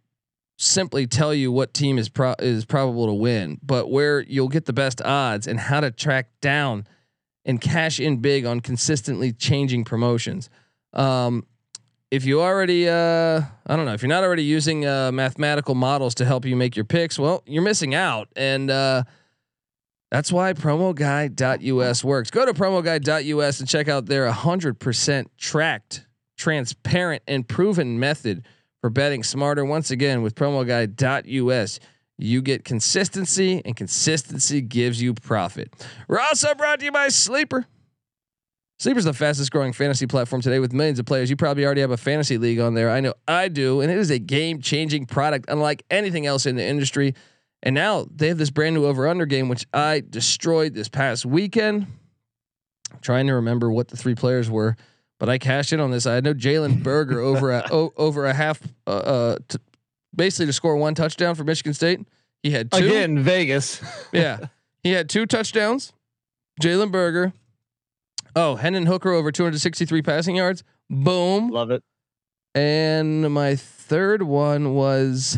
simply 0.58 1.08
tell 1.08 1.34
you 1.34 1.52
what 1.52 1.74
team 1.74 1.98
is 1.98 2.08
pro- 2.08 2.36
is 2.40 2.66
probable 2.66 3.08
to 3.08 3.14
win, 3.14 3.60
but 3.64 3.90
where 3.90 4.22
you'll 4.22 4.48
get 4.48 4.66
the 4.66 4.74
best 4.74 5.02
odds 5.02 5.48
and 5.48 5.60
how 5.60 5.80
to 5.80 5.90
track 5.92 6.30
down 6.40 6.86
and 7.46 7.60
cash 7.60 8.00
in 8.00 8.18
big 8.18 8.46
on 8.46 8.60
consistently 8.60 9.32
changing 9.32 9.84
promotions. 9.84 10.50
Um, 10.94 11.46
if 12.10 12.26
you 12.26 12.42
already, 12.42 12.90
uh, 12.90 13.42
I 13.66 13.76
don't 13.76 13.86
know, 13.86 13.94
if 13.94 14.02
you're 14.02 14.10
not 14.10 14.24
already 14.24 14.44
using 14.44 14.86
uh, 14.86 15.12
mathematical 15.12 15.76
models 15.76 16.16
to 16.16 16.26
help 16.26 16.46
you 16.46 16.56
make 16.56 16.76
your 16.76 16.86
picks, 16.86 17.18
well, 17.18 17.42
you're 17.46 17.64
missing 17.64 17.96
out. 17.96 18.28
And 18.36 18.70
uh, 18.70 19.04
that's 20.10 20.32
why 20.32 20.54
promoguide.us 20.54 22.04
works. 22.04 22.30
Go 22.30 22.46
to 22.46 22.54
promoguide.us 22.54 23.60
and 23.62 23.70
check 23.70 23.88
out 23.88 24.08
their 24.08 24.30
100% 24.30 25.26
tracked 25.38 26.06
transparent, 26.42 27.22
and 27.28 27.48
proven 27.48 28.00
method 28.00 28.44
for 28.82 28.90
betting 28.90 29.22
smarter. 29.22 29.64
Once 29.64 29.92
again, 29.92 30.24
with 30.24 30.34
promo 30.34 30.66
guide 30.66 31.02
.us, 31.02 31.80
you 32.22 32.42
get 32.42 32.64
consistency, 32.64 33.62
and 33.66 33.76
consistency 33.76 34.62
gives 34.62 35.02
you 35.02 35.14
profit. 35.14 35.74
We're 36.08 36.20
also 36.20 36.54
brought 36.56 36.80
to 36.80 36.86
you 36.86 36.92
by 36.92 37.10
Sleeper. 37.10 37.66
Sleeper's 38.82 39.06
the 39.06 39.14
fastest 39.14 39.52
growing 39.52 39.74
fantasy 39.74 40.08
platform 40.08 40.42
today 40.42 40.58
with 40.58 40.74
millions 40.74 40.98
of 40.98 41.06
players. 41.06 41.30
You 41.30 41.36
probably 41.36 41.66
already 41.66 41.82
have 41.82 41.92
a 41.92 41.98
fantasy 41.98 42.40
league 42.40 42.60
on 42.60 42.74
there. 42.74 42.90
I 42.90 43.00
know 43.00 43.14
I 43.28 43.48
do, 43.48 43.82
and 43.82 43.92
it 43.92 43.98
is 44.00 44.10
a 44.10 44.18
game 44.18 44.60
changing 44.60 45.06
product 45.06 45.46
unlike 45.50 45.84
anything 45.92 46.26
else 46.26 46.48
in 46.48 46.56
the 46.56 46.66
industry. 46.66 47.14
And 47.62 47.76
now 47.76 48.08
they 48.16 48.30
have 48.30 48.40
this 48.40 48.50
brand 48.50 48.74
new 48.74 48.86
over 48.86 49.08
under 49.08 49.28
game, 49.28 49.50
which 49.50 49.68
I 49.72 50.02
destroyed 50.10 50.74
this 50.74 50.90
past 50.90 51.28
weekend. 51.28 51.86
I'm 52.92 53.00
trying 53.02 53.28
to 53.28 53.36
remember 53.36 53.72
what 53.72 53.90
the 53.90 53.98
three 53.98 54.16
players 54.16 54.50
were, 54.50 54.76
but 55.20 55.30
I 55.30 55.38
cashed 55.38 55.74
in 55.74 55.80
on 55.80 55.92
this. 55.92 56.08
I 56.08 56.20
know 56.20 56.34
Jalen 56.34 56.82
Berger 56.82 57.20
over 57.20 57.52
a 57.52 57.64
o, 57.72 57.94
over 57.98 58.26
a 58.26 58.34
half, 58.34 58.62
uh, 58.88 58.90
uh 58.90 59.38
t- 59.48 59.60
basically 60.15 60.47
to 60.47 60.54
score 60.54 60.76
one 60.76 60.95
touchdown 60.95 61.36
for 61.36 61.43
Michigan 61.43 61.74
State. 61.74 62.00
He 62.43 62.52
had 62.52 62.71
two. 62.71 62.86
Again, 62.86 63.17
in 63.17 63.24
Vegas. 63.24 63.82
yeah, 64.12 64.47
he 64.84 64.91
had 64.91 65.10
two 65.10 65.26
touchdowns. 65.26 65.93
Jalen 66.62 66.91
Berger. 66.91 67.34
Oh, 68.36 68.56
Hendon 68.56 68.86
Hooker 68.86 69.12
over 69.12 69.32
263 69.32 70.02
passing 70.02 70.36
yards. 70.36 70.63
Boom. 70.89 71.50
Love 71.50 71.71
it. 71.71 71.84
And 72.56 73.34
my 73.34 73.56
third 73.56 74.24
one 74.24 74.74
was 74.74 75.38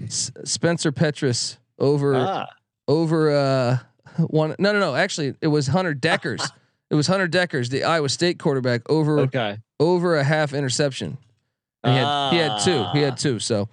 S- 0.00 0.32
Spencer 0.44 0.92
Petras 0.92 1.58
over 1.78 2.14
Ah, 2.16 2.46
over 2.86 3.30
uh 3.30 3.78
one 4.18 4.54
no 4.58 4.72
no 4.72 4.78
no 4.80 4.94
actually 4.94 5.34
it 5.40 5.48
was 5.48 5.68
Hunter 5.68 5.94
Dekkers. 5.94 6.48
it 6.90 6.94
was 6.94 7.06
Hunter 7.06 7.28
Dekkers, 7.28 7.70
the 7.70 7.84
Iowa 7.84 8.08
State 8.08 8.38
quarterback 8.38 8.88
over 8.88 9.20
okay. 9.20 9.58
over 9.78 10.16
a 10.16 10.24
half 10.24 10.52
interception. 10.52 11.18
He 11.84 11.90
had 11.90 12.30
he 12.30 12.38
had 12.38 12.60
two. 12.62 12.84
He 12.92 13.00
had 13.00 13.12
ah. 13.14 13.16
two. 13.16 13.38
So 13.38 13.68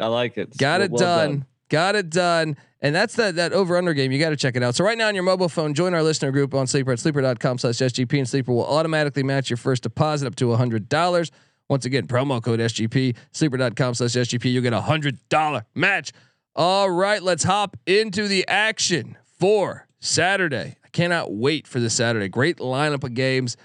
I 0.00 0.06
like 0.06 0.36
it. 0.36 0.56
got 0.56 0.80
Well- 0.80 0.86
it 0.86 0.90
well 0.92 0.98
done. 1.00 1.46
Got 1.68 1.96
it 1.96 2.08
done. 2.10 2.56
And 2.80 2.94
that's 2.94 3.16
that 3.16 3.34
that 3.36 3.52
over 3.52 3.76
under 3.76 3.92
game. 3.92 4.12
You 4.12 4.18
got 4.18 4.30
to 4.30 4.36
check 4.36 4.56
it 4.56 4.62
out. 4.62 4.74
So 4.74 4.84
right 4.84 4.96
now 4.96 5.08
on 5.08 5.14
your 5.14 5.24
mobile 5.24 5.48
phone, 5.48 5.74
join 5.74 5.94
our 5.94 6.02
listener 6.02 6.30
group 6.30 6.54
on 6.54 6.66
Sleeper 6.66 6.92
at 6.92 6.98
sleeper.com 7.00 7.58
slash 7.58 7.74
SGP 7.74 8.18
and 8.18 8.28
Sleeper 8.28 8.52
will 8.52 8.66
automatically 8.66 9.22
match 9.22 9.50
your 9.50 9.56
first 9.56 9.82
deposit 9.82 10.26
up 10.26 10.36
to 10.36 10.54
hundred 10.54 10.88
dollars. 10.88 11.30
Once 11.68 11.84
again, 11.84 12.06
promo 12.06 12.42
code 12.42 12.60
SGP, 12.60 13.14
sleeper.com 13.32 13.94
slash 13.94 14.12
SGP. 14.12 14.50
You'll 14.50 14.62
get 14.62 14.72
a 14.72 14.80
hundred 14.80 15.18
dollar 15.28 15.64
match. 15.74 16.12
All 16.56 16.88
right, 16.88 17.22
let's 17.22 17.44
hop 17.44 17.76
into 17.86 18.26
the 18.26 18.46
action 18.48 19.16
for 19.38 19.86
Saturday. 20.00 20.76
I 20.84 20.88
cannot 20.88 21.32
wait 21.32 21.66
for 21.66 21.80
this 21.80 21.94
Saturday. 21.94 22.28
Great 22.28 22.58
lineup 22.58 23.04
of 23.04 23.14
games. 23.14 23.56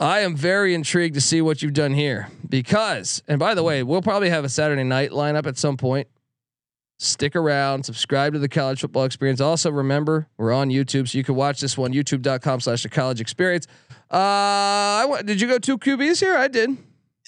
I 0.00 0.20
am 0.20 0.34
very 0.34 0.74
intrigued 0.74 1.14
to 1.16 1.20
see 1.20 1.42
what 1.42 1.60
you've 1.60 1.74
done 1.74 1.92
here 1.92 2.28
because, 2.48 3.22
and 3.28 3.38
by 3.38 3.54
the 3.54 3.62
way, 3.62 3.82
we'll 3.82 4.00
probably 4.00 4.30
have 4.30 4.44
a 4.44 4.48
Saturday 4.48 4.82
night 4.82 5.10
lineup 5.10 5.46
at 5.46 5.58
some 5.58 5.76
point. 5.76 6.08
Stick 6.98 7.36
around, 7.36 7.84
subscribe 7.84 8.32
to 8.32 8.38
the 8.38 8.48
college 8.48 8.80
football 8.80 9.04
experience. 9.04 9.42
Also, 9.42 9.70
remember 9.70 10.26
we're 10.38 10.52
on 10.52 10.70
YouTube, 10.70 11.06
so 11.06 11.18
you 11.18 11.24
can 11.24 11.34
watch 11.34 11.60
this 11.60 11.76
one, 11.76 11.92
youtube.com 11.92 12.60
slash 12.60 12.82
the 12.82 12.88
college 12.88 13.20
experience. 13.20 13.66
Uh, 14.10 14.16
I 14.16 15.06
went, 15.08 15.26
did 15.26 15.38
you 15.38 15.46
go 15.46 15.58
two 15.58 15.76
QBs 15.76 16.18
here? 16.18 16.34
I 16.34 16.48
did. 16.48 16.78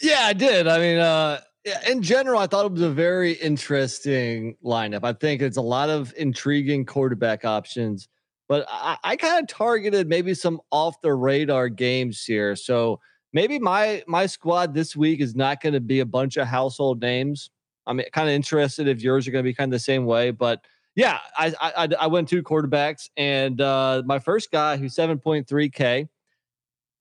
Yeah, 0.00 0.20
I 0.22 0.32
did. 0.32 0.66
I 0.66 0.78
mean, 0.78 0.98
uh, 0.98 1.40
in 1.86 2.02
general, 2.02 2.40
I 2.40 2.46
thought 2.46 2.64
it 2.66 2.72
was 2.72 2.80
a 2.80 2.90
very 2.90 3.32
interesting 3.32 4.56
lineup. 4.64 5.04
I 5.04 5.12
think 5.12 5.42
it's 5.42 5.58
a 5.58 5.62
lot 5.62 5.90
of 5.90 6.14
intriguing 6.16 6.86
quarterback 6.86 7.44
options, 7.44 8.08
but 8.52 8.66
I, 8.68 8.98
I 9.02 9.16
kind 9.16 9.42
of 9.42 9.48
targeted 9.48 10.10
maybe 10.10 10.34
some 10.34 10.60
off 10.70 11.00
the 11.00 11.14
radar 11.14 11.70
games 11.70 12.22
here. 12.22 12.54
So 12.54 13.00
maybe 13.32 13.58
my 13.58 14.02
my 14.06 14.26
squad 14.26 14.74
this 14.74 14.94
week 14.94 15.22
is 15.22 15.34
not 15.34 15.62
going 15.62 15.72
to 15.72 15.80
be 15.80 16.00
a 16.00 16.04
bunch 16.04 16.36
of 16.36 16.46
household 16.46 17.00
names. 17.00 17.48
I'm 17.86 17.98
kind 18.12 18.28
of 18.28 18.34
interested 18.34 18.88
if 18.88 19.00
yours 19.00 19.26
are 19.26 19.30
going 19.30 19.42
to 19.42 19.48
be 19.48 19.54
kind 19.54 19.72
of 19.72 19.76
the 19.76 19.82
same 19.82 20.04
way, 20.04 20.32
but 20.32 20.60
yeah, 20.96 21.20
I 21.34 21.54
I, 21.62 21.88
I 21.98 22.06
went 22.08 22.28
two 22.28 22.42
quarterbacks, 22.42 23.08
and 23.16 23.58
uh, 23.58 24.02
my 24.04 24.18
first 24.18 24.50
guy 24.50 24.76
who's 24.76 24.94
7.3k. 24.94 26.08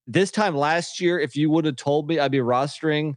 This 0.07 0.31
time 0.31 0.55
last 0.55 1.01
year, 1.01 1.19
if 1.19 1.35
you 1.35 1.49
would 1.49 1.65
have 1.65 1.75
told 1.75 2.07
me 2.07 2.17
I'd 2.17 2.31
be 2.31 2.37
rostering 2.37 3.15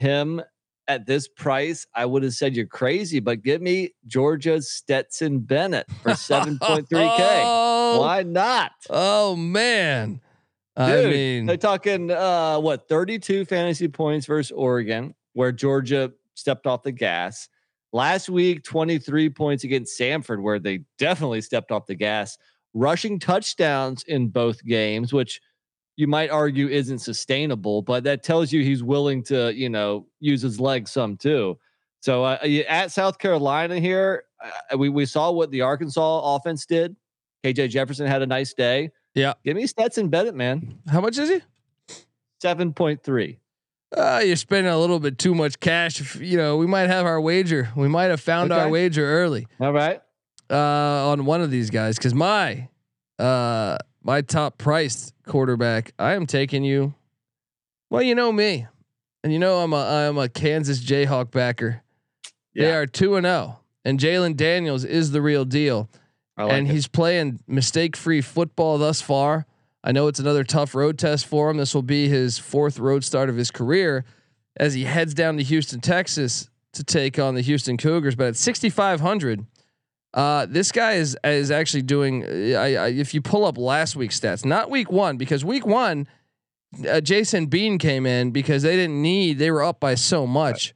him 0.00 0.42
at 0.88 1.06
this 1.06 1.28
price, 1.28 1.86
I 1.94 2.06
would 2.06 2.22
have 2.22 2.32
said 2.34 2.54
you're 2.56 2.66
crazy. 2.66 3.20
But 3.20 3.42
give 3.42 3.60
me 3.60 3.94
Georgia 4.06 4.60
Stetson 4.62 5.40
Bennett 5.40 5.86
for 6.02 6.10
7.3k. 6.12 6.86
Oh, 7.88 8.00
Why 8.00 8.22
not? 8.24 8.72
oh 8.90 9.36
man. 9.36 10.20
I 10.76 11.04
mean, 11.06 11.46
they're 11.46 11.56
talking 11.56 12.10
uh 12.10 12.58
what 12.58 12.88
32 12.88 13.44
fantasy 13.46 13.88
points 13.88 14.26
versus 14.26 14.50
Oregon, 14.52 15.14
where 15.32 15.52
Georgia 15.52 16.12
stepped 16.34 16.66
off 16.66 16.82
the 16.82 16.92
gas. 16.92 17.48
Last 17.92 18.28
week, 18.28 18.62
23 18.64 19.30
points 19.30 19.64
against 19.64 19.98
Samford, 19.98 20.42
where 20.42 20.58
they 20.58 20.80
definitely 20.98 21.40
stepped 21.40 21.70
off 21.70 21.86
the 21.86 21.94
gas. 21.94 22.36
Rushing 22.74 23.18
touchdowns 23.18 24.02
in 24.02 24.28
both 24.28 24.62
games, 24.64 25.12
which 25.14 25.40
you 25.96 26.06
might 26.06 26.30
argue 26.30 26.68
isn't 26.68 26.98
sustainable, 26.98 27.82
but 27.82 28.04
that 28.04 28.22
tells 28.22 28.52
you 28.52 28.62
he's 28.62 28.82
willing 28.82 29.22
to, 29.24 29.52
you 29.54 29.68
know, 29.68 30.06
use 30.20 30.42
his 30.42 30.60
legs 30.60 30.90
some 30.92 31.16
too. 31.16 31.58
So 32.00 32.24
uh, 32.24 32.38
at 32.68 32.92
South 32.92 33.18
Carolina 33.18 33.80
here, 33.80 34.24
uh, 34.72 34.76
we 34.76 34.88
we 34.90 35.06
saw 35.06 35.30
what 35.30 35.50
the 35.50 35.62
Arkansas 35.62 36.36
offense 36.36 36.66
did. 36.66 36.94
KJ 37.44 37.70
Jefferson 37.70 38.06
had 38.06 38.22
a 38.22 38.26
nice 38.26 38.52
day. 38.54 38.90
Yeah. 39.14 39.32
Give 39.44 39.56
me 39.56 39.66
Stetson 39.66 40.08
Bennett, 40.08 40.34
man. 40.34 40.78
how 40.88 41.00
much 41.00 41.16
is 41.18 41.30
he? 41.30 41.40
7.3. 42.42 43.38
Uh, 43.96 44.20
you're 44.24 44.36
spending 44.36 44.72
a 44.72 44.78
little 44.78 45.00
bit 45.00 45.18
too 45.18 45.34
much 45.34 45.58
cash. 45.60 46.00
If, 46.00 46.16
you 46.16 46.36
know, 46.36 46.56
we 46.58 46.66
might 46.66 46.88
have 46.88 47.06
our 47.06 47.20
wager. 47.20 47.70
We 47.74 47.88
might 47.88 48.06
have 48.06 48.20
found 48.20 48.52
our 48.52 48.68
wager 48.68 49.06
early 49.06 49.46
All 49.58 49.72
right. 49.72 50.02
uh, 50.50 51.08
on 51.10 51.24
one 51.24 51.40
of 51.40 51.50
these 51.50 51.70
guys 51.70 51.96
because 51.96 52.14
my 52.14 52.68
uh, 53.18 53.78
my 54.06 54.22
top 54.22 54.56
priced 54.56 55.12
quarterback. 55.26 55.92
I 55.98 56.14
am 56.14 56.26
taking 56.26 56.62
you. 56.62 56.94
Well, 57.90 58.02
you 58.02 58.14
know 58.14 58.32
me, 58.32 58.66
and 59.24 59.32
you 59.32 59.38
know 59.38 59.58
I'm 59.58 59.72
a 59.72 60.08
I'm 60.08 60.16
a 60.16 60.28
Kansas 60.28 60.82
Jayhawk 60.82 61.32
backer. 61.32 61.82
They 62.54 62.72
are 62.72 62.86
two 62.86 63.16
and 63.16 63.26
zero, 63.26 63.58
and 63.84 63.98
Jalon 63.98 64.36
Daniels 64.36 64.84
is 64.84 65.10
the 65.10 65.20
real 65.20 65.44
deal. 65.44 65.90
Like 66.38 66.52
and 66.52 66.68
it. 66.68 66.72
he's 66.72 66.86
playing 66.86 67.40
mistake 67.46 67.96
free 67.96 68.20
football 68.20 68.78
thus 68.78 69.02
far. 69.02 69.44
I 69.82 69.92
know 69.92 70.06
it's 70.06 70.20
another 70.20 70.44
tough 70.44 70.74
road 70.74 70.98
test 70.98 71.26
for 71.26 71.50
him. 71.50 71.56
This 71.56 71.74
will 71.74 71.82
be 71.82 72.08
his 72.08 72.38
fourth 72.38 72.78
road 72.78 73.04
start 73.04 73.28
of 73.28 73.36
his 73.36 73.50
career 73.50 74.04
as 74.56 74.74
he 74.74 74.84
heads 74.84 75.14
down 75.14 75.36
to 75.36 75.42
Houston, 75.42 75.80
Texas 75.80 76.48
to 76.72 76.82
take 76.82 77.18
on 77.18 77.34
the 77.34 77.40
Houston 77.40 77.76
Cougars. 77.76 78.14
But 78.14 78.28
at 78.28 78.36
6,500, 78.36 79.46
uh, 80.16 80.46
this 80.48 80.72
guy 80.72 80.94
is 80.94 81.16
is 81.22 81.50
actually 81.50 81.82
doing. 81.82 82.24
I, 82.24 82.74
I, 82.74 82.88
if 82.88 83.12
you 83.12 83.20
pull 83.20 83.44
up 83.44 83.58
last 83.58 83.96
week's 83.96 84.18
stats, 84.18 84.46
not 84.46 84.70
week 84.70 84.90
one, 84.90 85.18
because 85.18 85.44
week 85.44 85.66
one, 85.66 86.08
uh, 86.88 87.02
Jason 87.02 87.46
Bean 87.46 87.76
came 87.76 88.06
in 88.06 88.30
because 88.30 88.62
they 88.62 88.76
didn't 88.76 89.00
need. 89.00 89.38
They 89.38 89.50
were 89.50 89.62
up 89.62 89.78
by 89.78 89.94
so 89.94 90.26
much. 90.26 90.74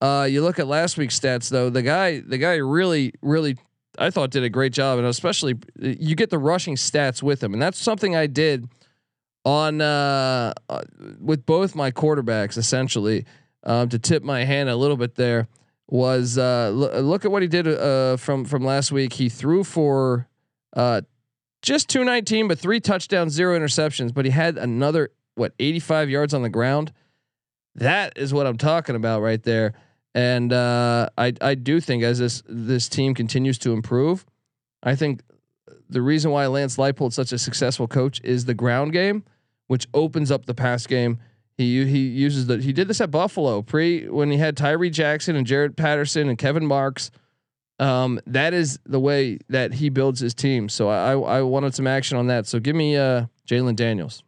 Uh, 0.00 0.26
you 0.28 0.42
look 0.42 0.58
at 0.58 0.66
last 0.66 0.98
week's 0.98 1.18
stats 1.18 1.50
though. 1.50 1.70
The 1.70 1.82
guy, 1.82 2.18
the 2.18 2.36
guy 2.36 2.56
really, 2.56 3.12
really 3.22 3.56
I 3.96 4.10
thought 4.10 4.30
did 4.30 4.42
a 4.42 4.50
great 4.50 4.72
job, 4.72 4.98
and 4.98 5.06
especially 5.06 5.54
you 5.78 6.16
get 6.16 6.30
the 6.30 6.38
rushing 6.38 6.74
stats 6.74 7.22
with 7.22 7.40
him, 7.40 7.52
and 7.52 7.62
that's 7.62 7.78
something 7.78 8.16
I 8.16 8.26
did 8.26 8.68
on 9.44 9.80
uh, 9.80 10.52
uh, 10.68 10.82
with 11.20 11.46
both 11.46 11.76
my 11.76 11.92
quarterbacks 11.92 12.58
essentially 12.58 13.24
um, 13.62 13.88
to 13.90 14.00
tip 14.00 14.24
my 14.24 14.42
hand 14.42 14.68
a 14.68 14.74
little 14.74 14.96
bit 14.96 15.14
there 15.14 15.46
was 15.90 16.38
uh, 16.38 16.66
l- 16.72 17.02
look 17.02 17.24
at 17.24 17.30
what 17.30 17.42
he 17.42 17.48
did 17.48 17.66
uh, 17.66 18.16
from 18.16 18.44
from 18.44 18.64
last 18.64 18.92
week. 18.92 19.14
He 19.14 19.28
threw 19.28 19.64
for 19.64 20.28
uh, 20.74 21.02
just 21.62 21.88
219, 21.88 22.48
but 22.48 22.58
three 22.58 22.80
touchdowns, 22.80 23.32
zero 23.32 23.58
interceptions, 23.58 24.14
but 24.14 24.24
he 24.24 24.30
had 24.30 24.56
another 24.56 25.10
what 25.34 25.52
85 25.58 26.10
yards 26.10 26.34
on 26.34 26.42
the 26.42 26.48
ground. 26.48 26.92
That 27.74 28.14
is 28.16 28.32
what 28.32 28.46
I'm 28.46 28.58
talking 28.58 28.96
about 28.96 29.22
right 29.22 29.42
there. 29.42 29.74
And 30.14 30.52
uh, 30.52 31.08
I 31.16 31.32
I 31.40 31.54
do 31.54 31.80
think 31.80 32.02
as 32.02 32.18
this 32.18 32.42
this 32.48 32.88
team 32.88 33.14
continues 33.14 33.58
to 33.58 33.72
improve, 33.72 34.26
I 34.82 34.96
think 34.96 35.22
the 35.88 36.02
reason 36.02 36.30
why 36.30 36.46
Lance 36.46 36.76
Leipold 36.76 37.08
is 37.08 37.14
such 37.14 37.32
a 37.32 37.38
successful 37.38 37.88
coach 37.88 38.20
is 38.22 38.44
the 38.44 38.54
ground 38.54 38.92
game, 38.92 39.24
which 39.66 39.86
opens 39.92 40.30
up 40.30 40.46
the 40.46 40.54
pass 40.54 40.86
game. 40.86 41.18
He 41.60 41.84
he 41.84 41.98
uses 42.08 42.46
the 42.46 42.56
he 42.56 42.72
did 42.72 42.88
this 42.88 43.02
at 43.02 43.10
Buffalo 43.10 43.60
pre 43.60 44.08
when 44.08 44.30
he 44.30 44.38
had 44.38 44.56
Tyree 44.56 44.88
Jackson 44.88 45.36
and 45.36 45.46
Jaret 45.46 45.76
Patterson 45.76 46.30
and 46.30 46.38
Kevin 46.38 46.64
Marks. 46.64 47.10
Um, 47.78 48.18
that 48.26 48.54
is 48.54 48.78
the 48.86 48.98
way 48.98 49.40
that 49.50 49.74
he 49.74 49.90
builds 49.90 50.20
his 50.20 50.32
team. 50.32 50.70
So 50.70 50.88
I 50.88 51.12
I, 51.12 51.38
I 51.38 51.42
wanted 51.42 51.74
some 51.74 51.86
action 51.86 52.16
on 52.16 52.28
that. 52.28 52.46
So 52.46 52.60
give 52.60 52.74
me 52.74 52.96
uh 52.96 53.26
Jalon 53.46 53.76
Daniels. 53.76 54.22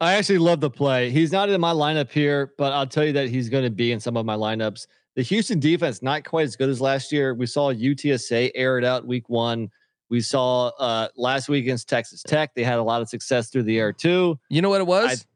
I 0.00 0.14
actually 0.14 0.38
love 0.38 0.60
the 0.60 0.70
play. 0.70 1.10
He's 1.10 1.30
not 1.30 1.50
in 1.50 1.60
my 1.60 1.74
lineup 1.74 2.10
here, 2.10 2.54
but 2.56 2.72
I'll 2.72 2.86
tell 2.86 3.04
you 3.04 3.12
that 3.12 3.28
he's 3.28 3.50
going 3.50 3.64
to 3.64 3.70
be 3.70 3.92
in 3.92 4.00
some 4.00 4.16
of 4.16 4.24
my 4.24 4.34
lineups. 4.34 4.86
The 5.14 5.22
Houston 5.22 5.60
defense 5.60 6.00
not 6.00 6.24
quite 6.24 6.44
as 6.44 6.56
good 6.56 6.70
as 6.70 6.80
last 6.80 7.12
year. 7.12 7.34
We 7.34 7.44
saw 7.44 7.70
UTSA 7.70 8.52
air 8.54 8.78
it 8.78 8.84
out 8.84 9.06
week 9.06 9.28
one. 9.28 9.70
We 10.08 10.22
saw 10.22 10.68
uh, 10.78 11.08
last 11.16 11.50
week 11.50 11.64
against 11.64 11.88
Texas 11.88 12.22
Tech. 12.22 12.54
They 12.54 12.64
had 12.64 12.78
a 12.78 12.82
lot 12.82 13.02
of 13.02 13.10
success 13.10 13.50
through 13.50 13.64
the 13.64 13.78
air 13.78 13.92
too. 13.92 14.38
You 14.48 14.62
know 14.62 14.70
what 14.70 14.80
it 14.80 14.86
was? 14.86 15.26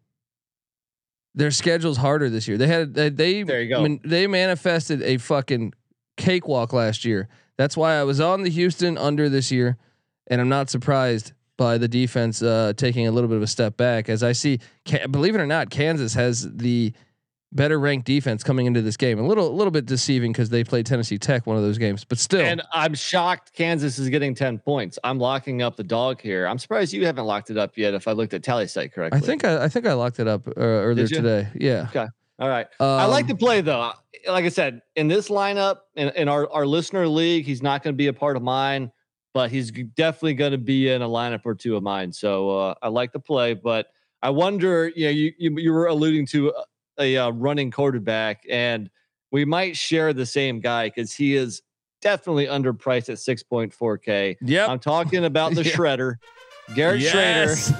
Their 1.36 1.50
schedule's 1.52 1.98
harder 1.98 2.28
this 2.28 2.48
year. 2.48 2.56
They 2.58 2.66
had 2.66 2.94
they 2.94 3.10
they, 3.10 3.42
There 3.44 3.62
you 3.62 3.68
go. 3.68 3.82
man- 3.82 4.00
they 4.04 4.26
manifested 4.26 5.02
a 5.02 5.18
fucking 5.18 5.74
cakewalk 6.16 6.72
last 6.72 7.04
year. 7.04 7.28
That's 7.58 7.76
why 7.76 7.94
I 7.94 8.02
was 8.04 8.20
on 8.20 8.42
the 8.42 8.50
Houston 8.50 8.98
under 8.98 9.28
this 9.28 9.52
year, 9.52 9.76
and 10.26 10.40
I'm 10.40 10.48
not 10.48 10.68
surprised 10.70 11.32
by 11.56 11.78
the 11.78 11.88
defense 11.88 12.42
uh, 12.42 12.72
taking 12.76 13.06
a 13.06 13.10
little 13.10 13.28
bit 13.28 13.36
of 13.36 13.42
a 13.42 13.46
step 13.46 13.76
back. 13.78 14.08
As 14.10 14.22
I 14.22 14.32
see, 14.32 14.58
believe 15.10 15.34
it 15.34 15.40
or 15.40 15.46
not, 15.46 15.70
Kansas 15.70 16.12
has 16.14 16.46
the 16.56 16.92
better 17.52 17.78
ranked 17.78 18.06
defense 18.06 18.42
coming 18.42 18.66
into 18.66 18.82
this 18.82 18.96
game. 18.96 19.18
A 19.18 19.26
little, 19.26 19.48
a 19.48 19.54
little 19.54 19.70
bit 19.70 19.86
deceiving 19.86 20.32
because 20.32 20.50
they 20.50 20.64
played 20.64 20.84
Tennessee 20.86 21.18
Tech 21.18 21.46
one 21.46 21.56
of 21.56 21.62
those 21.62 21.78
games, 21.78 22.04
but 22.04 22.18
still. 22.18 22.44
And 22.44 22.62
I'm 22.72 22.94
shocked 22.94 23.52
Kansas 23.54 23.98
is 23.98 24.08
getting 24.08 24.34
10 24.34 24.58
points. 24.58 24.98
I'm 25.04 25.18
locking 25.18 25.62
up 25.62 25.76
the 25.76 25.84
dog 25.84 26.20
here. 26.20 26.46
I'm 26.46 26.58
surprised 26.58 26.92
you 26.92 27.06
haven't 27.06 27.24
locked 27.24 27.50
it 27.50 27.56
up 27.56 27.76
yet 27.78 27.94
if 27.94 28.08
I 28.08 28.12
looked 28.12 28.34
at 28.34 28.42
Tallysight 28.42 28.92
correctly. 28.92 29.18
I 29.18 29.22
think 29.22 29.44
I, 29.44 29.64
I 29.64 29.68
think 29.68 29.86
I 29.86 29.92
locked 29.94 30.18
it 30.20 30.28
up 30.28 30.46
uh, 30.48 30.52
earlier 30.60 31.06
today. 31.06 31.48
Yeah. 31.54 31.86
Okay. 31.90 32.06
All 32.38 32.48
right. 32.48 32.66
I 32.80 33.06
like 33.06 33.24
Um, 33.24 33.28
to 33.28 33.36
play 33.36 33.60
though. 33.62 33.92
Like 34.28 34.44
I 34.44 34.48
said, 34.48 34.82
in 34.96 35.08
this 35.08 35.28
lineup, 35.28 35.76
in, 35.94 36.08
in 36.10 36.28
our, 36.28 36.50
our 36.52 36.66
listener 36.66 37.06
league, 37.08 37.46
he's 37.46 37.62
not 37.62 37.82
going 37.82 37.94
to 37.94 37.96
be 37.96 38.08
a 38.08 38.12
part 38.12 38.36
of 38.36 38.42
mine, 38.42 38.90
but 39.32 39.50
he's 39.50 39.70
definitely 39.70 40.34
going 40.34 40.52
to 40.52 40.58
be 40.58 40.90
in 40.90 41.00
a 41.00 41.08
lineup 41.08 41.42
or 41.44 41.54
two 41.54 41.76
of 41.76 41.82
mine. 41.82 42.12
So 42.12 42.50
uh, 42.58 42.74
I 42.82 42.88
like 42.88 43.12
to 43.12 43.20
play, 43.20 43.54
but 43.54 43.86
I 44.22 44.30
wonder, 44.30 44.88
you 44.88 45.04
know, 45.06 45.10
you, 45.10 45.32
you, 45.38 45.58
you 45.58 45.72
were 45.72 45.86
alluding 45.86 46.26
to 46.28 46.52
a, 46.98 47.16
uh, 47.16 47.30
running 47.30 47.70
quarterback, 47.70 48.44
and 48.50 48.90
we 49.30 49.44
might 49.44 49.76
share 49.76 50.12
the 50.12 50.26
same 50.26 50.60
guy 50.60 50.88
because 50.88 51.12
he 51.12 51.34
is 51.36 51.62
definitely 52.02 52.46
underpriced 52.46 53.08
at 53.08 53.16
6.4K. 53.18 54.36
Yeah, 54.40 54.66
I'm 54.66 54.78
talking 54.78 55.24
about 55.24 55.54
the 55.54 55.62
Yeah. 55.64 55.72
shredder, 55.72 56.14
Garrett 56.74 57.00
Yes. 57.00 57.72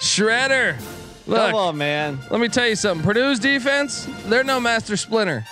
Shrader. 0.00 0.76
Shredder. 0.78 1.26
Look, 1.26 1.38
Come 1.38 1.54
on, 1.54 1.78
man. 1.78 2.18
let 2.30 2.40
me 2.40 2.48
tell 2.48 2.68
you 2.68 2.76
something. 2.76 3.04
Purdue's 3.04 3.38
defense, 3.38 4.06
they're 4.26 4.44
no 4.44 4.60
master 4.60 4.96
splinter. 4.96 5.44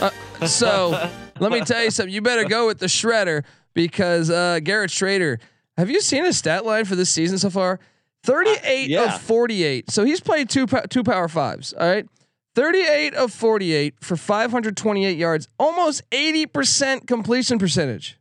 Uh, 0.00 0.10
so 0.46 1.10
let 1.40 1.52
me 1.52 1.60
tell 1.60 1.82
you 1.84 1.90
something. 1.90 2.14
You 2.14 2.22
better 2.22 2.44
go 2.44 2.66
with 2.66 2.78
the 2.78 2.86
shredder 2.86 3.44
because 3.74 4.30
uh, 4.30 4.60
Garrett 4.62 4.90
Shrader. 4.90 5.38
Have 5.76 5.90
you 5.90 6.00
seen 6.00 6.24
his 6.24 6.36
stat 6.38 6.64
line 6.64 6.84
for 6.86 6.96
this 6.96 7.10
season 7.10 7.38
so 7.38 7.50
far? 7.50 7.78
Thirty-eight 8.24 8.88
yeah. 8.88 9.14
of 9.14 9.20
forty-eight. 9.20 9.90
So 9.90 10.04
he's 10.04 10.20
played 10.20 10.48
two 10.50 10.66
two 10.88 11.04
power 11.04 11.28
fives. 11.28 11.72
All 11.74 11.86
right. 11.86 12.06
38 12.54 13.14
of 13.14 13.32
48 13.32 13.94
for 14.00 14.16
528 14.16 15.16
yards, 15.16 15.48
almost 15.58 16.02
80% 16.10 17.06
completion 17.06 17.58
percentage. 17.58 18.18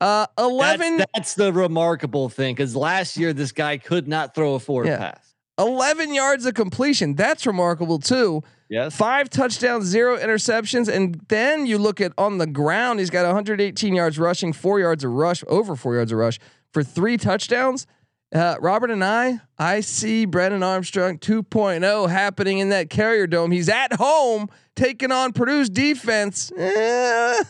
Uh, 0.00 0.26
11, 0.38 0.98
That's, 0.98 1.10
that's 1.14 1.34
the 1.34 1.52
remarkable 1.52 2.28
thing 2.28 2.54
because 2.54 2.76
last 2.76 3.16
year 3.16 3.32
this 3.32 3.50
guy 3.52 3.78
could 3.78 4.06
not 4.06 4.34
throw 4.34 4.54
a 4.54 4.60
forward 4.60 4.86
Yeah. 4.86 4.98
pass. 4.98 5.34
11 5.58 6.14
yards 6.14 6.46
of 6.46 6.54
completion. 6.54 7.14
That's 7.16 7.44
remarkable 7.44 7.98
too. 7.98 8.42
Yes. 8.70 8.94
Five 8.94 9.28
touchdowns, 9.28 9.86
zero 9.86 10.16
interceptions, 10.16 10.88
and 10.88 11.20
then 11.28 11.66
you 11.66 11.78
look 11.78 12.00
at 12.00 12.12
on 12.16 12.38
the 12.38 12.46
ground. 12.46 13.00
He's 13.00 13.10
got 13.10 13.26
118 13.26 13.94
yards 13.94 14.18
rushing, 14.20 14.52
four 14.52 14.78
yards 14.78 15.02
of 15.02 15.10
rush, 15.10 15.42
over 15.48 15.74
four 15.74 15.96
yards 15.96 16.12
of 16.12 16.18
rush 16.18 16.38
for 16.72 16.84
three 16.84 17.16
touchdowns. 17.16 17.86
Uh, 18.34 18.56
Robert 18.60 18.90
Anae, 18.90 19.40
I 19.58 19.80
see 19.80 20.26
Brennan 20.26 20.62
Armstrong 20.62 21.18
2.0 21.18 22.10
happening 22.10 22.58
in 22.58 22.68
that 22.68 22.90
Carrier 22.90 23.26
Dome. 23.26 23.50
He's 23.50 23.70
at 23.70 23.94
home 23.94 24.48
taking 24.76 25.10
on 25.10 25.32
Purdue's 25.32 25.70
defense. 25.70 26.52
Eh, 26.56 27.42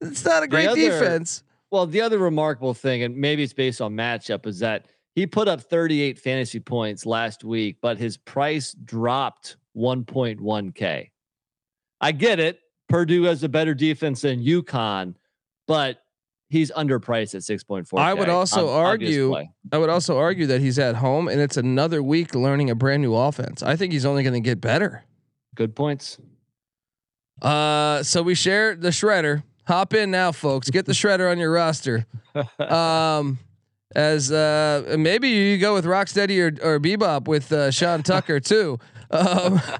it's 0.00 0.24
not 0.24 0.42
a 0.42 0.48
great 0.48 0.66
other- 0.68 0.80
defense. 0.80 1.42
Well, 1.70 1.86
the 1.86 2.00
other 2.02 2.18
remarkable 2.18 2.74
thing, 2.74 3.02
and 3.02 3.16
maybe 3.16 3.42
it's 3.42 3.52
based 3.52 3.80
on 3.80 3.94
matchup, 3.94 4.46
is 4.46 4.60
that 4.60 4.86
he 5.16 5.26
put 5.26 5.48
up 5.48 5.60
38 5.60 6.18
fantasy 6.18 6.60
points 6.60 7.04
last 7.04 7.42
week, 7.42 7.78
but 7.80 7.98
his 7.98 8.16
price 8.16 8.72
dropped 8.84 9.56
1.1K. 9.76 11.10
I 12.00 12.12
get 12.12 12.38
it. 12.38 12.60
Purdue 12.88 13.24
has 13.24 13.42
a 13.42 13.48
better 13.48 13.74
defense 13.74 14.20
than 14.20 14.40
UConn, 14.44 15.14
but 15.66 16.03
he's 16.54 16.70
underpriced 16.72 17.34
at 17.34 17.42
6.4. 17.42 17.98
I 17.98 18.14
would 18.14 18.28
also 18.28 18.68
argue- 18.70 19.34
I 19.72 19.78
would 19.78 19.90
also 19.90 20.16
argue 20.18 20.46
that 20.46 20.60
he's 20.60 20.78
at 20.78 20.94
home 20.96 21.28
and 21.28 21.40
it's 21.40 21.56
another 21.56 22.02
week 22.02 22.34
learning 22.34 22.70
a 22.70 22.74
brand 22.74 23.02
new 23.02 23.14
offense. 23.14 23.62
I 23.62 23.76
think 23.76 23.92
he's 23.92 24.04
only 24.06 24.22
going 24.22 24.34
to 24.34 24.40
get 24.40 24.60
better. 24.60 25.04
Good 25.54 25.74
points. 25.74 26.18
Uh, 27.42 28.02
so 28.02 28.22
we 28.22 28.34
share 28.34 28.74
the 28.76 28.88
shredder. 28.90 29.42
Hop 29.66 29.94
in 29.94 30.10
now, 30.10 30.30
folks. 30.32 30.70
Get 30.70 30.86
the 30.86 30.92
shredder 30.92 31.30
on 31.30 31.38
your 31.38 31.50
roster. 31.52 32.06
Um, 32.58 33.38
as 33.94 34.32
uh, 34.32 34.96
maybe 34.98 35.28
you 35.28 35.56
go 35.58 35.72
with 35.74 35.84
Rocksteady 35.84 36.40
or 36.40 36.74
or 36.74 36.80
Bebop 36.80 37.28
with 37.28 37.52
uh, 37.52 37.70
Sean 37.70 38.02
Tucker 38.02 38.40
too. 38.40 38.78
Um, 39.10 39.60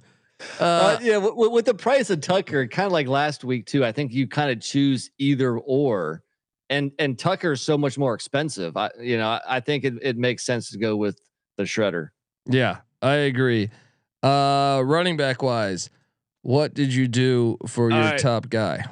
Uh, 0.60 0.64
uh, 0.64 0.98
yeah, 1.00 1.14
w- 1.14 1.32
w- 1.32 1.50
with 1.50 1.64
the 1.64 1.72
price 1.74 2.10
of 2.10 2.20
Tucker, 2.20 2.66
kind 2.66 2.84
of 2.86 2.92
like 2.92 3.06
last 3.08 3.44
week 3.44 3.64
too. 3.66 3.82
I 3.84 3.92
think 3.92 4.12
you 4.12 4.26
kind 4.28 4.50
of 4.50 4.60
choose 4.60 5.10
either 5.18 5.56
or, 5.58 6.22
and 6.70 6.92
and 6.98 7.18
Tucker 7.18 7.52
is 7.52 7.62
so 7.62 7.76
much 7.76 7.98
more 7.98 8.14
expensive. 8.14 8.76
I 8.76 8.90
you 9.00 9.16
know 9.18 9.28
I, 9.28 9.40
I 9.48 9.60
think 9.60 9.84
it, 9.84 9.94
it 10.02 10.16
makes 10.16 10.44
sense 10.44 10.70
to 10.70 10.78
go 10.78 10.96
with 10.96 11.18
the 11.56 11.64
shredder. 11.64 12.08
yeah, 12.46 12.78
I 13.02 13.14
agree. 13.14 13.70
Uh, 14.22 14.82
running 14.84 15.16
back 15.16 15.42
wise, 15.42 15.90
what 16.42 16.74
did 16.74 16.94
you 16.94 17.06
do 17.08 17.58
for 17.66 17.90
your 17.90 18.00
right. 18.00 18.18
top 18.18 18.48
guy? 18.48 18.84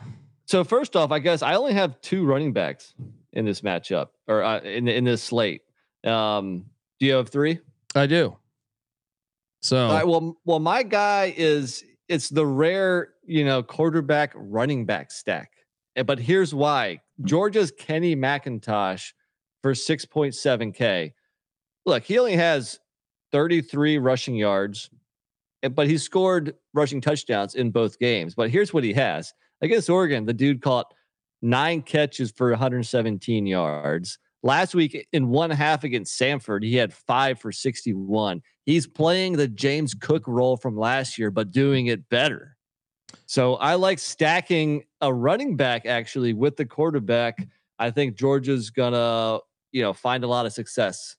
So 0.47 0.65
first 0.65 0.97
off, 0.97 1.11
I 1.11 1.19
guess 1.19 1.43
I 1.43 1.55
only 1.55 1.73
have 1.73 2.01
two 2.03 2.25
running 2.27 2.53
backs 2.53 2.95
in 3.33 3.45
this 3.47 3.63
matchup 3.63 4.09
or 4.29 4.43
uh, 4.43 4.61
in 4.61 4.89
in 4.89 5.05
this 5.05 5.23
slate. 5.23 5.63
Um, 6.05 6.67
do 7.01 7.07
you 7.07 7.15
have 7.15 7.31
three? 7.31 7.61
I 7.95 8.07
do. 8.07 8.37
So 9.63 9.89
right, 9.89 10.07
well, 10.07 10.37
well, 10.45 10.59
my 10.59 10.83
guy 10.83 11.33
is 11.37 11.85
it's 12.09 12.29
the 12.29 12.45
rare, 12.45 13.11
you 13.25 13.45
know, 13.45 13.63
quarterback 13.63 14.33
running 14.35 14.85
back 14.87 15.11
stack. 15.11 15.53
Eh, 15.97 16.03
But 16.03 16.19
here's 16.19 16.55
why: 16.55 17.01
Georgia's 17.25 17.71
Kenny 17.71 18.17
McIntosh 18.17 19.13
for 19.63 19.73
6.7k. 19.73 21.13
Look, 21.87 22.05
he 22.05 22.19
only 22.19 22.37
has 22.37 22.79
33 23.33 23.99
rushing 23.99 24.35
yards, 24.35 24.91
eh, 25.63 25.69
but 25.69 25.89
he 25.89 25.99
scored 25.99 26.55
rushing 26.75 27.01
touchdowns 27.01 27.55
in 27.55 27.71
both 27.71 27.99
games. 27.99 28.35
But 28.35 28.51
here's 28.51 28.73
what 28.73 28.85
he 28.85 28.93
has 28.93 29.33
against 29.61 29.91
Oregon: 29.91 30.27
the 30.27 30.33
dude 30.33 30.63
caught 30.63 30.93
nine 31.41 31.83
catches 31.83 32.31
for 32.31 32.51
117 32.51 33.47
yards. 33.47 34.19
Last 34.45 34.75
week 34.75 35.07
in 35.13 35.29
one 35.29 35.51
half 35.51 35.85
against 35.85 36.19
Samford, 36.21 36.65
he 36.65 36.77
had 36.77 36.93
five 36.93 37.41
for 37.41 37.53
61 37.53 38.43
he's 38.65 38.87
playing 38.87 39.35
the 39.35 39.49
James 39.49 39.95
Cook 39.95 40.27
role 40.27 40.57
from 40.57 40.77
last 40.77 41.19
year, 41.19 41.31
but 41.31 41.51
doing 41.51 41.87
it 41.87 42.09
better. 42.09 42.57
So 43.27 43.55
I 43.55 43.75
like 43.75 43.99
stacking 43.99 44.85
a 45.01 45.13
running 45.13 45.57
back 45.57 45.87
actually 45.87 46.33
with 46.33 46.57
the 46.57 46.65
quarterback. 46.65 47.47
I 47.79 47.91
think 47.91 48.17
Georgia's 48.17 48.71
gonna, 48.71 49.41
you 49.73 49.83
know, 49.83 49.93
find 49.93 50.25
a 50.25 50.27
lot 50.27 50.47
of 50.47 50.53
success 50.53 51.17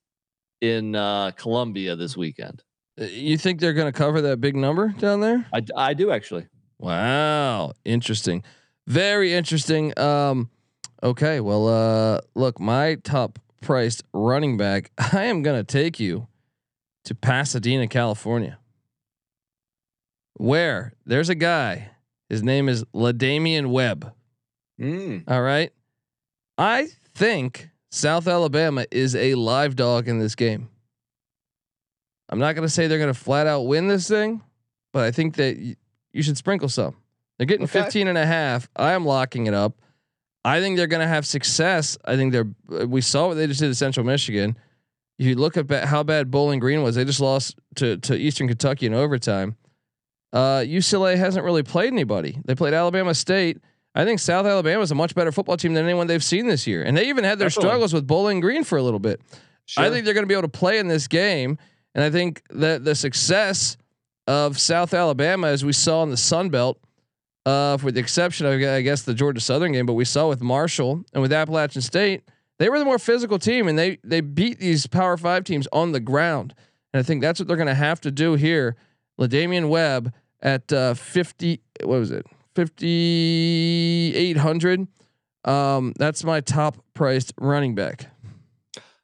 in 0.62 0.96
uh, 0.96 1.32
Columbia 1.32 1.96
this 1.96 2.16
weekend. 2.16 2.64
you 2.98 3.38
think 3.38 3.60
they're 3.60 3.74
going 3.74 3.92
to 3.92 3.98
cover 3.98 4.22
that 4.22 4.40
big 4.40 4.56
number 4.56 4.90
down 4.90 5.20
there? 5.20 5.46
I, 5.54 5.62
I 5.76 5.94
do 5.94 6.12
actually. 6.12 6.48
Wow, 6.80 7.74
interesting. 7.86 8.44
Very 8.88 9.34
interesting. 9.34 9.98
Um 9.98 10.50
okay, 11.02 11.40
well 11.40 11.68
uh 11.68 12.20
look, 12.36 12.60
my 12.60 12.96
top 12.96 13.40
priced 13.62 14.04
running 14.14 14.58
back, 14.58 14.92
I 15.14 15.24
am 15.26 15.42
going 15.42 15.60
to 15.60 15.64
take 15.64 16.00
you 16.00 16.28
to 17.06 17.16
Pasadena, 17.16 17.88
California. 17.88 18.60
Where 20.36 20.94
there's 21.06 21.30
a 21.30 21.36
guy, 21.36 21.90
his 22.30 22.44
name 22.44 22.68
is 22.70 22.84
La'Damian 22.96 23.68
Webb. 23.68 24.14
Mm. 24.82 25.24
All 25.28 25.42
right. 25.42 25.72
I 26.58 26.88
think 27.16 27.70
South 27.92 28.28
Alabama 28.28 28.86
is 28.92 29.16
a 29.16 29.36
live 29.36 29.76
dog 29.76 30.08
in 30.08 30.20
this 30.20 30.36
game. 30.36 30.70
I'm 32.30 32.40
not 32.40 32.54
going 32.56 32.68
to 32.68 32.74
say 32.74 32.88
they're 32.88 32.98
going 32.98 33.14
to 33.14 33.20
flat 33.20 33.46
out 33.48 33.62
win 33.62 33.88
this 33.88 34.08
thing, 34.08 34.42
but 34.92 35.04
I 35.04 35.12
think 35.12 35.36
that 35.36 35.58
y- 35.58 35.76
you 36.14 36.24
should 36.24 36.38
sprinkle 36.38 36.70
some. 36.70 36.96
They're 37.38 37.46
getting 37.46 37.66
Okay. 37.66 37.84
15 37.84 38.08
and 38.08 38.18
a 38.18 38.26
half. 38.26 38.68
I 38.76 38.94
am 38.94 39.06
locking 39.06 39.46
it 39.48 39.54
up. 39.54 39.76
I 40.46 40.60
think 40.60 40.78
they're 40.78 40.88
going 40.88 41.02
to 41.02 41.08
have 41.08 41.26
success. 41.26 41.98
I 42.06 42.16
think 42.16 42.34
they're, 42.34 42.50
uh, 42.82 42.88
we 42.88 43.02
saw 43.02 43.28
what 43.28 43.36
they 43.36 43.48
just 43.48 43.60
did 43.60 43.70
at 43.70 43.78
Central 43.78 44.06
Michigan. 44.06 44.58
If 45.20 45.28
you 45.28 45.36
look 45.36 45.58
at 45.58 45.70
how 45.86 46.04
bad 46.04 46.32
Bowling 46.32 46.60
Green 46.60 46.82
was. 46.82 46.96
They 46.96 47.06
just 47.06 47.20
lost 47.22 47.56
to, 47.76 47.98
to 47.98 48.16
Eastern 48.16 48.48
Kentucky 48.48 48.88
in 48.88 48.94
overtime. 48.94 49.56
Uh, 50.34 50.64
UCLA 50.66 51.16
hasn't 51.16 51.46
really 51.46 51.62
played 51.62 51.94
anybody. 51.94 52.40
They 52.44 52.56
played 52.56 52.74
Alabama 52.74 53.14
State. 53.14 53.60
I 53.94 54.04
think 54.04 54.20
South 54.20 54.48
Alabama 54.48 54.82
is 54.82 54.90
a 54.90 54.96
much 54.96 55.14
better 55.14 55.32
football 55.32 55.56
team 55.56 55.76
than 55.76 55.86
anyone 55.86 56.08
they've 56.08 56.24
seen 56.24 56.48
this 56.48 56.66
year, 56.66 56.82
and 56.82 56.98
they 56.98 57.08
even 57.10 57.24
had 57.24 57.38
their 57.38 57.50
Definitely. 57.50 57.70
struggles 57.70 57.94
with 57.94 58.08
Bowling 58.08 58.40
Green 58.40 58.64
for 58.64 58.80
a 58.80 58.82
little 58.82 59.00
bit. 59.00 59.22
I 59.78 59.92
think 59.92 60.04
they're 60.04 60.16
going 60.16 60.24
to 60.24 60.28
be 60.28 60.34
able 60.34 60.42
to 60.42 60.48
play 60.48 60.80
in 60.80 60.88
this 60.88 61.08
game, 61.08 61.60
and 61.94 62.04
I 62.04 62.10
think 62.10 62.42
that 62.50 62.84
the 62.84 62.96
success 62.96 63.78
of 64.26 64.60
South 64.60 64.96
Alabama, 64.96 65.48
as 65.48 65.64
we 65.64 65.72
saw 65.72 66.02
in 66.02 66.10
the 66.10 66.18
Sun 66.18 66.50
Belt, 66.50 66.80
uh, 67.46 67.78
with 67.84 67.94
the 67.94 68.00
exception 68.00 68.48
of 68.48 68.54
I 68.54 68.82
guess 68.82 69.04
the 69.04 69.14
Georgia 69.14 69.40
Southern 69.40 69.74
game, 69.74 69.86
but 69.86 69.94
we 69.94 70.06
saw 70.06 70.28
with 70.28 70.42
Marshall 70.42 71.04
and 71.14 71.22
with 71.22 71.32
Appalachian 71.32 71.84
State, 71.84 72.24
they 72.58 72.70
were 72.70 72.80
the 72.80 72.86
more 72.86 73.00
physical 73.00 73.38
team, 73.38 73.68
and 73.68 73.78
they 73.78 74.00
they 74.04 74.22
beat 74.22 74.60
these 74.60 74.88
Power 74.88 75.18
Five 75.18 75.44
teams 75.44 75.68
on 75.72 75.92
the 75.92 76.00
ground, 76.00 76.56
and 76.92 77.00
I 77.00 77.04
think 77.04 77.22
that's 77.22 77.40
what 77.40 77.48
they're 77.48 77.58
going 77.58 77.68
to 77.68 77.76
have 77.76 78.02
to 78.02 78.12
do 78.12 78.34
here 78.34 78.76
La'Damian 79.20 79.70
Webb 79.70 80.14
at 80.44 80.72
uh, 80.72 80.94
50. 80.94 81.60
What 81.84 82.00
was 82.00 82.12
it? 82.12 82.28
5,800. 82.56 84.88
Um, 85.46 85.94
that's 85.98 86.24
my 86.24 86.40
top 86.42 86.78
priced 86.94 87.34
running 87.40 87.74
back. 87.74 88.06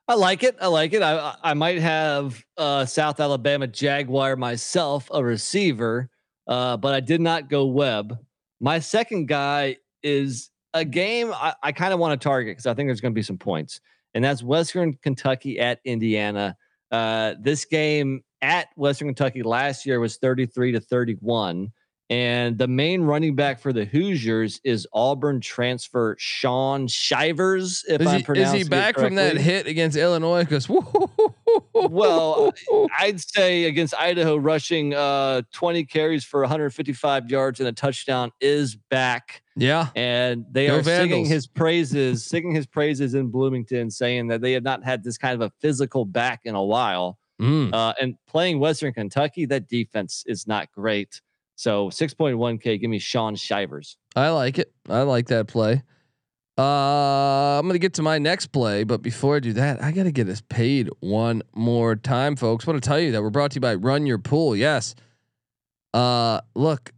I 0.08 0.14
like 0.16 0.44
it. 0.44 0.56
I 0.60 0.68
like 0.68 0.94
it. 0.94 1.02
I 1.04 1.36
I 1.44 1.54
might 1.54 1.80
have 1.80 2.44
uh, 2.58 2.86
South 2.86 3.20
Alabama 3.20 3.68
Jaguar 3.68 4.36
myself, 4.36 5.08
a 5.14 5.24
receiver, 5.24 6.10
uh, 6.48 6.78
but 6.78 6.96
I 6.96 7.00
did 7.00 7.22
not 7.22 7.48
go 7.48 7.68
Webb. 7.68 8.18
My 8.60 8.80
second 8.80 9.28
guy 9.28 9.78
is 10.02 10.50
a 10.74 10.84
game 10.84 11.32
I, 11.32 11.54
I 11.62 11.72
kind 11.74 11.94
of 11.94 12.00
want 12.00 12.20
to 12.20 12.24
target 12.24 12.54
because 12.54 12.66
I 12.66 12.74
think 12.74 12.88
there's 12.88 13.02
going 13.02 13.14
to 13.14 13.16
be 13.16 13.22
some 13.22 13.38
points, 13.38 13.82
and 14.16 14.24
that's 14.24 14.42
Western 14.42 14.98
Kentucky 15.04 15.60
at 15.60 15.80
Indiana. 15.86 16.58
Uh, 16.92 17.36
this 17.40 17.66
game 17.66 18.24
at 18.42 18.70
Western 18.76 19.08
Kentucky 19.10 19.44
last 19.44 19.86
year 19.86 20.00
was 20.00 20.18
33 20.18 20.74
to 20.74 20.80
31. 20.80 21.72
And 22.12 22.58
the 22.58 22.68
main 22.68 23.04
running 23.04 23.36
back 23.36 23.60
for 23.60 23.72
the 23.72 23.86
Hoosiers 23.86 24.60
is 24.64 24.88
Auburn 24.94 25.42
transfer 25.42 26.16
Shaun 26.18 26.88
Shivers. 26.88 27.86
If 27.88 28.02
Is 28.02 28.08
I'm 28.08 28.14
he, 28.14 28.20
is 28.20 28.26
pronouncing 28.26 28.56
he 28.56 28.62
it 28.62 28.70
back 28.70 28.96
from 28.96 29.14
that 29.16 29.38
hit 29.38 29.68
against 29.68 29.96
Illinois? 29.96 30.44
Because 30.44 30.68
Well, 31.74 32.54
I'd 33.00 33.20
say 33.20 33.66
against 33.66 33.94
Idaho, 33.96 34.38
rushing 34.38 34.94
uh, 34.94 35.44
20 35.54 35.86
carries 35.86 36.24
for 36.26 36.42
155 36.42 37.30
yards 37.30 37.60
and 37.60 37.70
a 37.70 37.72
touchdown 37.72 38.32
is 38.42 38.76
back, 38.76 39.44
yeah, 39.56 39.88
and 39.96 40.46
they 40.52 40.68
Go 40.68 40.80
are 40.80 40.84
singing 40.84 41.26
his 41.26 41.48
praises, 41.48 42.26
singing 42.26 42.54
his 42.54 42.66
praises 42.66 43.14
in 43.14 43.28
Bloomington, 43.28 43.92
saying 43.92 44.28
that 44.28 44.42
they 44.42 44.54
have 44.54 44.64
not 44.64 44.84
had 44.84 45.04
this 45.04 45.18
kind 45.18 45.36
of 45.36 45.42
a 45.42 45.52
physical 45.60 46.06
back 46.06 46.42
in 46.44 46.56
a 46.56 46.64
while. 46.64 47.18
Mm. 47.40 47.74
Uh, 47.74 47.94
and 48.02 48.16
playing 48.28 48.60
Western 48.60 48.94
Kentucky, 48.94 49.46
that 49.46 49.68
defense 49.68 50.24
is 50.28 50.48
not 50.48 50.72
great. 50.72 51.22
So 51.56 51.90
6.1K, 51.90 52.80
give 52.80 52.90
me 52.90 53.00
Shaun 53.00 53.36
Shivers. 53.36 53.98
I 54.16 54.30
like 54.30 54.60
it. 54.60 54.72
I 54.88 55.02
like 55.02 55.28
that 55.28 55.48
play. 55.48 55.84
Uh, 56.58 57.58
I'm 57.58 57.68
gonna 57.68 57.80
get 57.80 57.94
to 57.94 58.02
my 58.02 58.18
next 58.18 58.48
play, 58.48 58.84
but 58.84 59.02
before 59.02 59.38
I 59.38 59.40
do 59.40 59.54
that, 59.54 59.82
I 59.82 59.94
gotta 59.94 60.12
get 60.12 60.28
us 60.28 60.42
paid 60.50 60.90
one 61.00 61.42
more 61.56 61.96
time, 61.96 62.36
folks. 62.36 62.68
want 62.68 62.84
to 62.84 62.86
tell 62.86 63.00
you 63.00 63.14
that 63.14 63.22
we're 63.22 63.30
brought 63.30 63.52
to 63.52 63.56
you 63.56 63.62
by 63.62 63.76
Run 63.76 64.06
Your 64.06 64.18
Pool. 64.18 64.58
Yes. 64.58 64.94
Uh, 65.94 66.42
look, 66.56 66.92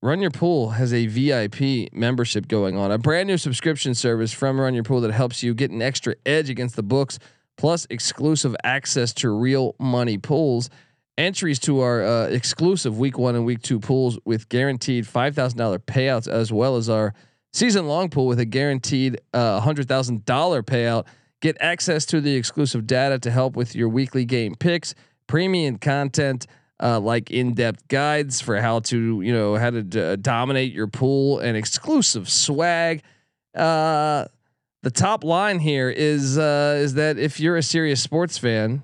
Run 0.00 0.22
Your 0.22 0.30
Pool 0.30 0.70
has 0.70 0.92
a 0.94 1.06
VIP 1.06 1.92
membership 1.92 2.48
going 2.48 2.78
on, 2.78 2.90
a 2.90 2.96
brand 2.96 3.28
new 3.28 3.36
subscription 3.36 3.94
service 3.94 4.32
from 4.32 4.58
Run 4.58 4.72
Your 4.72 4.84
Pool 4.84 5.02
that 5.02 5.12
helps 5.12 5.42
you 5.42 5.54
get 5.54 5.70
an 5.70 5.82
extra 5.82 6.14
edge 6.24 6.48
against 6.48 6.74
the 6.74 6.82
books, 6.82 7.18
plus 7.62 7.86
exclusive 7.90 8.56
access 8.64 9.12
to 9.12 9.30
real 9.30 9.76
money 9.78 10.18
pools. 10.18 10.68
Entries 11.16 11.60
to 11.60 11.78
our 11.78 12.04
uh, 12.04 12.26
exclusive 12.26 12.98
week 12.98 13.16
one 13.16 13.36
and 13.36 13.44
week 13.44 13.62
two 13.62 13.78
pools 13.78 14.18
with 14.24 14.48
guaranteed 14.48 15.06
five 15.06 15.36
thousand 15.36 15.58
dollar 15.58 15.78
payouts, 15.78 16.26
as 16.26 16.52
well 16.52 16.74
as 16.74 16.88
our 16.90 17.14
season 17.52 17.86
long 17.86 18.10
pool 18.10 18.26
with 18.26 18.40
a 18.40 18.44
guaranteed 18.44 19.20
uh, 19.32 19.60
hundred 19.60 19.86
thousand 19.86 20.24
dollar 20.24 20.60
payout. 20.64 21.06
Get 21.40 21.56
access 21.60 22.04
to 22.06 22.20
the 22.20 22.34
exclusive 22.34 22.84
data 22.84 23.20
to 23.20 23.30
help 23.30 23.54
with 23.54 23.76
your 23.76 23.88
weekly 23.88 24.24
game 24.24 24.56
picks, 24.56 24.96
premium 25.28 25.78
content 25.78 26.48
uh, 26.82 26.98
like 26.98 27.30
in-depth 27.30 27.86
guides 27.86 28.40
for 28.40 28.60
how 28.60 28.80
to 28.80 29.20
you 29.20 29.32
know 29.32 29.54
how 29.54 29.70
to 29.70 29.84
d- 29.84 30.16
dominate 30.16 30.72
your 30.72 30.88
pool, 30.88 31.38
and 31.38 31.56
exclusive 31.56 32.28
swag. 32.28 33.04
Uh, 33.54 34.24
the 34.82 34.90
top 34.90 35.24
line 35.24 35.60
here 35.60 35.90
is 35.90 36.38
uh, 36.38 36.76
is 36.78 36.94
that 36.94 37.18
if 37.18 37.40
you're 37.40 37.56
a 37.56 37.62
serious 37.62 38.02
sports 38.02 38.38
fan, 38.38 38.82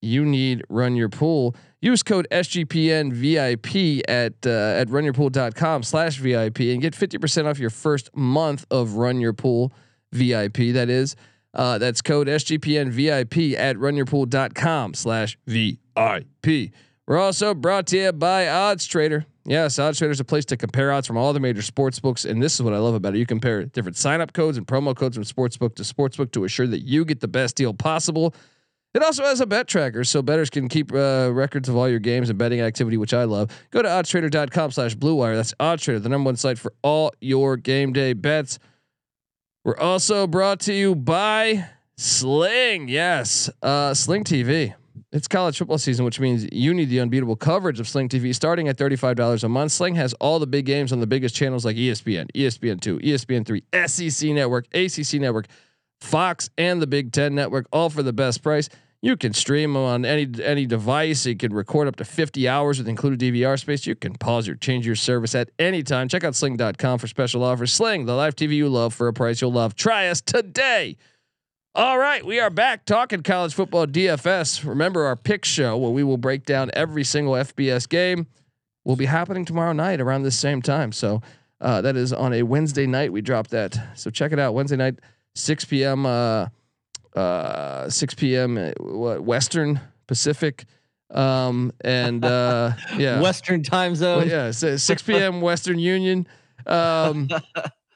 you 0.00 0.24
need 0.24 0.62
Run 0.68 0.94
Your 0.94 1.08
Pool. 1.08 1.54
Use 1.80 2.02
code 2.02 2.26
SGPN 2.30 3.12
VIP 3.12 4.08
at 4.08 4.34
uh, 4.46 4.80
at 4.80 4.88
runyourpool.com 4.88 5.82
slash 5.82 6.18
VIP 6.18 6.60
and 6.60 6.80
get 6.80 6.94
50% 6.94 7.46
off 7.46 7.58
your 7.58 7.70
first 7.70 8.14
month 8.16 8.64
of 8.70 8.94
Run 8.94 9.20
Your 9.20 9.32
Pool 9.32 9.72
VIP. 10.12 10.72
That 10.72 10.88
is, 10.88 11.16
uh, 11.52 11.78
that's 11.78 12.00
code 12.00 12.28
SGPN 12.28 12.90
VIP 12.90 13.58
at 13.58 13.76
runyourpool.com 13.76 14.94
slash 14.94 15.36
VIP. 15.46 16.72
We're 17.06 17.18
also 17.18 17.52
brought 17.54 17.86
to 17.88 17.98
you 17.98 18.12
by 18.12 18.48
Odds 18.48 18.86
Trader. 18.86 19.26
Yes, 19.46 19.78
Odds 19.78 19.98
Trader 19.98 20.10
is 20.10 20.20
a 20.20 20.24
place 20.24 20.46
to 20.46 20.56
compare 20.56 20.90
odds 20.90 21.06
from 21.06 21.18
all 21.18 21.34
the 21.34 21.40
major 21.40 21.60
sports 21.60 22.00
books, 22.00 22.24
and 22.24 22.42
this 22.42 22.54
is 22.54 22.62
what 22.62 22.72
I 22.72 22.78
love 22.78 22.94
about 22.94 23.14
it. 23.14 23.18
You 23.18 23.26
compare 23.26 23.64
different 23.64 23.96
sign-up 23.96 24.32
codes 24.32 24.56
and 24.56 24.66
promo 24.66 24.96
codes 24.96 25.16
from 25.16 25.24
sportsbook 25.24 25.74
to 25.76 25.82
sportsbook 25.82 26.32
to 26.32 26.44
assure 26.44 26.66
that 26.66 26.80
you 26.80 27.04
get 27.04 27.20
the 27.20 27.28
best 27.28 27.54
deal 27.54 27.74
possible. 27.74 28.34
It 28.94 29.02
also 29.02 29.22
has 29.24 29.40
a 29.40 29.46
bet 29.46 29.68
tracker, 29.68 30.02
so 30.04 30.22
bettors 30.22 30.48
can 30.48 30.68
keep 30.68 30.94
uh, 30.94 31.30
records 31.32 31.68
of 31.68 31.76
all 31.76 31.88
your 31.88 31.98
games 31.98 32.30
and 32.30 32.38
betting 32.38 32.60
activity, 32.60 32.96
which 32.96 33.12
I 33.12 33.24
love. 33.24 33.50
Go 33.70 33.82
to 33.82 33.88
oddstrader.com 33.88 34.70
slash 34.70 34.94
blue 34.94 35.16
wire. 35.16 35.36
That's 35.36 35.52
oddstrader, 35.54 36.02
the 36.02 36.08
number 36.08 36.28
one 36.28 36.36
site 36.36 36.58
for 36.58 36.72
all 36.82 37.12
your 37.20 37.58
game 37.58 37.92
day 37.92 38.14
bets. 38.14 38.58
We're 39.62 39.76
also 39.76 40.26
brought 40.26 40.60
to 40.60 40.72
you 40.72 40.94
by 40.94 41.66
Sling. 41.98 42.88
Yes, 42.88 43.50
uh, 43.62 43.92
Sling 43.92 44.24
TV. 44.24 44.74
It's 45.12 45.28
college 45.28 45.58
football 45.58 45.78
season, 45.78 46.04
which 46.04 46.20
means 46.20 46.46
you 46.52 46.74
need 46.74 46.88
the 46.88 47.00
unbeatable 47.00 47.36
coverage 47.36 47.80
of 47.80 47.88
Sling 47.88 48.08
TV 48.08 48.34
starting 48.34 48.68
at 48.68 48.76
$35 48.76 49.44
a 49.44 49.48
month. 49.48 49.72
Sling 49.72 49.94
has 49.94 50.12
all 50.14 50.38
the 50.38 50.46
big 50.46 50.66
games 50.66 50.92
on 50.92 51.00
the 51.00 51.06
biggest 51.06 51.34
channels 51.34 51.64
like 51.64 51.76
ESPN, 51.76 52.30
ESPN2, 52.34 53.02
ESPN3, 53.02 53.88
SEC 53.88 54.30
Network, 54.30 54.66
ACC 54.74 55.20
Network, 55.20 55.46
Fox, 56.00 56.50
and 56.58 56.82
the 56.82 56.86
Big 56.86 57.12
Ten 57.12 57.34
Network, 57.34 57.66
all 57.72 57.90
for 57.90 58.02
the 58.02 58.12
best 58.12 58.42
price. 58.42 58.68
You 59.04 59.18
can 59.18 59.34
stream 59.34 59.74
them 59.74 59.82
on 59.82 60.06
any 60.06 60.26
any 60.42 60.64
device. 60.64 61.26
You 61.26 61.36
can 61.36 61.52
record 61.52 61.88
up 61.88 61.96
to 61.96 62.06
50 62.06 62.48
hours 62.48 62.78
with 62.78 62.88
included 62.88 63.20
DVR 63.20 63.60
space. 63.60 63.86
You 63.86 63.94
can 63.94 64.14
pause 64.14 64.48
or 64.48 64.54
change 64.54 64.86
your 64.86 64.96
service 64.96 65.34
at 65.34 65.50
any 65.58 65.82
time. 65.82 66.08
Check 66.08 66.24
out 66.24 66.34
sling.com 66.34 66.98
for 66.98 67.06
special 67.06 67.44
offers. 67.44 67.70
Sling, 67.70 68.06
the 68.06 68.14
live 68.14 68.34
TV 68.34 68.54
you 68.54 68.68
love 68.70 68.94
for 68.94 69.06
a 69.06 69.12
price 69.12 69.42
you'll 69.42 69.52
love. 69.52 69.74
Try 69.74 70.08
us 70.08 70.22
today. 70.22 70.96
All 71.76 71.98
right, 71.98 72.24
we 72.24 72.38
are 72.38 72.50
back 72.50 72.84
talking 72.84 73.24
college 73.24 73.52
football 73.52 73.84
DFS. 73.84 74.64
Remember 74.64 75.06
our 75.06 75.16
pick 75.16 75.44
show 75.44 75.76
where 75.76 75.90
we 75.90 76.04
will 76.04 76.16
break 76.16 76.44
down 76.44 76.70
every 76.72 77.02
single 77.02 77.32
FBS 77.32 77.88
game. 77.88 78.28
Will 78.84 78.94
be 78.94 79.06
happening 79.06 79.44
tomorrow 79.44 79.72
night 79.72 80.00
around 80.00 80.22
this 80.22 80.38
same 80.38 80.62
time. 80.62 80.92
So 80.92 81.20
uh, 81.60 81.80
that 81.80 81.96
is 81.96 82.12
on 82.12 82.32
a 82.32 82.44
Wednesday 82.44 82.86
night. 82.86 83.12
We 83.12 83.22
drop 83.22 83.48
that. 83.48 83.76
So 83.98 84.08
check 84.10 84.30
it 84.30 84.38
out. 84.38 84.54
Wednesday 84.54 84.76
night, 84.76 85.00
6 85.34 85.64
p.m. 85.64 86.06
Uh, 86.06 86.46
uh, 87.16 87.90
6 87.90 88.14
p.m. 88.14 88.56
uh, 88.56 88.70
What 88.78 89.22
Western 89.22 89.80
Pacific, 90.06 90.66
um, 91.10 91.72
and 91.80 92.24
uh, 92.24 92.72
yeah, 92.96 93.20
Western 93.20 93.64
time 93.64 93.96
zone. 93.96 94.18
well, 94.18 94.28
yeah, 94.28 94.50
so 94.52 94.76
6 94.76 95.02
p.m. 95.02 95.40
Western 95.40 95.80
Union, 95.80 96.28
um, 96.66 97.28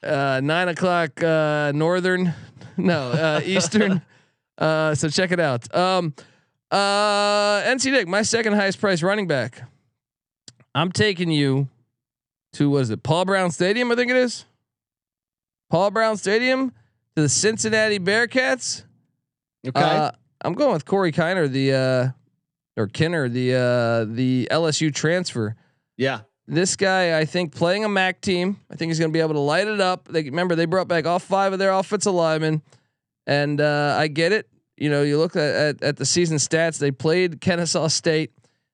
uh, 0.02 0.40
nine 0.42 0.68
o'clock 0.68 1.22
uh, 1.22 1.70
Northern, 1.74 2.32
no 2.78 3.10
uh, 3.12 3.40
Eastern. 3.44 4.02
Uh, 4.58 4.92
so 4.92 5.08
check 5.08 5.30
it 5.30 5.38
out. 5.38 5.72
Um, 5.72 6.12
uh, 6.72 7.62
NC 7.62 7.92
Nick, 7.92 8.08
my 8.08 8.22
second 8.22 8.54
highest 8.54 8.80
price 8.80 9.04
running 9.04 9.28
back. 9.28 9.62
I'm 10.74 10.90
taking 10.90 11.30
you 11.30 11.68
to 12.54 12.68
what 12.68 12.82
is 12.82 12.90
it? 12.90 13.04
Paul 13.04 13.24
Brown 13.24 13.52
Stadium, 13.52 13.92
I 13.92 13.94
think 13.94 14.10
it 14.10 14.16
is. 14.16 14.46
Paul 15.70 15.92
Brown 15.92 16.16
Stadium 16.16 16.72
to 17.14 17.22
the 17.22 17.28
Cincinnati 17.28 18.00
Bearcats. 18.00 18.82
Okay. 19.64 19.80
Uh, 19.80 20.10
I'm 20.42 20.54
going 20.54 20.72
with 20.72 20.84
Corey 20.84 21.12
Kiner, 21.12 21.48
the 21.48 21.72
uh, 21.72 22.80
or 22.80 22.88
Kinner, 22.88 23.28
the 23.32 23.54
uh, 23.54 24.12
the 24.12 24.48
LSU 24.50 24.92
transfer. 24.92 25.54
yeah. 25.96 26.22
This 26.50 26.76
guy, 26.76 27.18
I 27.18 27.26
think, 27.26 27.54
playing 27.54 27.84
a 27.84 27.90
MAC 27.90 28.22
team, 28.22 28.58
I 28.70 28.76
think 28.76 28.88
he's 28.88 28.98
going 28.98 29.10
to 29.10 29.12
be 29.12 29.20
able 29.20 29.34
to 29.34 29.40
light 29.40 29.68
it 29.68 29.82
up. 29.82 30.08
They 30.08 30.22
remember 30.22 30.54
they 30.54 30.64
brought 30.64 30.88
back 30.88 31.04
all 31.04 31.18
five 31.18 31.52
of 31.52 31.58
their 31.58 31.72
offensive 31.72 32.14
linemen, 32.14 32.62
and 33.26 33.60
uh, 33.60 33.94
I 33.98 34.08
get 34.08 34.32
it. 34.32 34.48
You 34.78 34.88
know, 34.88 35.02
you 35.02 35.18
look 35.18 35.36
at, 35.36 35.54
at 35.54 35.82
at 35.82 35.96
the 35.98 36.06
season 36.06 36.38
stats. 36.38 36.78
They 36.78 36.90
played 36.90 37.42
Kennesaw 37.42 37.88
State. 37.88 38.32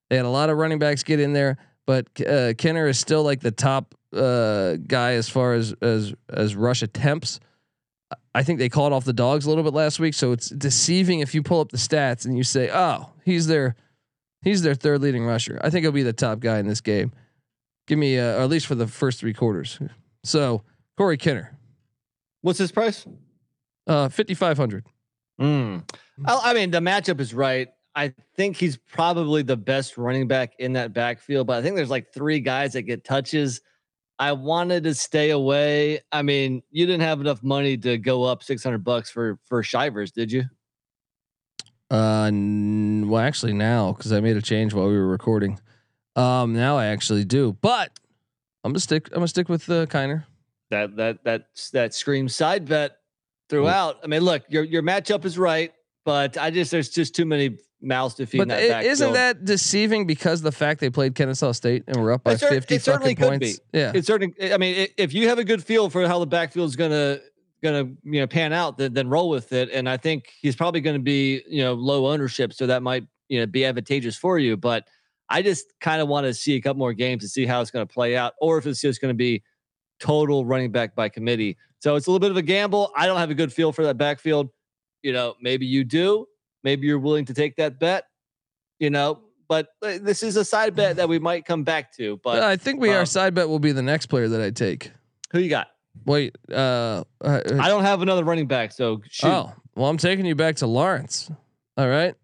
They 0.08 0.14
had 0.16 0.24
a 0.24 0.28
lot 0.28 0.50
of 0.50 0.56
running 0.56 0.78
backs 0.78 1.02
get 1.02 1.18
in 1.18 1.32
there, 1.32 1.56
but 1.84 2.06
uh, 2.20 2.54
Kenner 2.56 2.86
is 2.86 3.00
still 3.00 3.24
like 3.24 3.40
the 3.40 3.50
top 3.50 3.92
uh, 4.14 4.76
guy 4.86 5.14
as 5.14 5.28
far 5.28 5.54
as 5.54 5.74
as 5.82 6.14
as 6.28 6.54
rush 6.54 6.82
attempts. 6.82 7.40
I 8.36 8.44
think 8.44 8.60
they 8.60 8.68
called 8.68 8.92
off 8.92 9.04
the 9.04 9.12
dogs 9.12 9.46
a 9.46 9.48
little 9.48 9.64
bit 9.64 9.74
last 9.74 9.98
week, 9.98 10.14
so 10.14 10.30
it's 10.30 10.48
deceiving 10.48 11.20
if 11.20 11.34
you 11.34 11.42
pull 11.42 11.60
up 11.60 11.72
the 11.72 11.76
stats 11.76 12.24
and 12.24 12.36
you 12.36 12.44
say, 12.44 12.70
"Oh, 12.72 13.10
he's 13.24 13.48
their 13.48 13.74
he's 14.42 14.62
their 14.62 14.76
third 14.76 15.00
leading 15.00 15.26
rusher." 15.26 15.58
I 15.60 15.70
think 15.70 15.82
he'll 15.82 15.90
be 15.90 16.04
the 16.04 16.12
top 16.12 16.38
guy 16.38 16.60
in 16.60 16.68
this 16.68 16.80
game. 16.80 17.10
Give 17.86 17.98
me, 17.98 18.18
uh, 18.18 18.38
or 18.38 18.40
at 18.40 18.48
least 18.48 18.66
for 18.66 18.74
the 18.74 18.86
first 18.86 19.20
three 19.20 19.34
quarters. 19.34 19.78
So 20.24 20.62
Corey 20.96 21.18
Kinner, 21.18 21.48
What's 22.40 22.58
his 22.58 22.72
price? 22.72 23.06
uh, 23.86 24.08
fifty 24.08 24.34
five 24.34 24.56
hundred. 24.56 24.84
Mm. 25.40 25.82
I, 26.26 26.50
I 26.50 26.54
mean, 26.54 26.70
the 26.70 26.80
matchup 26.80 27.20
is 27.20 27.34
right. 27.34 27.68
I 27.96 28.12
think 28.36 28.56
he's 28.56 28.76
probably 28.76 29.42
the 29.42 29.56
best 29.56 29.96
running 29.98 30.26
back 30.26 30.54
in 30.58 30.72
that 30.72 30.92
backfield, 30.92 31.46
but 31.46 31.58
I 31.58 31.62
think 31.62 31.76
there's 31.76 31.90
like 31.90 32.12
three 32.12 32.40
guys 32.40 32.72
that 32.72 32.82
get 32.82 33.04
touches. 33.04 33.60
I 34.18 34.32
wanted 34.32 34.84
to 34.84 34.94
stay 34.94 35.30
away. 35.30 36.00
I 36.12 36.22
mean, 36.22 36.62
you 36.70 36.86
didn't 36.86 37.02
have 37.02 37.20
enough 37.20 37.42
money 37.42 37.76
to 37.78 37.98
go 37.98 38.22
up 38.24 38.42
600 38.42 38.78
bucks 38.84 39.10
for 39.10 39.38
for 39.44 39.62
Shivers, 39.62 40.12
did 40.12 40.30
you? 40.32 40.44
Uh, 41.90 42.24
n- 42.28 43.08
well, 43.08 43.22
actually 43.22 43.52
now 43.52 43.92
because 43.92 44.12
I 44.12 44.20
made 44.20 44.36
a 44.36 44.42
change 44.42 44.72
while 44.72 44.88
we 44.88 44.96
were 44.96 45.06
recording. 45.06 45.58
Um, 46.16 46.52
now 46.54 46.76
I 46.76 46.86
actually 46.86 47.24
do, 47.24 47.56
but 47.60 47.90
I'm 48.62 48.72
gonna 48.72 48.80
stick. 48.80 49.08
I'm 49.08 49.16
gonna 49.16 49.28
stick 49.28 49.48
with 49.48 49.68
uh, 49.68 49.86
Kiner. 49.86 50.24
That 50.70 50.96
that 50.96 51.24
that 51.24 51.46
that 51.72 51.94
screams 51.94 52.34
side 52.36 52.66
bet 52.66 52.96
throughout. 53.48 53.96
I 54.02 54.06
mean, 54.06 54.22
look, 54.22 54.42
your 54.48 54.64
your 54.64 54.82
matchup 54.82 55.24
is 55.24 55.38
right, 55.38 55.72
but 56.04 56.38
I 56.38 56.50
just 56.50 56.70
there's 56.70 56.88
just 56.88 57.14
too 57.14 57.24
many 57.24 57.58
mouths 57.82 58.14
to 58.14 58.26
feed. 58.26 58.38
But 58.38 58.42
in 58.44 58.48
that 58.48 58.62
i- 58.62 58.68
backfield. 58.68 58.92
isn't 58.92 59.12
that 59.12 59.44
deceiving 59.44 60.06
because 60.06 60.40
the 60.40 60.52
fact 60.52 60.80
they 60.80 60.88
played 60.88 61.14
Kennesaw 61.14 61.52
State 61.52 61.84
and 61.86 61.96
we're 61.96 62.12
up 62.12 62.24
by 62.24 62.32
It 62.32 62.40
cer- 62.40 62.46
it 62.48 62.52
50 62.54 62.78
certainly 62.78 63.14
fucking 63.14 63.16
could 63.16 63.40
points? 63.40 63.58
be. 63.72 63.78
Yeah. 63.78 63.92
it's 63.94 64.06
certainly 64.06 64.52
i 64.54 64.56
mean 64.56 64.88
if 64.96 65.12
you 65.12 65.28
have 65.28 65.38
a 65.38 65.44
good 65.44 65.62
feel 65.62 65.90
for 65.90 66.06
how 66.08 66.18
the 66.18 66.26
backfield 66.26 66.70
is 66.70 66.76
gonna 66.76 67.18
gonna 67.62 67.84
you 68.04 68.20
know 68.20 68.26
pan 68.26 68.54
out 68.54 68.78
then, 68.78 68.94
then 68.94 69.08
roll 69.08 69.28
with 69.28 69.52
it 69.52 69.68
and 69.70 69.86
i 69.86 69.98
think 69.98 70.32
he's 70.40 70.56
probably 70.56 70.80
going 70.80 70.96
to 70.96 71.02
be 71.02 71.42
you 71.46 71.62
know 71.62 71.74
low 71.74 72.06
ownership 72.10 72.54
so 72.54 72.66
that 72.66 72.82
might 72.82 73.04
you 73.28 73.38
know 73.40 73.44
be 73.46 73.66
advantageous 73.66 74.16
for 74.16 74.38
you 74.38 74.56
but 74.56 74.86
i 75.28 75.42
just 75.42 75.72
kind 75.80 76.00
of 76.00 76.08
want 76.08 76.26
to 76.26 76.34
see 76.34 76.54
a 76.54 76.60
couple 76.60 76.78
more 76.78 76.92
games 76.92 77.22
to 77.22 77.28
see 77.28 77.46
how 77.46 77.60
it's 77.60 77.70
going 77.70 77.86
to 77.86 77.92
play 77.92 78.16
out 78.16 78.34
or 78.40 78.58
if 78.58 78.66
it's 78.66 78.80
just 78.80 79.00
going 79.00 79.10
to 79.10 79.16
be 79.16 79.42
total 80.00 80.44
running 80.44 80.70
back 80.70 80.94
by 80.94 81.08
committee 81.08 81.56
so 81.80 81.96
it's 81.96 82.06
a 82.06 82.10
little 82.10 82.20
bit 82.20 82.30
of 82.30 82.36
a 82.36 82.42
gamble 82.42 82.92
i 82.96 83.06
don't 83.06 83.18
have 83.18 83.30
a 83.30 83.34
good 83.34 83.52
feel 83.52 83.72
for 83.72 83.84
that 83.84 83.96
backfield 83.96 84.48
you 85.02 85.12
know 85.12 85.34
maybe 85.40 85.66
you 85.66 85.84
do 85.84 86.26
maybe 86.62 86.86
you're 86.86 86.98
willing 86.98 87.24
to 87.24 87.34
take 87.34 87.56
that 87.56 87.78
bet 87.78 88.04
you 88.78 88.90
know 88.90 89.20
but 89.46 89.68
uh, 89.82 89.98
this 90.00 90.22
is 90.22 90.36
a 90.36 90.44
side 90.44 90.74
bet 90.74 90.96
that 90.96 91.08
we 91.08 91.18
might 91.18 91.44
come 91.44 91.62
back 91.62 91.94
to 91.94 92.18
but 92.24 92.42
I 92.42 92.56
think 92.56 92.80
we 92.80 92.90
our 92.90 93.00
um, 93.00 93.06
side 93.06 93.34
bet 93.34 93.48
will 93.48 93.58
be 93.58 93.72
the 93.72 93.82
next 93.82 94.06
player 94.06 94.28
that 94.28 94.40
I 94.40 94.50
take. 94.50 94.90
who 95.32 95.38
you 95.38 95.50
got 95.50 95.68
Wait, 96.04 96.36
uh, 96.50 97.04
uh, 97.20 97.40
I 97.60 97.68
don't 97.68 97.84
have 97.84 98.02
another 98.02 98.24
running 98.24 98.46
back, 98.46 98.72
so 98.72 99.00
shoot. 99.08 99.28
oh, 99.28 99.52
well, 99.74 99.88
I'm 99.88 99.96
taking 99.96 100.26
you 100.26 100.34
back 100.34 100.56
to 100.56 100.66
Lawrence. 100.66 101.30
All 101.76 101.88
right, 101.88 102.14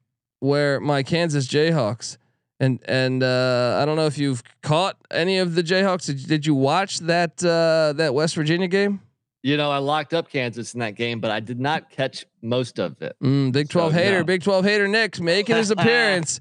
where 0.40 0.80
my 0.80 1.02
Kansas 1.02 1.46
Jayhawks 1.46 2.18
and 2.60 2.78
and 2.86 3.22
uh, 3.24 3.78
I 3.82 3.84
don't 3.84 3.96
know 3.96 4.06
if 4.06 4.18
you've 4.18 4.42
caught 4.62 4.96
any 5.10 5.38
of 5.38 5.54
the 5.56 5.62
Jayhawks. 5.62 6.06
Did, 6.06 6.26
did 6.28 6.46
you 6.46 6.54
watch 6.54 7.00
that 7.00 7.42
uh, 7.42 7.94
that 7.96 8.14
West 8.14 8.36
Virginia 8.36 8.68
game? 8.68 9.00
You 9.42 9.56
know, 9.56 9.70
I 9.70 9.78
locked 9.78 10.12
up 10.12 10.30
Kansas 10.30 10.74
in 10.74 10.80
that 10.80 10.94
game, 10.96 11.18
but 11.18 11.30
I 11.30 11.40
did 11.40 11.58
not 11.58 11.88
catch 11.90 12.26
most 12.42 12.78
of 12.78 13.00
it. 13.00 13.16
Mm, 13.22 13.52
Big 13.52 13.70
Twelve 13.70 13.92
So, 13.92 13.98
hater, 13.98 14.18
no. 14.18 14.24
Big 14.24 14.42
Twelve 14.44 14.64
hater, 14.64 14.86
Nick 14.86 15.18
making 15.18 15.56
his 15.56 15.70
appearance. 15.76 16.40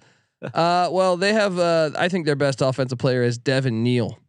uh, 0.53 0.89
well, 0.91 1.15
they 1.17 1.31
have. 1.33 1.57
Uh, 1.57 1.91
I 1.97 2.09
think 2.09 2.25
their 2.25 2.35
best 2.35 2.61
offensive 2.61 2.97
player 2.99 3.23
is 3.23 3.37
Devin 3.37 3.83
Neal, 3.83 4.19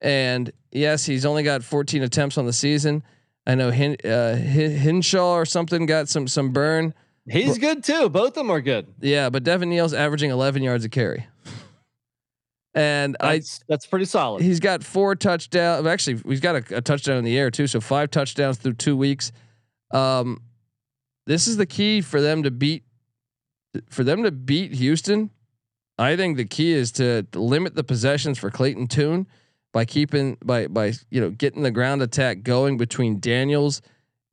and 0.00 0.52
yes, 0.70 1.04
he's 1.04 1.24
only 1.26 1.42
got 1.42 1.62
14 1.64 2.02
attempts 2.02 2.38
on 2.38 2.46
the 2.46 2.52
season. 2.52 3.02
I 3.46 3.56
know 3.56 3.70
Hin, 3.72 3.96
uh, 4.04 4.36
Hin- 4.36 4.76
Hinshaw 4.76 5.32
or 5.34 5.44
something 5.44 5.86
got 5.86 6.08
some 6.08 6.28
some 6.28 6.52
burn. 6.52 6.94
He's 7.28 7.58
good 7.58 7.82
too. 7.84 8.08
Both 8.08 8.28
of 8.30 8.34
them 8.34 8.50
are 8.50 8.60
good. 8.60 8.86
Yeah, 9.00 9.30
but 9.30 9.44
Devin 9.44 9.68
Neal's 9.68 9.94
averaging 9.94 10.30
11 10.30 10.62
yards 10.62 10.84
a 10.84 10.88
carry, 10.88 11.26
and 12.74 13.16
I 13.20 13.36
That's, 13.36 13.60
that's 13.68 13.86
pretty 13.86 14.06
solid. 14.06 14.42
he's 14.42 14.60
got 14.60 14.82
four 14.82 15.14
touchdowns. 15.14 15.86
Actually, 15.86 16.22
he's 16.26 16.40
got 16.40 16.56
a, 16.56 16.78
a 16.78 16.80
touchdown 16.80 17.18
in 17.18 17.24
the 17.24 17.38
air 17.38 17.50
too. 17.50 17.66
So 17.66 17.80
five 17.80 18.10
touchdowns 18.10 18.58
through 18.58 18.74
two 18.74 18.96
weeks. 18.96 19.32
Um, 19.92 20.42
this 21.26 21.46
is 21.46 21.56
the 21.56 21.66
key 21.66 22.00
for 22.00 22.20
them 22.20 22.42
to 22.44 22.50
beat. 22.50 22.84
For 23.88 24.04
them 24.04 24.22
to 24.24 24.30
beat 24.30 24.74
Houston, 24.74 25.30
I 25.98 26.16
think 26.16 26.36
the 26.36 26.44
key 26.44 26.72
is 26.72 26.92
to 26.92 27.26
limit 27.34 27.74
the 27.74 27.84
possessions 27.84 28.38
for 28.38 28.50
Clayton 28.50 28.86
Tune 28.86 29.26
by 29.72 29.84
keeping 29.86 30.36
by 30.44 30.66
by 30.66 30.92
you 31.10 31.20
know 31.20 31.30
getting 31.30 31.62
the 31.62 31.70
ground 31.70 32.02
attack 32.02 32.42
going 32.42 32.76
between 32.76 33.20
Daniels 33.20 33.80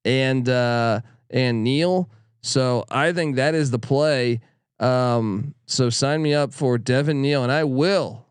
and 0.03 0.47
uh, 0.49 1.01
and 1.29 1.63
Neal. 1.63 2.09
So 2.41 2.85
I 2.89 3.13
think 3.13 3.35
that 3.35 3.55
is 3.55 3.71
the 3.71 3.79
play. 3.79 4.41
Um, 4.79 5.55
so 5.65 5.89
sign 5.89 6.21
me 6.21 6.33
up 6.33 6.53
for 6.53 6.77
Devin 6.77 7.21
Neal, 7.21 7.43
and 7.43 7.51
I 7.51 7.65
will. 7.65 8.25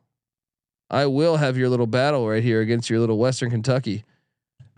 I 0.91 1.07
will 1.07 1.37
have 1.37 1.57
your 1.57 1.69
little 1.69 1.87
battle 1.87 2.29
right 2.29 2.43
here 2.43 2.61
against 2.61 2.89
your 2.89 3.01
little 3.01 3.19
Western 3.19 3.51
Kentucky. 3.51 4.05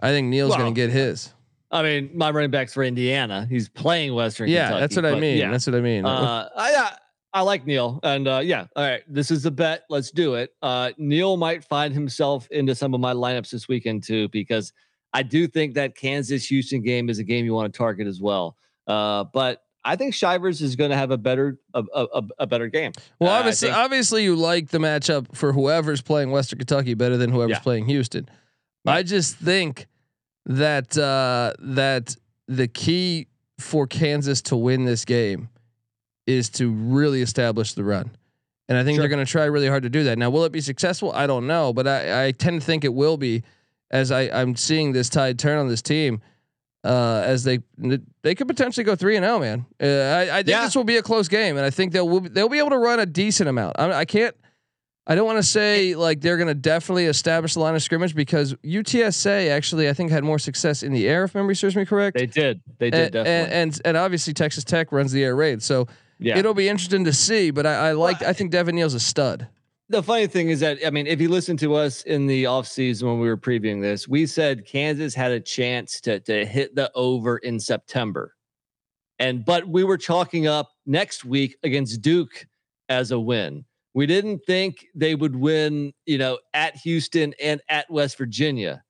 I 0.01 0.09
think 0.09 0.29
Neal's 0.29 0.51
Well, 0.51 0.59
going 0.59 0.75
to 0.75 0.81
get 0.81 0.91
his. 0.91 1.33
I 1.71 1.83
mean, 1.83 2.11
my 2.15 2.31
running 2.31 2.51
back's 2.51 2.75
for 2.75 2.83
Indiana. 2.83 3.47
He's 3.49 3.69
playing 3.69 4.15
Western. 4.15 4.49
Yeah, 4.49 4.65
Kentucky, 4.65 4.81
that's 4.81 4.97
what 4.97 5.07
I 5.07 5.21
mean. 5.21 5.39
Yeah. 5.39 5.51
That's 5.51 5.67
what 5.67 5.77
I 5.77 5.81
mean. 5.81 6.05
Uh, 6.05 6.49
I, 6.57 6.75
I 6.75 6.97
I 7.33 7.43
like 7.43 7.65
Neal, 7.65 8.01
and 8.03 8.27
uh, 8.27 8.41
yeah, 8.43 8.67
all 8.75 8.85
right. 8.85 9.03
This 9.07 9.31
is 9.31 9.47
a 9.47 9.53
bet. 9.53 9.85
Let's 9.89 10.11
do 10.11 10.35
it. 10.35 10.53
Uh, 10.63 10.91
Neal 10.99 11.37
might 11.37 11.63
find 11.63 11.95
himself 11.95 12.49
into 12.51 12.75
some 12.75 12.93
of 12.93 13.01
my 13.01 13.13
lineups 13.13 13.51
this 13.51 13.69
weekend 13.69 14.03
too, 14.03 14.29
because 14.31 14.73
I 15.13 15.23
do 15.23 15.47
think 15.47 15.75
that 15.75 15.97
Kansas 15.97 16.45
Houston 16.47 16.83
game 16.83 17.09
is 17.09 17.21
a 17.21 17.25
game 17.25 17.45
you 17.45 17.55
want 17.55 17.73
to 17.73 17.77
target 17.79 18.09
as 18.09 18.21
well. 18.21 18.57
Uh, 18.89 19.25
but 19.33 19.63
I 19.85 19.97
think 19.97 20.15
Shivers 20.15 20.61
is 20.61 20.77
going 20.77 20.91
to 20.91 20.97
have 20.97 21.11
a 21.11 21.17
better 21.17 21.59
a, 21.75 21.83
a, 21.95 22.23
a- 22.41 22.47
better 22.47 22.69
game. 22.69 22.93
well, 23.19 23.31
Uh, 23.31 23.39
obviously, 23.39 23.69
think- 23.69 23.79
obviously, 23.79 24.25
you 24.25 24.37
like 24.37 24.69
the 24.69 24.79
matchup 24.79 25.35
for 25.35 25.53
whoever's 25.53 26.03
playing 26.03 26.31
Western 26.31 26.59
Kentucky 26.59 26.95
better 26.95 27.17
than 27.17 27.31
whoever's 27.31 27.57
Yeah. 27.57 27.59
playing 27.61 27.87
Houston. 27.87 28.29
I 28.87 29.03
just 29.03 29.37
think 29.37 29.87
that 30.47 30.97
uh, 30.99 31.53
that 31.61 32.17
the 32.49 32.67
key 32.69 33.29
for 33.59 33.87
Kansas 33.87 34.41
to 34.43 34.57
win 34.57 34.85
this 34.85 35.05
game 35.05 35.49
is 36.27 36.49
to 36.51 36.71
really 36.71 37.23
establish 37.23 37.75
the 37.75 37.85
run. 37.85 38.11
And 38.69 38.79
I 38.79 38.85
think 38.85 38.97
Sure. 38.97 39.03
they're 39.03 39.09
going 39.09 39.25
to 39.25 39.31
try 39.31 39.45
really 39.47 39.67
hard 39.69 39.83
to 39.83 39.91
do 39.91 40.05
that. 40.05 40.17
Now, 40.19 40.31
will 40.31 40.45
it 40.45 40.53
be 40.53 40.61
successful? 40.61 41.11
I 41.13 41.27
don't 41.27 41.47
know, 41.47 41.73
but 41.73 41.89
I, 41.89 42.27
I 42.27 42.33
tend 42.33 42.61
to 42.61 42.67
think 42.67 42.85
it 42.85 42.95
will 42.95 43.17
be 43.17 43.43
as 43.91 44.13
I, 44.13 44.23
I'm 44.31 44.55
seeing 44.57 44.93
this 44.93 45.09
tide 45.09 45.39
turn 45.39 45.59
on 45.59 45.69
this 45.69 45.83
team. 45.83 46.21
Uh, 46.83 47.23
as 47.27 47.45
they 47.45 47.59
they 48.23 48.35
could 48.35 48.49
potentially 48.49 48.85
go 48.85 48.97
three 48.97 49.15
and 49.17 49.25
zero, 49.25 49.39
man. 49.39 49.67
Uh, 49.83 49.85
I, 49.87 50.21
I 50.23 50.37
think 50.39 50.49
Yeah. 50.49 50.65
this 50.65 50.75
will 50.75 50.85
be 50.85 50.97
a 50.97 51.03
close 51.03 51.29
game, 51.29 51.59
and 51.59 51.67
I 51.67 51.69
think 51.69 51.93
they'll 51.93 52.21
be- 52.21 52.31
they'll 52.31 52.49
be 52.49 52.59
able 52.59 52.71
to 52.71 52.79
run 52.79 52.99
a 53.01 53.05
decent 53.07 53.51
amount. 53.51 53.77
I, 53.79 53.93
I 53.93 54.05
can't. 54.07 54.35
I 55.07 55.15
don't 55.15 55.27
want 55.27 55.37
to 55.39 55.43
say 55.43 55.95
like 55.95 56.21
they're 56.23 56.37
going 56.39 56.49
to 56.49 56.55
definitely 56.55 57.05
establish 57.07 57.55
the 57.55 57.61
line 57.61 57.75
of 57.75 57.83
scrimmage 57.83 58.15
because 58.15 58.55
UTSA 58.65 59.51
actually 59.51 59.89
I 59.89 59.93
think 59.93 60.11
had 60.11 60.25
more 60.25 60.39
success 60.39 60.83
in 60.83 60.93
the 60.93 61.07
air 61.09 61.25
if 61.25 61.35
memory 61.35 61.57
serves 61.57 61.77
me 61.77 61.85
correct. 61.85 62.17
They 62.17 62.27
did. 62.27 62.61
They 62.79 62.91
did 62.91 63.01
and, 63.01 63.13
definitely. 63.13 63.33
and, 63.33 63.53
and 63.53 63.81
and 63.85 63.97
obviously 63.97 64.33
Texas 64.33 64.65
Tech 64.65 64.91
runs 64.93 65.13
the 65.13 65.23
air 65.25 65.37
raid, 65.37 65.63
so 65.63 65.87
yeah. 66.19 66.39
it'll 66.39 66.55
be 66.55 66.69
interesting 66.69 67.05
to 67.05 67.13
see. 67.13 67.51
But 67.51 67.67
I, 67.67 67.89
I 67.89 67.93
like 67.93 68.23
I 68.23 68.33
think 68.33 68.53
Devin 68.53 68.75
Neal's 68.75 68.95
a 68.95 69.01
stud. 69.01 69.49
The 69.91 70.03
funny 70.03 70.27
thing 70.27 70.49
is 70.49 70.61
that 70.61 70.79
I 70.87 70.91
mean, 70.91 71.07
if 71.07 71.21
you 71.21 71.29
listen 71.29 71.57
to 71.59 71.75
us 71.75 72.03
in 72.03 72.27
the 72.27 72.45
offseason 72.45 73.03
when 73.05 73.21
we 73.21 73.29
were 73.29 73.37
previewing 73.37 73.81
this, 73.83 74.09
we 74.09 74.25
said 74.27 74.65
Kansas 74.67 75.15
had 75.15 75.33
a 75.33 75.41
chance 75.41 76.01
to 76.03 76.21
to 76.21 76.47
hit 76.47 76.75
the 76.75 76.91
over 76.95 77.39
in 77.39 77.61
September. 77.61 78.35
And 79.19 79.45
but 79.45 79.69
we 79.69 79.85
were 79.85 79.99
chalking 79.99 80.47
up 80.47 80.71
next 80.87 81.25
week 81.25 81.57
against 81.63 82.01
Duke 82.01 82.47
as 82.89 83.11
a 83.11 83.21
win. 83.21 83.65
We 83.93 84.07
didn't 84.07 84.41
think 84.47 84.87
they 84.95 85.15
would 85.15 85.35
win, 85.37 85.93
you 86.07 86.17
know, 86.17 86.39
at 86.55 86.77
Houston 86.77 87.35
and 87.43 87.61
at 87.69 87.91
West 87.91 88.17
Virginia. 88.17 88.83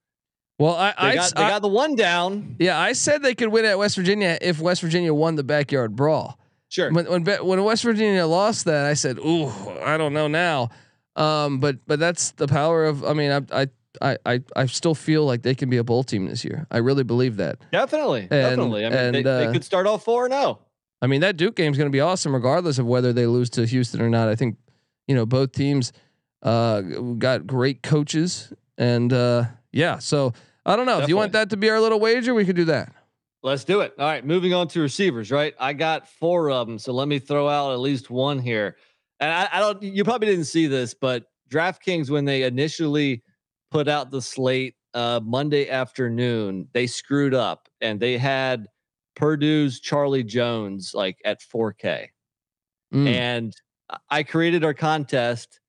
Well, 0.58 0.74
I, 0.74 0.90
They 0.90 0.94
I, 1.08 1.14
got 1.14 1.34
they 1.34 1.42
I- 1.42 1.48
got 1.48 1.62
the 1.62 1.68
one 1.68 1.96
down. 1.96 2.56
yeah 2.58 2.78
I 2.78 2.92
said 2.92 3.22
they 3.22 3.34
could 3.34 3.48
win 3.48 3.64
at 3.64 3.78
West 3.78 3.96
Virginia 3.96 4.38
if 4.42 4.60
West 4.60 4.82
Virginia 4.82 5.12
won 5.14 5.34
the 5.36 5.42
backyard 5.44 5.96
brawl. 5.96 6.38
Sure. 6.68 6.92
When 6.92 7.06
when 7.06 7.24
when 7.24 7.64
West 7.64 7.82
Virginia 7.82 8.24
lost 8.26 8.66
that, 8.66 8.86
I 8.86 8.94
said, 8.94 9.18
"Ooh, 9.18 9.48
I 9.82 9.96
don't 9.96 10.12
know 10.12 10.28
now." 10.28 10.68
Um, 11.16 11.58
but 11.58 11.78
but 11.86 11.98
that's 11.98 12.32
the 12.32 12.46
power 12.46 12.84
of. 12.84 13.04
I 13.04 13.12
mean, 13.12 13.30
I 13.30 13.62
I 13.62 13.68
I 14.00 14.16
I, 14.24 14.42
I 14.56 14.66
still 14.66 14.94
feel 14.94 15.24
like 15.24 15.42
they 15.42 15.54
can 15.54 15.70
be 15.70 15.76
a 15.76 15.84
bowl 15.84 16.04
team 16.04 16.26
this 16.26 16.44
year. 16.44 16.66
I 16.70 16.78
really 16.78 17.04
believe 17.04 17.36
that. 17.36 17.58
Definitely. 17.72 18.28
definitely. 18.28 18.86
I 18.86 18.90
mean, 18.90 18.98
and, 18.98 19.14
they, 19.14 19.22
they 19.22 19.46
uh, 19.46 19.52
could 19.52 19.64
start 19.64 19.86
off 19.86 20.04
4 20.04 20.28
0. 20.28 20.58
I 21.02 21.06
mean, 21.06 21.22
that 21.22 21.36
Duke 21.36 21.56
game 21.56 21.72
is 21.72 21.78
going 21.78 21.88
to 21.88 21.92
be 21.92 22.00
awesome, 22.00 22.34
regardless 22.34 22.78
of 22.78 22.86
whether 22.86 23.12
they 23.12 23.26
lose 23.26 23.50
to 23.50 23.64
Houston 23.64 24.02
or 24.02 24.10
not. 24.10 24.28
I 24.28 24.34
think, 24.34 24.58
you 25.06 25.14
know, 25.14 25.24
both 25.24 25.52
teams 25.52 25.92
uh, 26.42 26.80
got 26.80 27.46
great 27.46 27.82
coaches, 27.82 28.52
and 28.76 29.12
uh, 29.12 29.44
yeah. 29.72 29.98
So 29.98 30.34
I 30.64 30.76
don't 30.76 30.86
know 30.86 31.00
if 31.00 31.08
you 31.08 31.16
want 31.16 31.32
that 31.32 31.50
to 31.50 31.56
be 31.56 31.70
our 31.70 31.80
little 31.80 32.00
wager, 32.00 32.34
we 32.34 32.44
could 32.44 32.56
do 32.56 32.66
that. 32.66 32.92
Let's 33.42 33.64
do 33.64 33.80
it. 33.80 33.94
All 33.98 34.04
right, 34.04 34.24
moving 34.24 34.52
on 34.52 34.68
to 34.68 34.80
receivers. 34.80 35.30
Right, 35.30 35.54
I 35.58 35.72
got 35.72 36.06
four 36.06 36.50
of 36.50 36.66
them, 36.66 36.78
so 36.78 36.92
let 36.92 37.08
me 37.08 37.18
throw 37.18 37.48
out 37.48 37.72
at 37.72 37.80
least 37.80 38.10
one 38.10 38.38
here. 38.38 38.76
And 39.20 39.30
I, 39.30 39.48
I 39.52 39.60
don't. 39.60 39.82
You 39.82 40.02
probably 40.04 40.28
didn't 40.28 40.46
see 40.46 40.66
this, 40.66 40.94
but 40.94 41.24
DraftKings 41.50 42.10
when 42.10 42.24
they 42.24 42.42
initially 42.42 43.22
put 43.70 43.86
out 43.88 44.10
the 44.10 44.22
slate 44.22 44.74
uh, 44.94 45.20
Monday 45.22 45.68
afternoon, 45.68 46.68
they 46.72 46.86
screwed 46.86 47.34
up 47.34 47.68
and 47.80 48.00
they 48.00 48.16
had 48.18 48.66
Purdue's 49.16 49.80
Charlie 49.80 50.24
Jones 50.24 50.92
like 50.94 51.18
at 51.24 51.40
4K. 51.40 52.08
Mm. 52.94 53.06
And 53.08 53.54
I- 53.90 53.98
I 54.10 54.22
created 54.22 54.64
our 54.64 54.74
contest, 54.74 55.60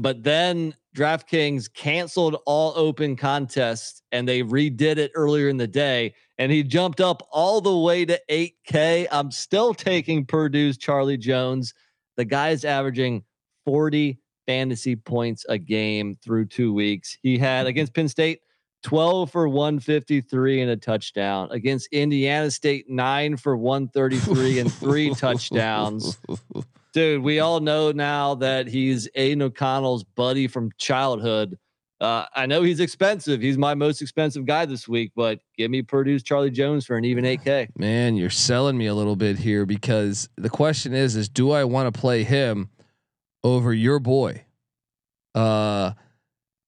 but 0.00 0.22
then 0.22 0.74
DraftKings 0.96 1.72
canceled 1.72 2.36
all 2.46 2.72
open 2.76 3.16
contests 3.16 4.02
and 4.12 4.28
they 4.28 4.42
redid 4.42 4.98
it 4.98 5.12
earlier 5.14 5.48
in 5.48 5.56
the 5.56 5.66
day. 5.66 6.14
And 6.38 6.52
he 6.52 6.62
jumped 6.62 7.00
up 7.00 7.22
all 7.32 7.60
the 7.60 7.76
way 7.76 8.04
to 8.04 8.20
8K. 8.28 9.06
I'm 9.10 9.30
still 9.30 9.74
taking 9.74 10.26
Purdue's 10.26 10.76
Charlie 10.76 11.16
Jones. 11.16 11.72
The 12.18 12.26
guy 12.26 12.50
is 12.50 12.64
averaging 12.64 13.22
40 13.64 14.18
fantasy 14.46 14.96
points 14.96 15.46
a 15.48 15.56
game 15.56 16.16
through 16.22 16.46
two 16.46 16.74
weeks. 16.74 17.16
He 17.22 17.38
had 17.38 17.60
mm-hmm. 17.60 17.68
against 17.68 17.94
Penn 17.94 18.08
State 18.08 18.40
12 18.82 19.30
for 19.30 19.48
153 19.48 20.60
and 20.60 20.70
a 20.70 20.76
touchdown. 20.76 21.48
Against 21.50 21.88
Indiana 21.92 22.50
State, 22.50 22.90
nine 22.90 23.36
for 23.36 23.56
133 23.56 24.58
and 24.58 24.72
three 24.72 25.14
touchdowns. 25.14 26.18
Dude, 26.92 27.22
we 27.22 27.38
all 27.38 27.60
know 27.60 27.92
now 27.92 28.34
that 28.36 28.66
he's 28.66 29.08
Aidan 29.14 29.42
O'Connell's 29.42 30.04
buddy 30.04 30.48
from 30.48 30.72
childhood. 30.78 31.56
Uh, 32.00 32.24
I 32.34 32.46
know 32.46 32.62
he's 32.62 32.78
expensive. 32.80 33.40
He's 33.40 33.58
my 33.58 33.74
most 33.74 34.00
expensive 34.00 34.46
guy 34.46 34.66
this 34.66 34.86
week, 34.86 35.10
but 35.16 35.40
give 35.56 35.70
me 35.70 35.82
Purdue's 35.82 36.22
Charlie 36.22 36.50
Jones 36.50 36.86
for 36.86 36.96
an 36.96 37.04
even 37.04 37.24
8K. 37.24 37.76
Man, 37.76 38.14
you're 38.14 38.30
selling 38.30 38.78
me 38.78 38.86
a 38.86 38.94
little 38.94 39.16
bit 39.16 39.38
here 39.38 39.66
because 39.66 40.28
the 40.36 40.48
question 40.50 40.94
is, 40.94 41.16
is 41.16 41.28
do 41.28 41.50
I 41.50 41.64
want 41.64 41.92
to 41.92 42.00
play 42.00 42.22
him 42.22 42.70
over 43.42 43.72
your 43.74 43.98
boy? 43.98 44.44
Uh, 45.34 45.92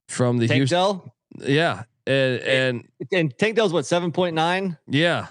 from 0.09 0.39
the 0.39 0.49
Tank 0.49 0.59
Houston, 0.59 0.76
Dell? 0.76 1.14
yeah, 1.39 1.85
and 2.07 2.41
and 2.41 2.89
And 3.12 3.39
Tank 3.39 3.55
Dell's 3.57 3.72
what, 3.72 3.85
7.9? 3.85 4.76
yeah, 4.89 5.26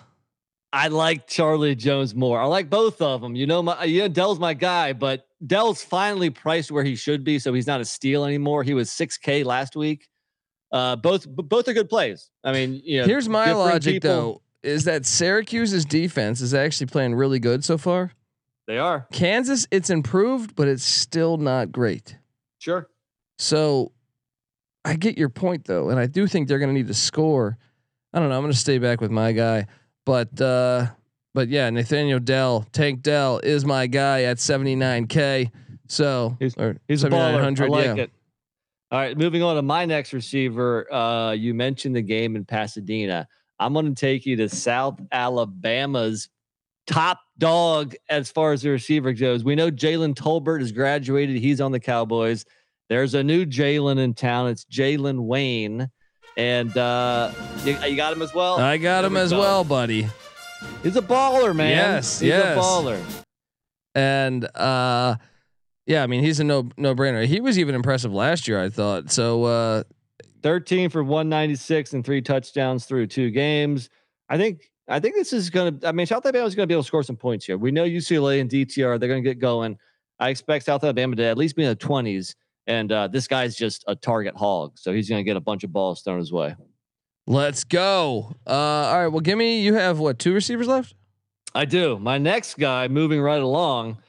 I 0.71 0.87
like 0.87 1.27
Charlie 1.27 1.75
Jones 1.75 2.15
more. 2.15 2.39
I 2.39 2.45
like 2.45 2.69
both 2.69 3.01
of 3.01 3.21
them. 3.21 3.35
You 3.35 3.47
know, 3.47 3.61
my 3.61 3.83
yeah, 3.83 4.07
Dell's 4.07 4.39
my 4.39 4.53
guy, 4.53 4.93
but 4.93 5.27
Dell's 5.45 5.83
finally 5.83 6.29
priced 6.29 6.71
where 6.71 6.83
he 6.83 6.95
should 6.95 7.23
be, 7.23 7.39
so 7.39 7.53
he's 7.53 7.67
not 7.67 7.79
a 7.81 7.85
steal 7.85 8.25
anymore. 8.25 8.63
He 8.63 8.73
was 8.73 8.89
6K 8.89 9.45
last 9.45 9.75
week. 9.75 10.07
Uh, 10.71 10.95
both 10.95 11.25
b- 11.25 11.43
both 11.43 11.67
are 11.67 11.73
good 11.73 11.89
plays. 11.89 12.29
I 12.43 12.51
mean, 12.51 12.81
you 12.83 13.01
know, 13.01 13.07
Here's 13.07 13.27
my 13.29 13.51
logic 13.53 13.95
people- 13.95 14.09
though: 14.09 14.41
is 14.61 14.83
that 14.83 15.05
Syracuse's 15.05 15.85
defense 15.85 16.41
is 16.41 16.53
actually 16.53 16.87
playing 16.87 17.15
really 17.15 17.39
good 17.39 17.63
so 17.63 17.77
far. 17.77 18.11
They 18.67 18.77
are 18.77 19.07
Kansas, 19.11 19.65
it's 19.71 19.89
improved, 19.89 20.55
but 20.55 20.67
it's 20.67 20.83
still 20.83 21.37
not 21.37 21.71
great. 21.71 22.17
sure. 22.59 22.87
So 23.39 23.93
I 24.85 24.95
get 24.95 25.17
your 25.17 25.29
point 25.29 25.65
though, 25.65 25.89
and 25.89 25.99
I 25.99 26.05
do 26.05 26.27
think 26.27 26.47
they're 26.47 26.59
going 26.59 26.69
to 26.69 26.77
need 26.79 26.87
to 26.87 26.93
score. 26.93 27.57
I 28.13 28.19
don't 28.19 28.29
know. 28.29 28.35
I'm 28.35 28.41
going 28.41 28.51
to 28.53 28.57
stay 28.59 28.77
back 28.77 29.01
with 29.01 29.09
my 29.11 29.31
guy, 29.31 29.65
but 30.05 30.39
uh, 30.41 30.87
but 31.33 31.49
yeah, 31.49 31.69
Nathaniel 31.69 32.19
Dell, 32.19 32.65
Tank 32.71 33.01
Dell 33.01 33.39
is 33.43 33.65
my 33.65 33.87
guy 33.87 34.23
at 34.23 34.37
79k. 34.37 35.51
So 35.87 36.35
He's- 36.39 36.55
He's 36.87 37.03
a 37.03 37.09
baller. 37.09 37.59
I 37.61 37.65
like 37.67 37.85
yeah. 37.97 38.03
it. 38.03 38.11
All 38.91 38.99
right, 38.99 39.15
moving 39.17 39.43
on 39.43 39.55
to 39.55 39.61
my 39.61 39.85
next 39.85 40.13
receiver. 40.13 40.91
Uh, 40.91 41.31
you 41.31 41.53
mentioned 41.53 41.95
the 41.95 42.01
game 42.01 42.35
in 42.35 42.43
Pasadena. 42.45 43.27
I'm 43.59 43.73
going 43.73 43.85
to 43.85 43.93
take 43.93 44.25
you 44.25 44.35
to 44.37 44.49
South 44.49 44.99
Alabama's 45.11 46.29
top 46.87 47.19
dog 47.37 47.93
as 48.09 48.31
far 48.31 48.51
as 48.51 48.63
the 48.63 48.69
receiver 48.71 49.13
goes. 49.13 49.43
We 49.43 49.53
know 49.55 49.69
Jalen 49.69 50.15
Tolbert 50.15 50.61
has 50.61 50.71
graduated. 50.71 51.37
He's 51.37 51.61
on 51.61 51.71
the 51.71 51.79
Cowboys. 51.79 52.45
There's 52.89 53.13
a 53.13 53.23
new 53.23 53.45
Jalen 53.45 53.99
in 53.99 54.15
town. 54.15 54.47
It's 54.49 54.65
Jalen 54.65 55.19
Wayne, 55.19 55.87
and 56.35 56.75
uh, 56.75 57.31
you, 57.63 57.77
you 57.85 57.95
got 57.95 58.13
him 58.13 58.23
as 58.23 58.33
well. 58.33 58.57
I 58.57 58.77
got 58.77 59.01
There 59.01 59.07
him 59.07 59.13
we 59.13 59.19
as 59.19 59.29
go. 59.31 59.39
well, 59.39 59.63
buddy. 59.63 60.07
He's 60.83 60.95
a 60.95 61.01
baller, 61.01 61.55
man. 61.55 61.69
Yes, 61.69 62.19
he's 62.19 62.29
yes. 62.29 62.57
a 62.57 62.59
baller. 62.59 63.01
And 63.95 64.45
uh, 64.55 65.15
yeah, 65.85 66.03
I 66.03 66.07
mean 66.07 66.23
he's 66.23 66.39
a 66.39 66.43
no 66.43 66.69
no 66.77 66.95
brainer. 66.95 67.25
He 67.25 67.41
was 67.41 67.57
even 67.57 67.75
impressive 67.75 68.13
last 68.13 68.47
year, 68.47 68.61
I 68.61 68.69
thought. 68.69 69.11
So 69.11 69.43
uh, 69.45 69.83
13 70.43 70.89
for 70.89 71.03
196 71.03 71.93
and 71.93 72.05
three 72.05 72.21
touchdowns 72.21 72.85
through 72.85 73.07
two 73.07 73.31
games. 73.31 73.89
I 74.29 74.37
think 74.37 74.69
I 74.87 74.99
think 74.99 75.15
this 75.15 75.33
is 75.33 75.49
going 75.49 75.79
to. 75.79 75.87
I 75.87 75.91
mean, 75.91 76.05
South 76.05 76.25
Alabama 76.25 76.45
is 76.45 76.55
going 76.55 76.63
to 76.63 76.67
be 76.67 76.73
able 76.73 76.83
to 76.83 76.87
score 76.87 77.03
some 77.03 77.17
points 77.17 77.45
here. 77.45 77.57
We 77.57 77.71
know 77.71 77.83
UCLA 77.83 78.41
and 78.41 78.49
DTR 78.49 78.99
they're 78.99 79.09
going 79.09 79.23
to 79.23 79.29
get 79.29 79.39
going. 79.39 79.77
I 80.19 80.29
expect 80.29 80.65
South 80.65 80.83
Alabama 80.83 81.15
to 81.15 81.23
at 81.23 81.37
least 81.37 81.55
be 81.55 81.63
in 81.63 81.69
the 81.69 81.75
20s. 81.75 82.35
And 82.67 82.91
uh, 82.91 83.07
this 83.07 83.27
guy's 83.27 83.55
just 83.55 83.83
a 83.87 83.95
target 83.95 84.35
hog, 84.35 84.77
so 84.77 84.93
he's 84.93 85.09
going 85.09 85.19
to 85.19 85.23
get 85.23 85.35
a 85.35 85.41
bunch 85.41 85.63
of 85.63 85.73
balls 85.73 86.01
thrown 86.01 86.19
his 86.19 86.31
way. 86.31 86.55
Let's 87.29 87.63
go. 87.63 88.35
Uh, 88.47 88.49
all 88.49 88.99
right, 89.03 89.07
well, 89.07 89.19
give 89.21 89.37
me. 89.37 89.61
You 89.61 89.75
have 89.75 89.99
what 89.99 90.17
two 90.17 90.33
receivers 90.33 90.67
left? 90.67 90.95
I 91.53 91.63
do. 91.65 91.99
My 91.99 92.17
next 92.17 92.57
guy, 92.57 92.87
moving 92.87 93.21
right 93.21 93.41
along, 93.41 93.99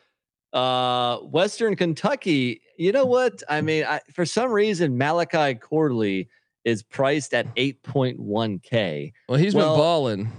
uh, 0.55 1.18
Western 1.18 1.77
Kentucky. 1.77 2.62
You 2.79 2.93
know 2.93 3.05
what? 3.05 3.43
I 3.47 3.61
mean, 3.61 3.85
I, 3.85 4.01
for 4.14 4.25
some 4.25 4.51
reason, 4.51 4.97
Malachi 4.97 5.55
Corley 5.57 6.31
is 6.64 6.83
priced 6.83 7.35
at 7.35 7.55
8.1k. 7.57 9.12
Well, 9.29 9.39
he's 9.39 9.55
Well, 9.55 9.75
been 9.75 9.79
balling. 9.79 10.33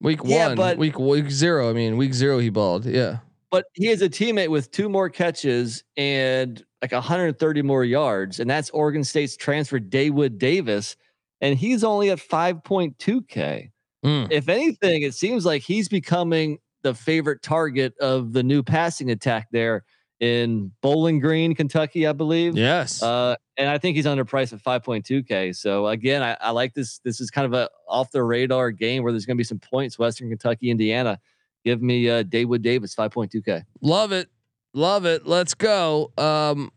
Week 0.00 0.18
yeah, 0.24 0.48
one, 0.48 0.56
but- 0.56 0.76
week 0.76 0.98
week 0.98 1.30
zero. 1.30 1.70
I 1.70 1.72
mean, 1.72 1.96
week 1.96 2.14
zero 2.14 2.38
he 2.40 2.50
balled. 2.50 2.84
Yeah. 2.84 3.18
but 3.52 3.66
he 3.74 3.88
is 3.90 4.02
a 4.02 4.08
teammate 4.08 4.48
with 4.48 4.72
two 4.72 4.88
more 4.88 5.08
catches 5.08 5.84
and 5.96 6.64
like 6.82 6.90
130 6.90 7.62
more 7.62 7.84
yards, 7.84 8.40
and 8.40 8.50
that's 8.50 8.70
Oregon 8.70 9.04
State's 9.04 9.36
transfer 9.36 9.78
Daewood 9.78 10.36
Davis, 10.38 10.96
and 11.44 11.58
he's 11.58 11.84
only 11.84 12.08
at 12.10 12.18
5.2k. 12.18 13.70
Mm. 14.02 14.28
If 14.30 14.48
anything, 14.48 15.02
it 15.02 15.12
seems 15.12 15.44
like 15.44 15.60
he's 15.60 15.88
becoming 15.90 16.56
the 16.82 16.94
favorite 16.94 17.42
target 17.42 17.92
of 18.00 18.32
the 18.32 18.42
new 18.42 18.62
passing 18.62 19.10
attack 19.10 19.48
there 19.52 19.84
in 20.20 20.72
Bowling 20.80 21.20
Green, 21.20 21.54
Kentucky, 21.54 22.06
I 22.06 22.12
believe. 22.12 22.56
Yes. 22.56 23.02
Uh, 23.02 23.36
and 23.58 23.68
I 23.68 23.76
think 23.76 23.94
he's 23.94 24.06
underpriced 24.06 24.54
at 24.54 24.60
5.2k. 24.60 25.54
So 25.54 25.88
again, 25.88 26.22
I, 26.22 26.34
I 26.40 26.50
like 26.50 26.72
this. 26.72 27.00
This 27.00 27.20
is 27.20 27.30
kind 27.30 27.44
of 27.44 27.52
a 27.52 27.68
off 27.90 28.10
the 28.10 28.22
radar 28.22 28.70
game 28.70 29.02
where 29.02 29.12
there's 29.12 29.26
going 29.26 29.36
to 29.36 29.40
be 29.40 29.44
some 29.44 29.58
points. 29.58 29.98
Western 29.98 30.30
Kentucky, 30.30 30.70
Indiana. 30.70 31.20
Give 31.62 31.82
me 31.82 32.08
uh, 32.08 32.22
Daewood 32.22 32.62
Davis 32.62 32.94
5.2k. 32.94 33.64
Love 33.82 34.12
it. 34.12 34.30
Love 34.72 35.04
it. 35.04 35.26
Let's 35.26 35.52
go. 35.52 36.10
Um. 36.16 36.70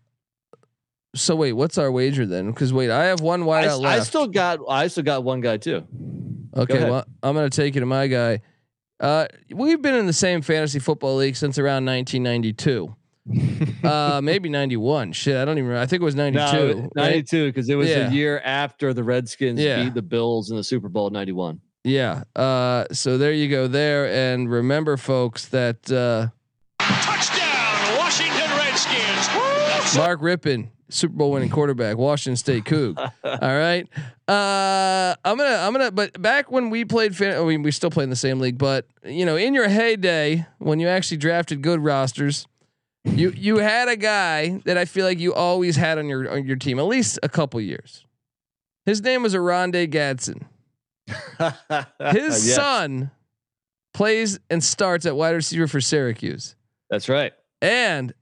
So 1.16 1.36
wait, 1.36 1.54
what's 1.54 1.78
our 1.78 1.92
wager 1.92 2.26
then? 2.26 2.48
Because 2.52 2.72
wait, 2.74 2.90
I 2.92 3.06
have 3.06 3.22
one 3.22 3.44
I, 3.44 3.46
wide 3.46 3.66
s- 3.66 3.72
out 3.80 3.86
I 3.86 4.00
still 4.02 4.28
got 4.28 4.60
I 4.70 4.88
still 4.88 5.04
got 5.04 5.24
one 5.24 5.42
guy 5.42 5.58
too. 5.58 5.84
okay, 6.56 6.78
ahead. 6.78 6.90
well, 6.90 7.06
I'm 7.24 7.36
gonna 7.36 7.50
take 7.50 7.76
you 7.76 7.80
to 7.82 7.86
my 7.88 8.08
guy. 8.08 8.42
Uh, 9.00 9.28
we've 9.54 9.82
been 9.82 9.96
in 9.96 10.06
the 10.08 10.14
same 10.14 10.42
fantasy 10.42 10.80
football 10.80 11.16
league 11.18 11.36
since 11.36 11.58
around 11.60 11.86
1992. 11.86 12.96
uh, 13.88 14.22
maybe 14.24 14.50
91. 14.50 15.12
Shit, 15.14 15.36
I 15.36 15.46
don't 15.46 15.58
even. 15.58 15.66
remember. 15.68 15.82
I 15.82 15.86
think 15.86 16.02
it 16.02 16.06
was 16.06 16.16
92. 16.16 16.76
No, 16.76 16.90
92 16.96 17.48
because 17.48 17.70
it 17.70 17.76
was 17.76 17.90
Yeah. 17.90 18.10
a 18.10 18.12
year 18.12 18.40
after 18.44 18.94
the 18.94 19.04
Redskins 19.04 19.60
Yeah. 19.60 19.84
beat 19.84 19.94
the 19.94 20.02
Bills 20.02 20.50
in 20.50 20.58
the 20.58 20.64
Super 20.64 20.90
Bowl 20.90 21.10
91. 21.10 21.60
Yeah. 21.84 22.24
Uh, 22.36 22.86
so 22.92 23.18
there 23.18 23.34
you 23.34 23.50
go 23.50 23.68
there, 23.68 24.08
and 24.10 24.50
remember, 24.50 24.98
folks, 24.98 25.46
that 25.50 25.92
uh, 25.92 26.30
Mark 29.96 30.22
Rypien, 30.22 30.70
Super 30.90 31.14
Bowl 31.16 31.32
winning 31.32 31.50
quarterback, 31.50 31.98
Washington 31.98 32.36
State 32.38 32.64
Coug. 32.66 32.98
All 33.24 33.40
right. 33.40 33.88
Uh, 34.28 35.16
I'm 35.24 35.38
gonna, 35.38 35.56
I'm 35.56 35.72
gonna, 35.74 35.92
but 35.92 36.22
back 36.22 36.52
when 36.52 36.70
we 36.70 36.86
played, 36.86 37.16
fan, 37.16 37.38
I 37.40 37.44
mean, 37.46 37.64
we 37.64 37.72
still 37.72 37.90
play 37.90 38.04
in 38.04 38.10
the 38.10 38.16
same 38.16 38.40
league, 38.40 38.58
but 38.58 38.86
you 39.04 39.26
know, 39.26 39.36
in 39.38 39.54
your 39.54 39.68
heyday, 39.70 40.46
when 40.60 40.80
you 40.80 40.88
actually 40.88 41.18
drafted 41.18 41.62
good 41.62 41.80
rosters, 41.84 42.48
you 43.06 43.32
you 43.32 43.58
had 43.60 43.88
a 43.88 43.96
guy 43.96 44.62
that 44.66 44.78
I 44.78 44.86
feel 44.86 45.06
like 45.06 45.20
you 45.20 45.34
always 45.34 45.76
had 45.78 45.98
on 45.98 46.08
your 46.08 46.30
on 46.30 46.46
your 46.46 46.58
team 46.58 46.78
at 46.80 46.86
least 46.86 47.20
a 47.24 47.30
couple 47.30 47.62
years. 47.62 48.06
His 48.86 49.02
name 49.02 49.24
was 49.24 49.34
Oronde 49.36 49.90
Gadsden. 49.92 50.46
His 51.08 51.48
Yes, 52.00 52.56
son 52.56 53.12
plays 53.94 54.40
and 54.50 54.62
starts 54.64 55.06
at 55.06 55.16
wide 55.16 55.36
receiver 55.36 55.68
for 55.68 55.80
Syracuse. 55.80 56.56
That's 56.90 57.08
right. 57.08 57.32
And 57.62 58.14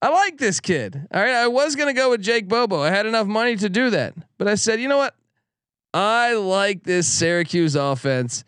I 0.00 0.10
like 0.10 0.38
this 0.38 0.60
kid. 0.60 1.08
All 1.12 1.20
right. 1.20 1.34
I 1.34 1.48
was 1.48 1.74
going 1.76 1.88
to 1.88 1.98
go 1.98 2.10
with 2.10 2.22
Jake 2.22 2.46
Bobo. 2.48 2.80
I 2.80 2.90
had 2.90 3.06
enough 3.06 3.26
money 3.26 3.56
to 3.56 3.68
do 3.68 3.90
that. 3.90 4.14
But 4.38 4.46
I 4.48 4.54
said, 4.54 4.80
you 4.80 4.88
know 4.88 4.96
what? 4.98 5.14
I 5.92 6.34
like 6.34 6.84
this 6.84 7.06
Syracuse 7.08 7.74
offense. 7.74 8.44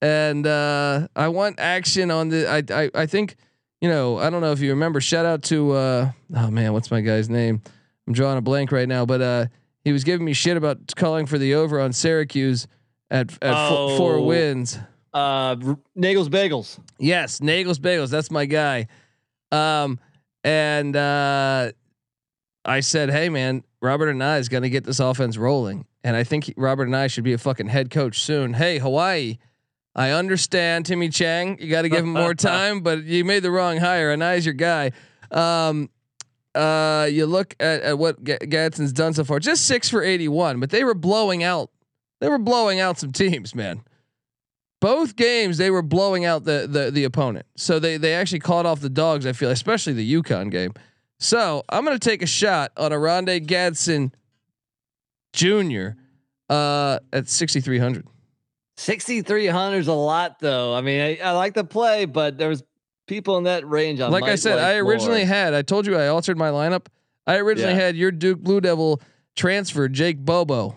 And 0.00 0.46
uh, 0.46 1.08
I 1.16 1.28
want 1.28 1.58
action 1.60 2.10
on 2.10 2.28
the. 2.28 2.48
I, 2.48 2.62
I 2.84 2.90
I 2.94 3.06
think, 3.06 3.36
you 3.80 3.88
know, 3.88 4.18
I 4.18 4.30
don't 4.30 4.40
know 4.40 4.50
if 4.52 4.60
you 4.60 4.70
remember. 4.70 5.00
Shout 5.00 5.24
out 5.26 5.42
to 5.44 5.72
uh, 5.72 6.10
oh 6.36 6.50
man, 6.50 6.72
what's 6.72 6.90
my 6.90 7.00
guy's 7.00 7.30
name? 7.30 7.62
I'm 8.08 8.12
drawing 8.12 8.36
a 8.36 8.40
blank 8.40 8.72
right 8.72 8.88
now. 8.88 9.06
But 9.06 9.22
uh, 9.22 9.46
he 9.84 9.92
was 9.92 10.02
giving 10.02 10.24
me 10.24 10.32
shit 10.32 10.56
about 10.56 10.92
calling 10.96 11.26
for 11.26 11.38
the 11.38 11.54
over 11.54 11.80
on 11.80 11.92
Syracuse 11.92 12.66
at 13.12 13.30
at 13.40 13.68
fo- 13.68 13.96
four 13.96 14.14
Oh. 14.16 14.22
wins. 14.24 14.76
Uh, 15.14 15.54
Nagels 15.96 16.28
Bagels. 16.28 16.80
Yes, 16.98 17.38
Nagels 17.38 17.78
Bagels. 17.78 18.10
That's 18.10 18.30
my 18.32 18.44
guy. 18.46 18.88
Um, 19.52 20.00
and 20.44 20.96
uh, 20.96 21.72
I 22.64 22.80
said, 22.80 23.10
"Hey, 23.10 23.28
man, 23.28 23.64
Robert 23.80 24.14
Anae 24.14 24.38
is 24.38 24.48
going 24.48 24.62
to 24.62 24.70
get 24.70 24.84
this 24.84 25.00
offense 25.00 25.36
rolling, 25.36 25.86
and 26.04 26.16
I 26.16 26.24
think 26.24 26.44
he- 26.44 26.54
Robert 26.56 26.88
Anae 26.88 27.10
should 27.10 27.24
be 27.24 27.32
a 27.32 27.38
fucking 27.38 27.68
head 27.68 27.90
coach 27.90 28.20
soon." 28.20 28.54
Hey, 28.54 28.78
Hawaii, 28.78 29.38
I 29.94 30.10
understand 30.10 30.86
Timmy 30.86 31.08
Chang. 31.08 31.58
You 31.60 31.70
got 31.70 31.82
to 31.82 31.88
give 31.88 32.04
him 32.04 32.12
more 32.12 32.34
time, 32.36 32.80
but 32.80 33.04
you 33.04 33.24
made 33.24 33.42
the 33.42 33.50
wrong 33.50 33.78
hire. 33.78 34.14
Anae 34.16 34.38
is 34.38 34.46
your 34.46 34.54
guy. 34.54 34.92
Um, 35.30 35.90
uh, 36.54 37.08
you 37.10 37.24
look 37.26 37.54
at, 37.60 37.82
at 37.82 37.98
what 37.98 38.22
G- 38.22 38.36
Gadsden's 38.36 38.92
done 38.92 39.14
so 39.14 39.24
far. 39.24 39.38
Just 39.38 39.66
six 39.66 39.88
for 39.88 40.02
eighty-one, 40.02 40.60
but 40.60 40.70
they 40.70 40.84
were 40.84 40.94
blowing 40.94 41.42
out. 41.42 41.70
They 42.20 42.28
were 42.28 42.38
blowing 42.38 42.78
out 42.78 42.98
some 42.98 43.12
teams, 43.12 43.54
man 43.54 43.82
both 44.82 45.14
games 45.16 45.56
they 45.58 45.70
were 45.70 45.80
blowing 45.80 46.24
out 46.26 46.42
the 46.44 46.66
the 46.68 46.90
the 46.90 47.04
opponent. 47.04 47.46
So 47.56 47.78
they 47.78 47.96
they 47.96 48.12
actually 48.14 48.40
caught 48.40 48.66
off 48.66 48.80
the 48.80 48.90
dogs. 48.90 49.24
I 49.24 49.32
feel, 49.32 49.50
especially 49.50 49.92
the 49.94 50.14
UConn 50.22 50.50
game. 50.50 50.74
So 51.20 51.62
I'm 51.68 51.84
gonna 51.84 51.98
take 52.00 52.20
a 52.20 52.26
shot 52.26 52.72
on 52.76 52.92
Oronde 52.92 53.46
Gadsden 53.46 54.12
Jr. 55.32 55.90
Uh, 56.50 56.98
at 57.12 57.28
6,300. 57.28 58.06
6,300 58.76 59.76
is 59.78 59.86
a 59.88 59.92
lot, 59.94 60.38
though. 60.40 60.74
I 60.74 60.80
mean, 60.82 61.00
I, 61.00 61.16
I 61.28 61.30
like 61.32 61.54
the 61.54 61.64
play, 61.64 62.04
but 62.04 62.36
there 62.36 62.48
was 62.48 62.62
people 63.06 63.38
in 63.38 63.44
that 63.44 63.66
range. 63.66 64.00
I 64.00 64.08
like 64.08 64.24
I 64.24 64.34
said, 64.34 64.58
I 64.58 64.76
originally 64.76 65.20
more. 65.20 65.26
had. 65.34 65.54
I 65.54 65.62
told 65.62 65.86
you 65.86 65.96
I 65.96 66.08
altered 66.08 66.36
my 66.36 66.50
lineup. 66.50 66.86
I 67.26 67.36
originally 67.36 67.72
Yeah. 67.74 67.80
had 67.80 67.96
your 67.96 68.10
Duke 68.10 68.40
Blue 68.40 68.60
Devil 68.60 69.00
transfer, 69.36 69.88
Jake 69.88 70.18
Bobo. 70.18 70.76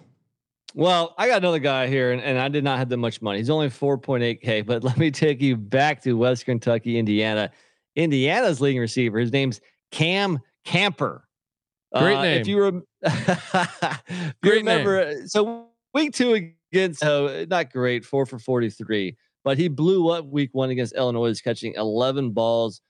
Well, 0.77 1.15
I 1.17 1.27
got 1.29 1.37
another 1.37 1.59
guy 1.59 1.87
here, 1.87 2.11
and, 2.11 2.21
and 2.21 2.37
I 2.37 2.49
did 2.49 2.65
not 2.65 2.77
have 2.79 2.89
that 2.89 2.97
much 2.97 3.21
money. 3.21 3.37
He's 3.37 3.49
only 3.49 3.69
4.8K, 3.69 4.65
but 4.65 4.83
let 4.83 4.97
me 4.97 5.09
take 5.09 5.41
you 5.41 5.55
back 5.55 6.01
to 6.03 6.13
West 6.17 6.43
Kentucky, 6.45 6.99
Indiana. 6.99 7.49
Indiana's 7.95 8.59
leading 8.59 8.81
receiver. 8.81 9.17
His 9.19 9.31
name's 9.31 9.61
Cam 9.91 10.37
Camper. 10.65 11.29
Great 11.95 12.17
Uh, 12.17 12.21
name. 12.23 12.41
If 12.41 12.47
you, 12.47 12.61
rem- 12.61 12.83
if 13.03 14.03
you 14.09 14.33
Great 14.43 14.65
name. 14.65 14.85
remember, 14.85 14.99
uh, 15.01 15.27
so 15.27 15.67
week 15.93 16.13
two 16.13 16.51
against, 16.73 17.01
uh, 17.01 17.45
not 17.49 17.71
great, 17.71 18.03
four 18.03 18.25
for 18.25 18.37
43, 18.37 19.15
but 19.45 19.57
he 19.57 19.69
blew 19.69 20.09
up 20.09 20.25
week 20.25 20.49
one 20.51 20.71
against 20.71 20.93
Illinois, 20.93 21.39
catching 21.39 21.73
11 21.75 22.31
balls 22.31 22.81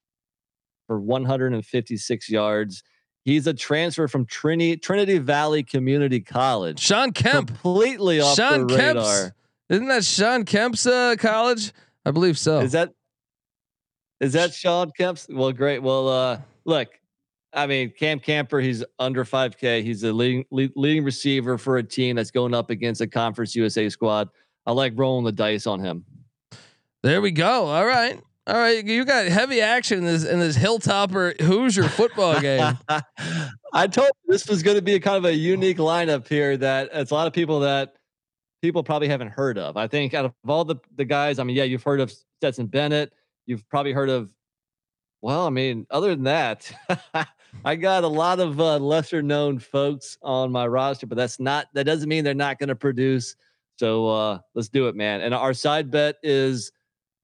for 0.88 1.00
156 1.00 2.30
yards. 2.32 2.82
He's 3.26 3.48
a 3.48 3.54
transfer 3.54 4.08
from 4.08 4.26
Trinity 4.26 4.78
Trinity 4.78 5.18
Valley 5.18 5.64
Community 5.64 6.22
College. 6.22 6.80
Shawn 6.80 7.12
Kemp. 7.12 7.48
Completely 7.48 8.22
off 8.22 8.36
Sean 8.36 8.68
the 8.68 8.78
Kemp's. 8.78 8.98
radar. 9.04 9.36
Isn't 9.70 9.88
that 9.88 10.06
Shawn 10.06 10.46
Kemp's 10.46 10.86
uh, 10.86 11.16
college? 11.18 11.74
I 12.06 12.12
believe 12.12 12.38
so. 12.38 12.60
Is 12.60 12.72
that 12.74 12.94
is 14.22 14.34
that 14.34 14.54
Shawn 14.54 14.92
Kemp's? 14.96 15.28
Well, 15.30 15.52
great. 15.52 15.80
Well, 15.80 16.08
uh, 16.08 16.40
look, 16.66 16.88
I 17.52 17.66
mean, 17.66 17.92
Cam 17.98 18.20
Camper, 18.20 18.60
he's 18.60 18.84
under 19.00 19.26
5K. 19.26 19.84
He's 19.84 20.04
a 20.04 20.14
leading 20.14 20.46
lead, 20.52 20.72
leading 20.76 21.04
receiver 21.04 21.58
for 21.58 21.78
a 21.78 21.84
team 21.84 22.16
that's 22.18 22.32
going 22.32 22.54
up 22.54 22.70
against 22.70 23.02
a 23.02 23.08
Conference 23.08 23.56
USA 23.56 23.90
squad. 23.90 24.30
I 24.68 24.72
like 24.72 24.94
rolling 24.96 25.26
the 25.26 25.32
dice 25.32 25.66
on 25.66 25.80
him. 25.80 26.06
There 27.02 27.22
we 27.22 27.32
go. 27.32 27.66
All 27.66 27.86
right. 27.86 28.20
All 28.48 28.56
right. 28.56 28.86
You 28.86 29.06
got 29.06 29.26
heavy 29.26 29.60
action 29.60 30.00
in 30.00 30.06
this 30.06 30.24
in 30.24 30.40
this 30.40 30.56
Hilltopper 30.56 31.42
Hoosier 31.42 31.90
football 31.90 32.40
game. 32.40 32.78
I 33.74 33.88
told 33.88 34.10
you 34.24 34.32
this 34.32 34.48
was 34.48 34.62
going 34.62 34.76
to 34.76 34.84
be 34.84 34.94
a 34.94 35.00
kind 35.00 35.18
of 35.18 35.26
a 35.26 35.34
unique 35.34 35.78
lineup 35.78 36.28
here 36.28 36.56
that 36.58 36.90
it's 36.94 37.10
a 37.10 37.14
lot 37.16 37.26
of 37.26 37.34
people 37.34 37.62
that 37.62 37.96
people 38.62 38.84
probably 38.84 39.08
haven't 39.08 39.30
heard 39.30 39.58
of. 39.58 39.78
I 39.78 39.88
think 39.88 40.14
out 40.14 40.26
of 40.26 40.34
all 40.48 40.64
the 40.64 40.76
the 40.96 41.06
guys, 41.06 41.40
I 41.40 41.44
mean, 41.44 41.56
yeah, 41.56 41.64
you've 41.64 41.82
heard 41.82 42.00
of 42.00 42.14
Stetson 42.38 42.68
Bennett. 42.68 43.14
You've 43.48 43.68
probably 43.68 43.94
heard 43.94 44.10
of, 44.10 44.30
well, 45.22 45.48
I 45.48 45.50
mean, 45.50 45.88
other 45.90 46.10
than 46.16 46.26
that, 46.26 46.72
I 47.66 47.76
got 47.76 48.04
a 48.04 48.08
lot 48.08 48.40
of 48.40 48.60
uh, 48.60 48.78
lesser 48.78 49.24
known 49.24 49.58
folks 49.58 50.20
on 50.22 50.52
my 50.52 50.68
roster, 50.68 51.08
but 51.08 51.18
that's 51.18 51.40
not 51.40 51.68
that 51.74 51.86
doesn't 51.86 52.10
mean 52.10 52.24
they're 52.24 52.36
not 52.36 52.60
going 52.60 52.70
to 52.70 52.76
produce. 52.76 53.36
So 53.78 54.08
uh, 54.08 54.40
let's 54.54 54.70
do 54.70 54.88
it, 54.88 54.96
man. 54.96 55.22
And 55.22 55.34
our 55.34 55.54
side 55.54 55.90
bet 55.90 56.18
is 56.22 56.72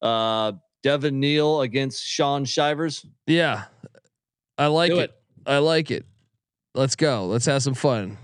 uh, 0.01 0.53
Devin 0.84 1.20
Neal 1.20 1.62
against 1.62 2.06
Shaun 2.06 2.46
Shivers. 2.46 3.06
Yeah. 3.28 3.66
I 4.58 4.68
like 4.68 4.92
Do 4.92 5.00
it. 5.00 5.14
I 5.46 5.58
like 5.60 5.92
it. 5.92 6.06
Let's 6.74 6.96
go. 6.96 7.26
Let's 7.26 7.46
have 7.46 7.64
some 7.64 7.74
fun. 7.74 8.18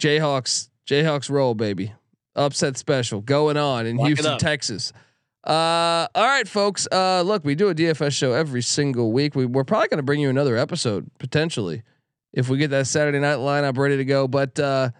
Jayhawks, 0.00 0.68
Jayhawks 0.86 1.30
roll, 1.30 1.54
baby. 1.54 1.92
Upset 2.34 2.76
special 2.76 3.20
going 3.20 3.56
on 3.56 3.86
in 3.86 3.96
Lock 3.96 4.06
Houston. 4.08 4.38
Texas. 4.38 4.92
Uh, 5.44 6.06
all 6.14 6.26
right, 6.26 6.48
folks. 6.48 6.88
Uh, 6.90 7.22
look, 7.22 7.44
we 7.44 7.54
do 7.54 7.68
a 7.68 7.74
DFS 7.74 8.12
show 8.12 8.32
every 8.32 8.62
single 8.62 9.12
week. 9.12 9.34
We, 9.34 9.44
we're 9.44 9.64
probably 9.64 9.88
going 9.88 9.98
to 9.98 10.04
bring 10.04 10.20
you 10.20 10.30
another 10.30 10.56
episode 10.56 11.10
potentially 11.18 11.82
if 12.32 12.48
we 12.48 12.58
get 12.58 12.70
that 12.70 12.86
Saturday 12.86 13.18
night 13.18 13.38
lineup 13.38 13.76
ready 13.76 13.96
to 13.96 14.04
go. 14.04 14.26
But 14.28 14.58
uh, 14.58 14.90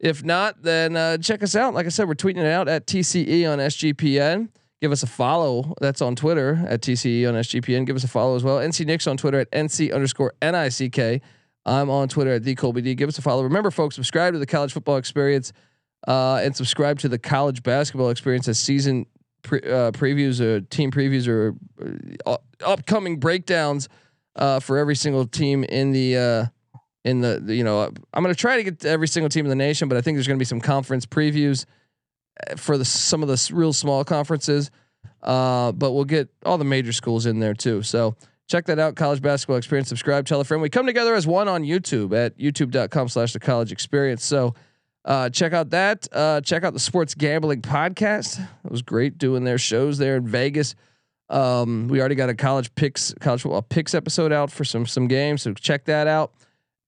if 0.00 0.24
not, 0.24 0.62
then 0.62 0.96
uh, 0.96 1.18
check 1.18 1.42
us 1.42 1.56
out. 1.56 1.72
Like 1.72 1.86
I 1.86 1.90
said, 1.90 2.08
we're 2.08 2.14
tweeting 2.14 2.38
it 2.38 2.46
out 2.46 2.68
at 2.68 2.86
TCE 2.86 3.50
on 3.50 3.58
SGPN. 3.58 4.48
Give 4.80 4.92
us 4.92 5.02
a 5.02 5.06
follow. 5.06 5.74
That's 5.80 6.02
on 6.02 6.16
Twitter 6.16 6.62
at 6.68 6.82
TCE 6.82 7.26
on 7.28 7.34
SGPN. 7.34 7.86
Give 7.86 7.96
us 7.96 8.04
a 8.04 8.08
follow 8.08 8.36
as 8.36 8.44
well. 8.44 8.58
NC 8.58 8.84
Nick's 8.84 9.06
on 9.06 9.16
Twitter 9.16 9.40
at 9.40 9.50
NC 9.50 9.92
underscore 9.92 10.34
NICK. 10.42 11.22
I'm 11.64 11.90
on 11.90 12.08
Twitter 12.08 12.34
at 12.34 12.44
the 12.44 12.54
Colby 12.54 12.82
D. 12.82 12.94
Give 12.94 13.08
us 13.08 13.18
a 13.18 13.22
follow. 13.22 13.42
Remember, 13.42 13.70
folks, 13.70 13.94
subscribe 13.94 14.34
to 14.34 14.38
the 14.38 14.46
college 14.46 14.72
football 14.72 14.98
experience 14.98 15.52
uh, 16.06 16.40
and 16.42 16.54
subscribe 16.54 16.98
to 17.00 17.08
the 17.08 17.18
college 17.18 17.62
basketball 17.62 18.10
experience 18.10 18.46
as 18.48 18.58
season 18.58 19.06
pre- 19.42 19.60
uh, 19.60 19.90
previews 19.92 20.40
or 20.40 20.60
team 20.60 20.90
previews 20.90 21.26
or 21.26 21.54
uh, 22.26 22.36
upcoming 22.64 23.18
breakdowns 23.18 23.88
uh, 24.36 24.60
for 24.60 24.76
every 24.76 24.94
single 24.94 25.26
team 25.26 25.64
in 25.64 25.92
the 25.92 26.16
uh, 26.16 26.46
in 27.04 27.20
the, 27.20 27.40
the 27.42 27.54
you 27.54 27.64
know 27.64 27.90
I'm 28.12 28.22
going 28.22 28.34
to 28.34 28.38
try 28.38 28.56
to 28.58 28.62
get 28.62 28.80
to 28.80 28.88
every 28.88 29.08
single 29.08 29.30
team 29.30 29.46
in 29.46 29.50
the 29.50 29.56
nation, 29.56 29.88
but 29.88 29.96
I 29.96 30.02
think 30.02 30.16
there's 30.16 30.26
going 30.26 30.38
to 30.38 30.42
be 30.42 30.44
some 30.44 30.60
conference 30.60 31.06
previews 31.06 31.64
for 32.56 32.78
the 32.78 32.84
some 32.84 33.22
of 33.22 33.28
the 33.28 33.50
real 33.54 33.72
small 33.72 34.04
conferences. 34.04 34.70
Uh, 35.22 35.72
but 35.72 35.92
we'll 35.92 36.04
get 36.04 36.28
all 36.44 36.58
the 36.58 36.64
major 36.64 36.92
schools 36.92 37.26
in 37.26 37.40
there 37.40 37.54
too. 37.54 37.82
So 37.82 38.16
check 38.46 38.66
that 38.66 38.78
out. 38.78 38.94
College 38.96 39.22
basketball 39.22 39.56
experience. 39.56 39.88
Subscribe, 39.88 40.26
tell 40.26 40.40
a 40.40 40.44
friend. 40.44 40.62
We 40.62 40.68
come 40.68 40.86
together 40.86 41.14
as 41.14 41.26
one 41.26 41.48
on 41.48 41.62
YouTube 41.62 42.16
at 42.16 42.38
youtube.com 42.38 43.08
slash 43.08 43.32
the 43.32 43.40
college 43.40 43.72
experience. 43.72 44.24
So 44.24 44.54
uh, 45.04 45.30
check 45.30 45.52
out 45.52 45.70
that. 45.70 46.06
Uh, 46.12 46.40
check 46.40 46.64
out 46.64 46.72
the 46.72 46.80
sports 46.80 47.14
gambling 47.14 47.62
podcast. 47.62 48.40
It 48.64 48.70
was 48.70 48.82
great 48.82 49.18
doing 49.18 49.44
their 49.44 49.58
shows 49.58 49.98
there 49.98 50.16
in 50.16 50.26
Vegas. 50.26 50.74
Um, 51.28 51.88
we 51.88 51.98
already 51.98 52.14
got 52.14 52.28
a 52.28 52.34
college 52.34 52.72
picks, 52.74 53.12
college 53.20 53.42
football 53.42 53.62
picks 53.62 53.94
episode 53.94 54.32
out 54.32 54.50
for 54.50 54.64
some 54.64 54.86
some 54.86 55.08
games. 55.08 55.42
So 55.42 55.54
check 55.54 55.84
that 55.86 56.06
out. 56.06 56.32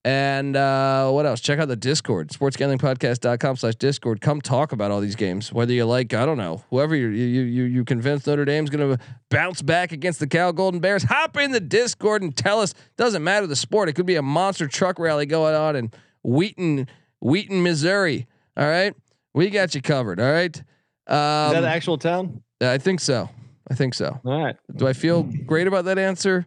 And 0.04 0.56
uh, 0.56 1.10
what 1.10 1.26
else? 1.26 1.40
Check 1.40 1.58
out 1.58 1.68
the 1.68 1.76
Discord, 1.76 2.28
sportsgamblingpodcast.com 2.30 3.56
slash 3.56 3.74
Discord. 3.74 4.20
Come 4.20 4.40
talk 4.40 4.72
about 4.72 4.90
all 4.90 5.00
these 5.00 5.16
games. 5.16 5.52
Whether 5.52 5.72
you 5.72 5.84
like, 5.84 6.14
I 6.14 6.24
don't 6.24 6.38
know, 6.38 6.64
whoever 6.70 6.94
you 6.94 7.08
you 7.08 7.42
you 7.42 7.64
you 7.64 7.84
convinced 7.84 8.26
Notre 8.26 8.44
Dame's 8.44 8.70
gonna 8.70 8.98
bounce 9.28 9.60
back 9.60 9.92
against 9.92 10.20
the 10.20 10.26
Cal 10.26 10.52
Golden 10.52 10.80
Bears. 10.80 11.02
Hop 11.02 11.36
in 11.36 11.50
the 11.50 11.60
Discord 11.60 12.22
and 12.22 12.34
tell 12.34 12.60
us. 12.60 12.74
Doesn't 12.96 13.22
matter 13.24 13.46
the 13.46 13.56
sport. 13.56 13.88
It 13.88 13.94
could 13.94 14.06
be 14.06 14.16
a 14.16 14.22
monster 14.22 14.66
truck 14.68 14.98
rally 14.98 15.26
going 15.26 15.54
on 15.54 15.74
in 15.76 15.90
Wheaton, 16.22 16.86
Wheaton, 17.20 17.62
Missouri. 17.62 18.26
All 18.56 18.66
right, 18.66 18.94
we 19.34 19.50
got 19.50 19.74
you 19.74 19.82
covered. 19.82 20.20
All 20.20 20.30
right. 20.32 20.56
Is 20.56 20.62
that 21.06 21.50
Um, 21.56 21.64
an 21.64 21.64
actual 21.64 21.98
town? 21.98 22.42
I 22.60 22.78
think 22.78 23.00
so. 23.00 23.28
I 23.70 23.74
think 23.74 23.94
so. 23.94 24.20
All 24.24 24.42
right. 24.44 24.56
Do 24.76 24.86
I 24.86 24.92
feel 24.94 25.24
great 25.24 25.66
about 25.66 25.84
that 25.86 25.98
answer? 25.98 26.46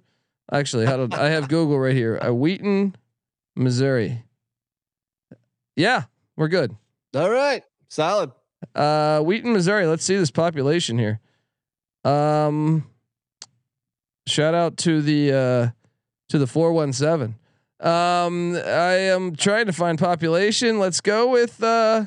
Actually, 0.51 0.85
how 0.85 1.05
do 1.05 1.15
I 1.15 1.27
have 1.29 1.47
Google 1.47 1.79
right 1.79 1.95
here? 1.95 2.19
Uh, 2.21 2.33
Wheaton, 2.33 2.95
Missouri. 3.61 4.23
Yeah, 5.75 6.03
we're 6.35 6.47
good. 6.47 6.75
All 7.15 7.29
right. 7.29 7.63
Solid. 7.89 8.31
Uh, 8.75 9.21
Wheaton, 9.21 9.53
Missouri. 9.53 9.85
Let's 9.85 10.03
see 10.03 10.15
this 10.15 10.31
population 10.31 10.97
here. 10.97 11.19
Um, 12.03 12.85
shout 14.27 14.53
out 14.53 14.77
to 14.77 15.01
the 15.01 15.31
uh, 15.31 15.69
to 16.29 16.37
the 16.37 16.47
four 16.47 16.71
one 16.73 16.93
seven. 16.93 17.35
Um, 17.79 18.55
I 18.55 18.93
am 19.09 19.35
trying 19.35 19.65
to 19.65 19.73
find 19.73 19.97
population. 19.97 20.79
Let's 20.79 21.01
go 21.01 21.29
with 21.29 21.63
uh, 21.63 22.05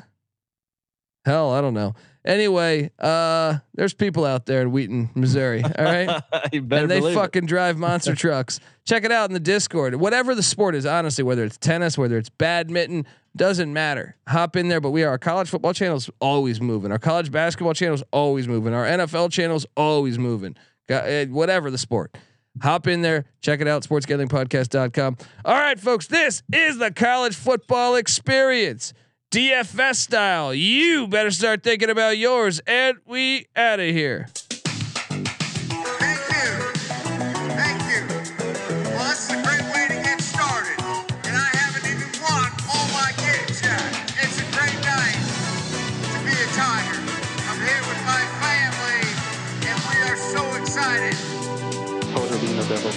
hell, 1.25 1.51
I 1.51 1.61
don't 1.61 1.73
know. 1.73 1.95
Anyway, 2.25 2.89
uh, 2.97 3.57
there's 3.75 3.93
people 3.93 4.25
out 4.25 4.47
there 4.47 4.61
in 4.61 4.71
Wheaton, 4.71 5.11
Missouri. 5.13 5.63
All 5.63 5.85
right. 5.85 6.23
you 6.51 6.61
better 6.61 6.83
and 6.83 6.91
they 6.91 6.99
believe 6.99 7.15
it. 7.15 7.19
fucking 7.19 7.45
drive 7.45 7.77
monster 7.77 8.15
trucks. 8.15 8.59
Check 8.85 9.03
it 9.03 9.11
out 9.11 9.29
in 9.29 9.33
the 9.33 9.39
Discord. 9.39 9.95
Whatever 9.95 10.33
the 10.33 10.43
sport 10.43 10.73
is, 10.73 10.85
honestly, 10.85 11.23
whether 11.23 11.43
it's 11.43 11.57
tennis, 11.57 11.97
whether 11.97 12.17
it's 12.17 12.29
badminton, 12.29 13.05
doesn't 13.35 13.71
matter. 13.71 14.15
Hop 14.27 14.55
in 14.55 14.69
there. 14.69 14.81
But 14.81 14.91
we 14.91 15.03
are 15.03 15.09
our 15.09 15.17
college 15.19 15.49
football 15.49 15.73
channel's 15.73 16.09
always 16.19 16.59
moving. 16.59 16.91
Our 16.91 16.99
college 16.99 17.31
basketball 17.31 17.73
channel's 17.73 18.03
always 18.11 18.47
moving. 18.47 18.73
Our 18.73 18.85
NFL 18.85 19.31
channel's 19.31 19.67
always 19.77 20.17
moving. 20.17 20.55
Got, 20.87 21.07
uh, 21.07 21.25
whatever 21.25 21.69
the 21.69 21.77
sport. 21.77 22.17
Hop 22.61 22.87
in 22.87 23.01
there, 23.01 23.25
check 23.41 23.59
it 23.59 23.67
out, 23.67 23.83
sportsgamblingpodcast.com. 23.83 25.17
All 25.43 25.53
right, 25.53 25.77
folks, 25.77 26.07
this 26.07 26.41
is 26.53 26.77
the 26.77 26.89
college 26.89 27.35
football 27.35 27.95
experience. 27.95 28.93
DFS 29.35 29.97
style. 29.97 30.53
You 30.53 31.07
better 31.07 31.29
start 31.29 31.61
thinking 31.61 31.89
about 31.89 32.17
yours, 32.17 32.61
and 32.65 32.99
we 33.05 33.47
out 33.53 33.81
of 33.81 33.87
here. 33.87 34.27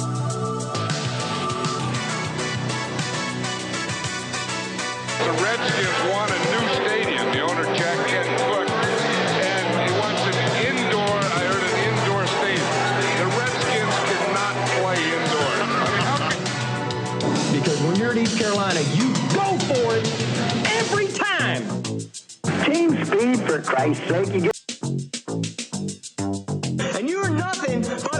The 5.22 5.32
Redskins 5.42 6.00
want 6.10 6.30
a 6.30 6.38
new 6.50 6.64
stadium. 6.74 7.26
The 7.32 7.40
owner, 7.40 7.66
Jack 7.78 7.98
Kent 8.10 8.28
Cooke, 8.42 8.70
and 8.70 9.64
he 9.86 9.94
wants 9.98 10.22
an 10.26 10.36
indoor, 10.74 11.16
I 11.22 11.40
heard 11.46 11.62
an 11.62 11.76
indoor 11.86 12.22
stadium. 12.26 12.74
The 13.22 13.28
Redskins 13.38 13.94
cannot 14.10 14.54
play 14.74 14.98
indoors. 15.06 15.60
I 15.62 15.86
mean, 15.86 16.02
how 16.02 16.18
can 16.30 16.42
Because 17.54 17.78
when 17.82 17.94
you're 17.96 18.12
in 18.12 18.18
East 18.18 18.38
Carolina, 18.38 18.80
you 18.94 19.05
Team 22.66 23.04
speed, 23.04 23.38
for 23.46 23.60
Christ's 23.62 24.08
sake. 24.08 24.34
You 24.34 24.40
get- 24.40 24.52
and 26.96 27.08
you're 27.08 27.30
nothing 27.30 27.82
but 27.82 28.15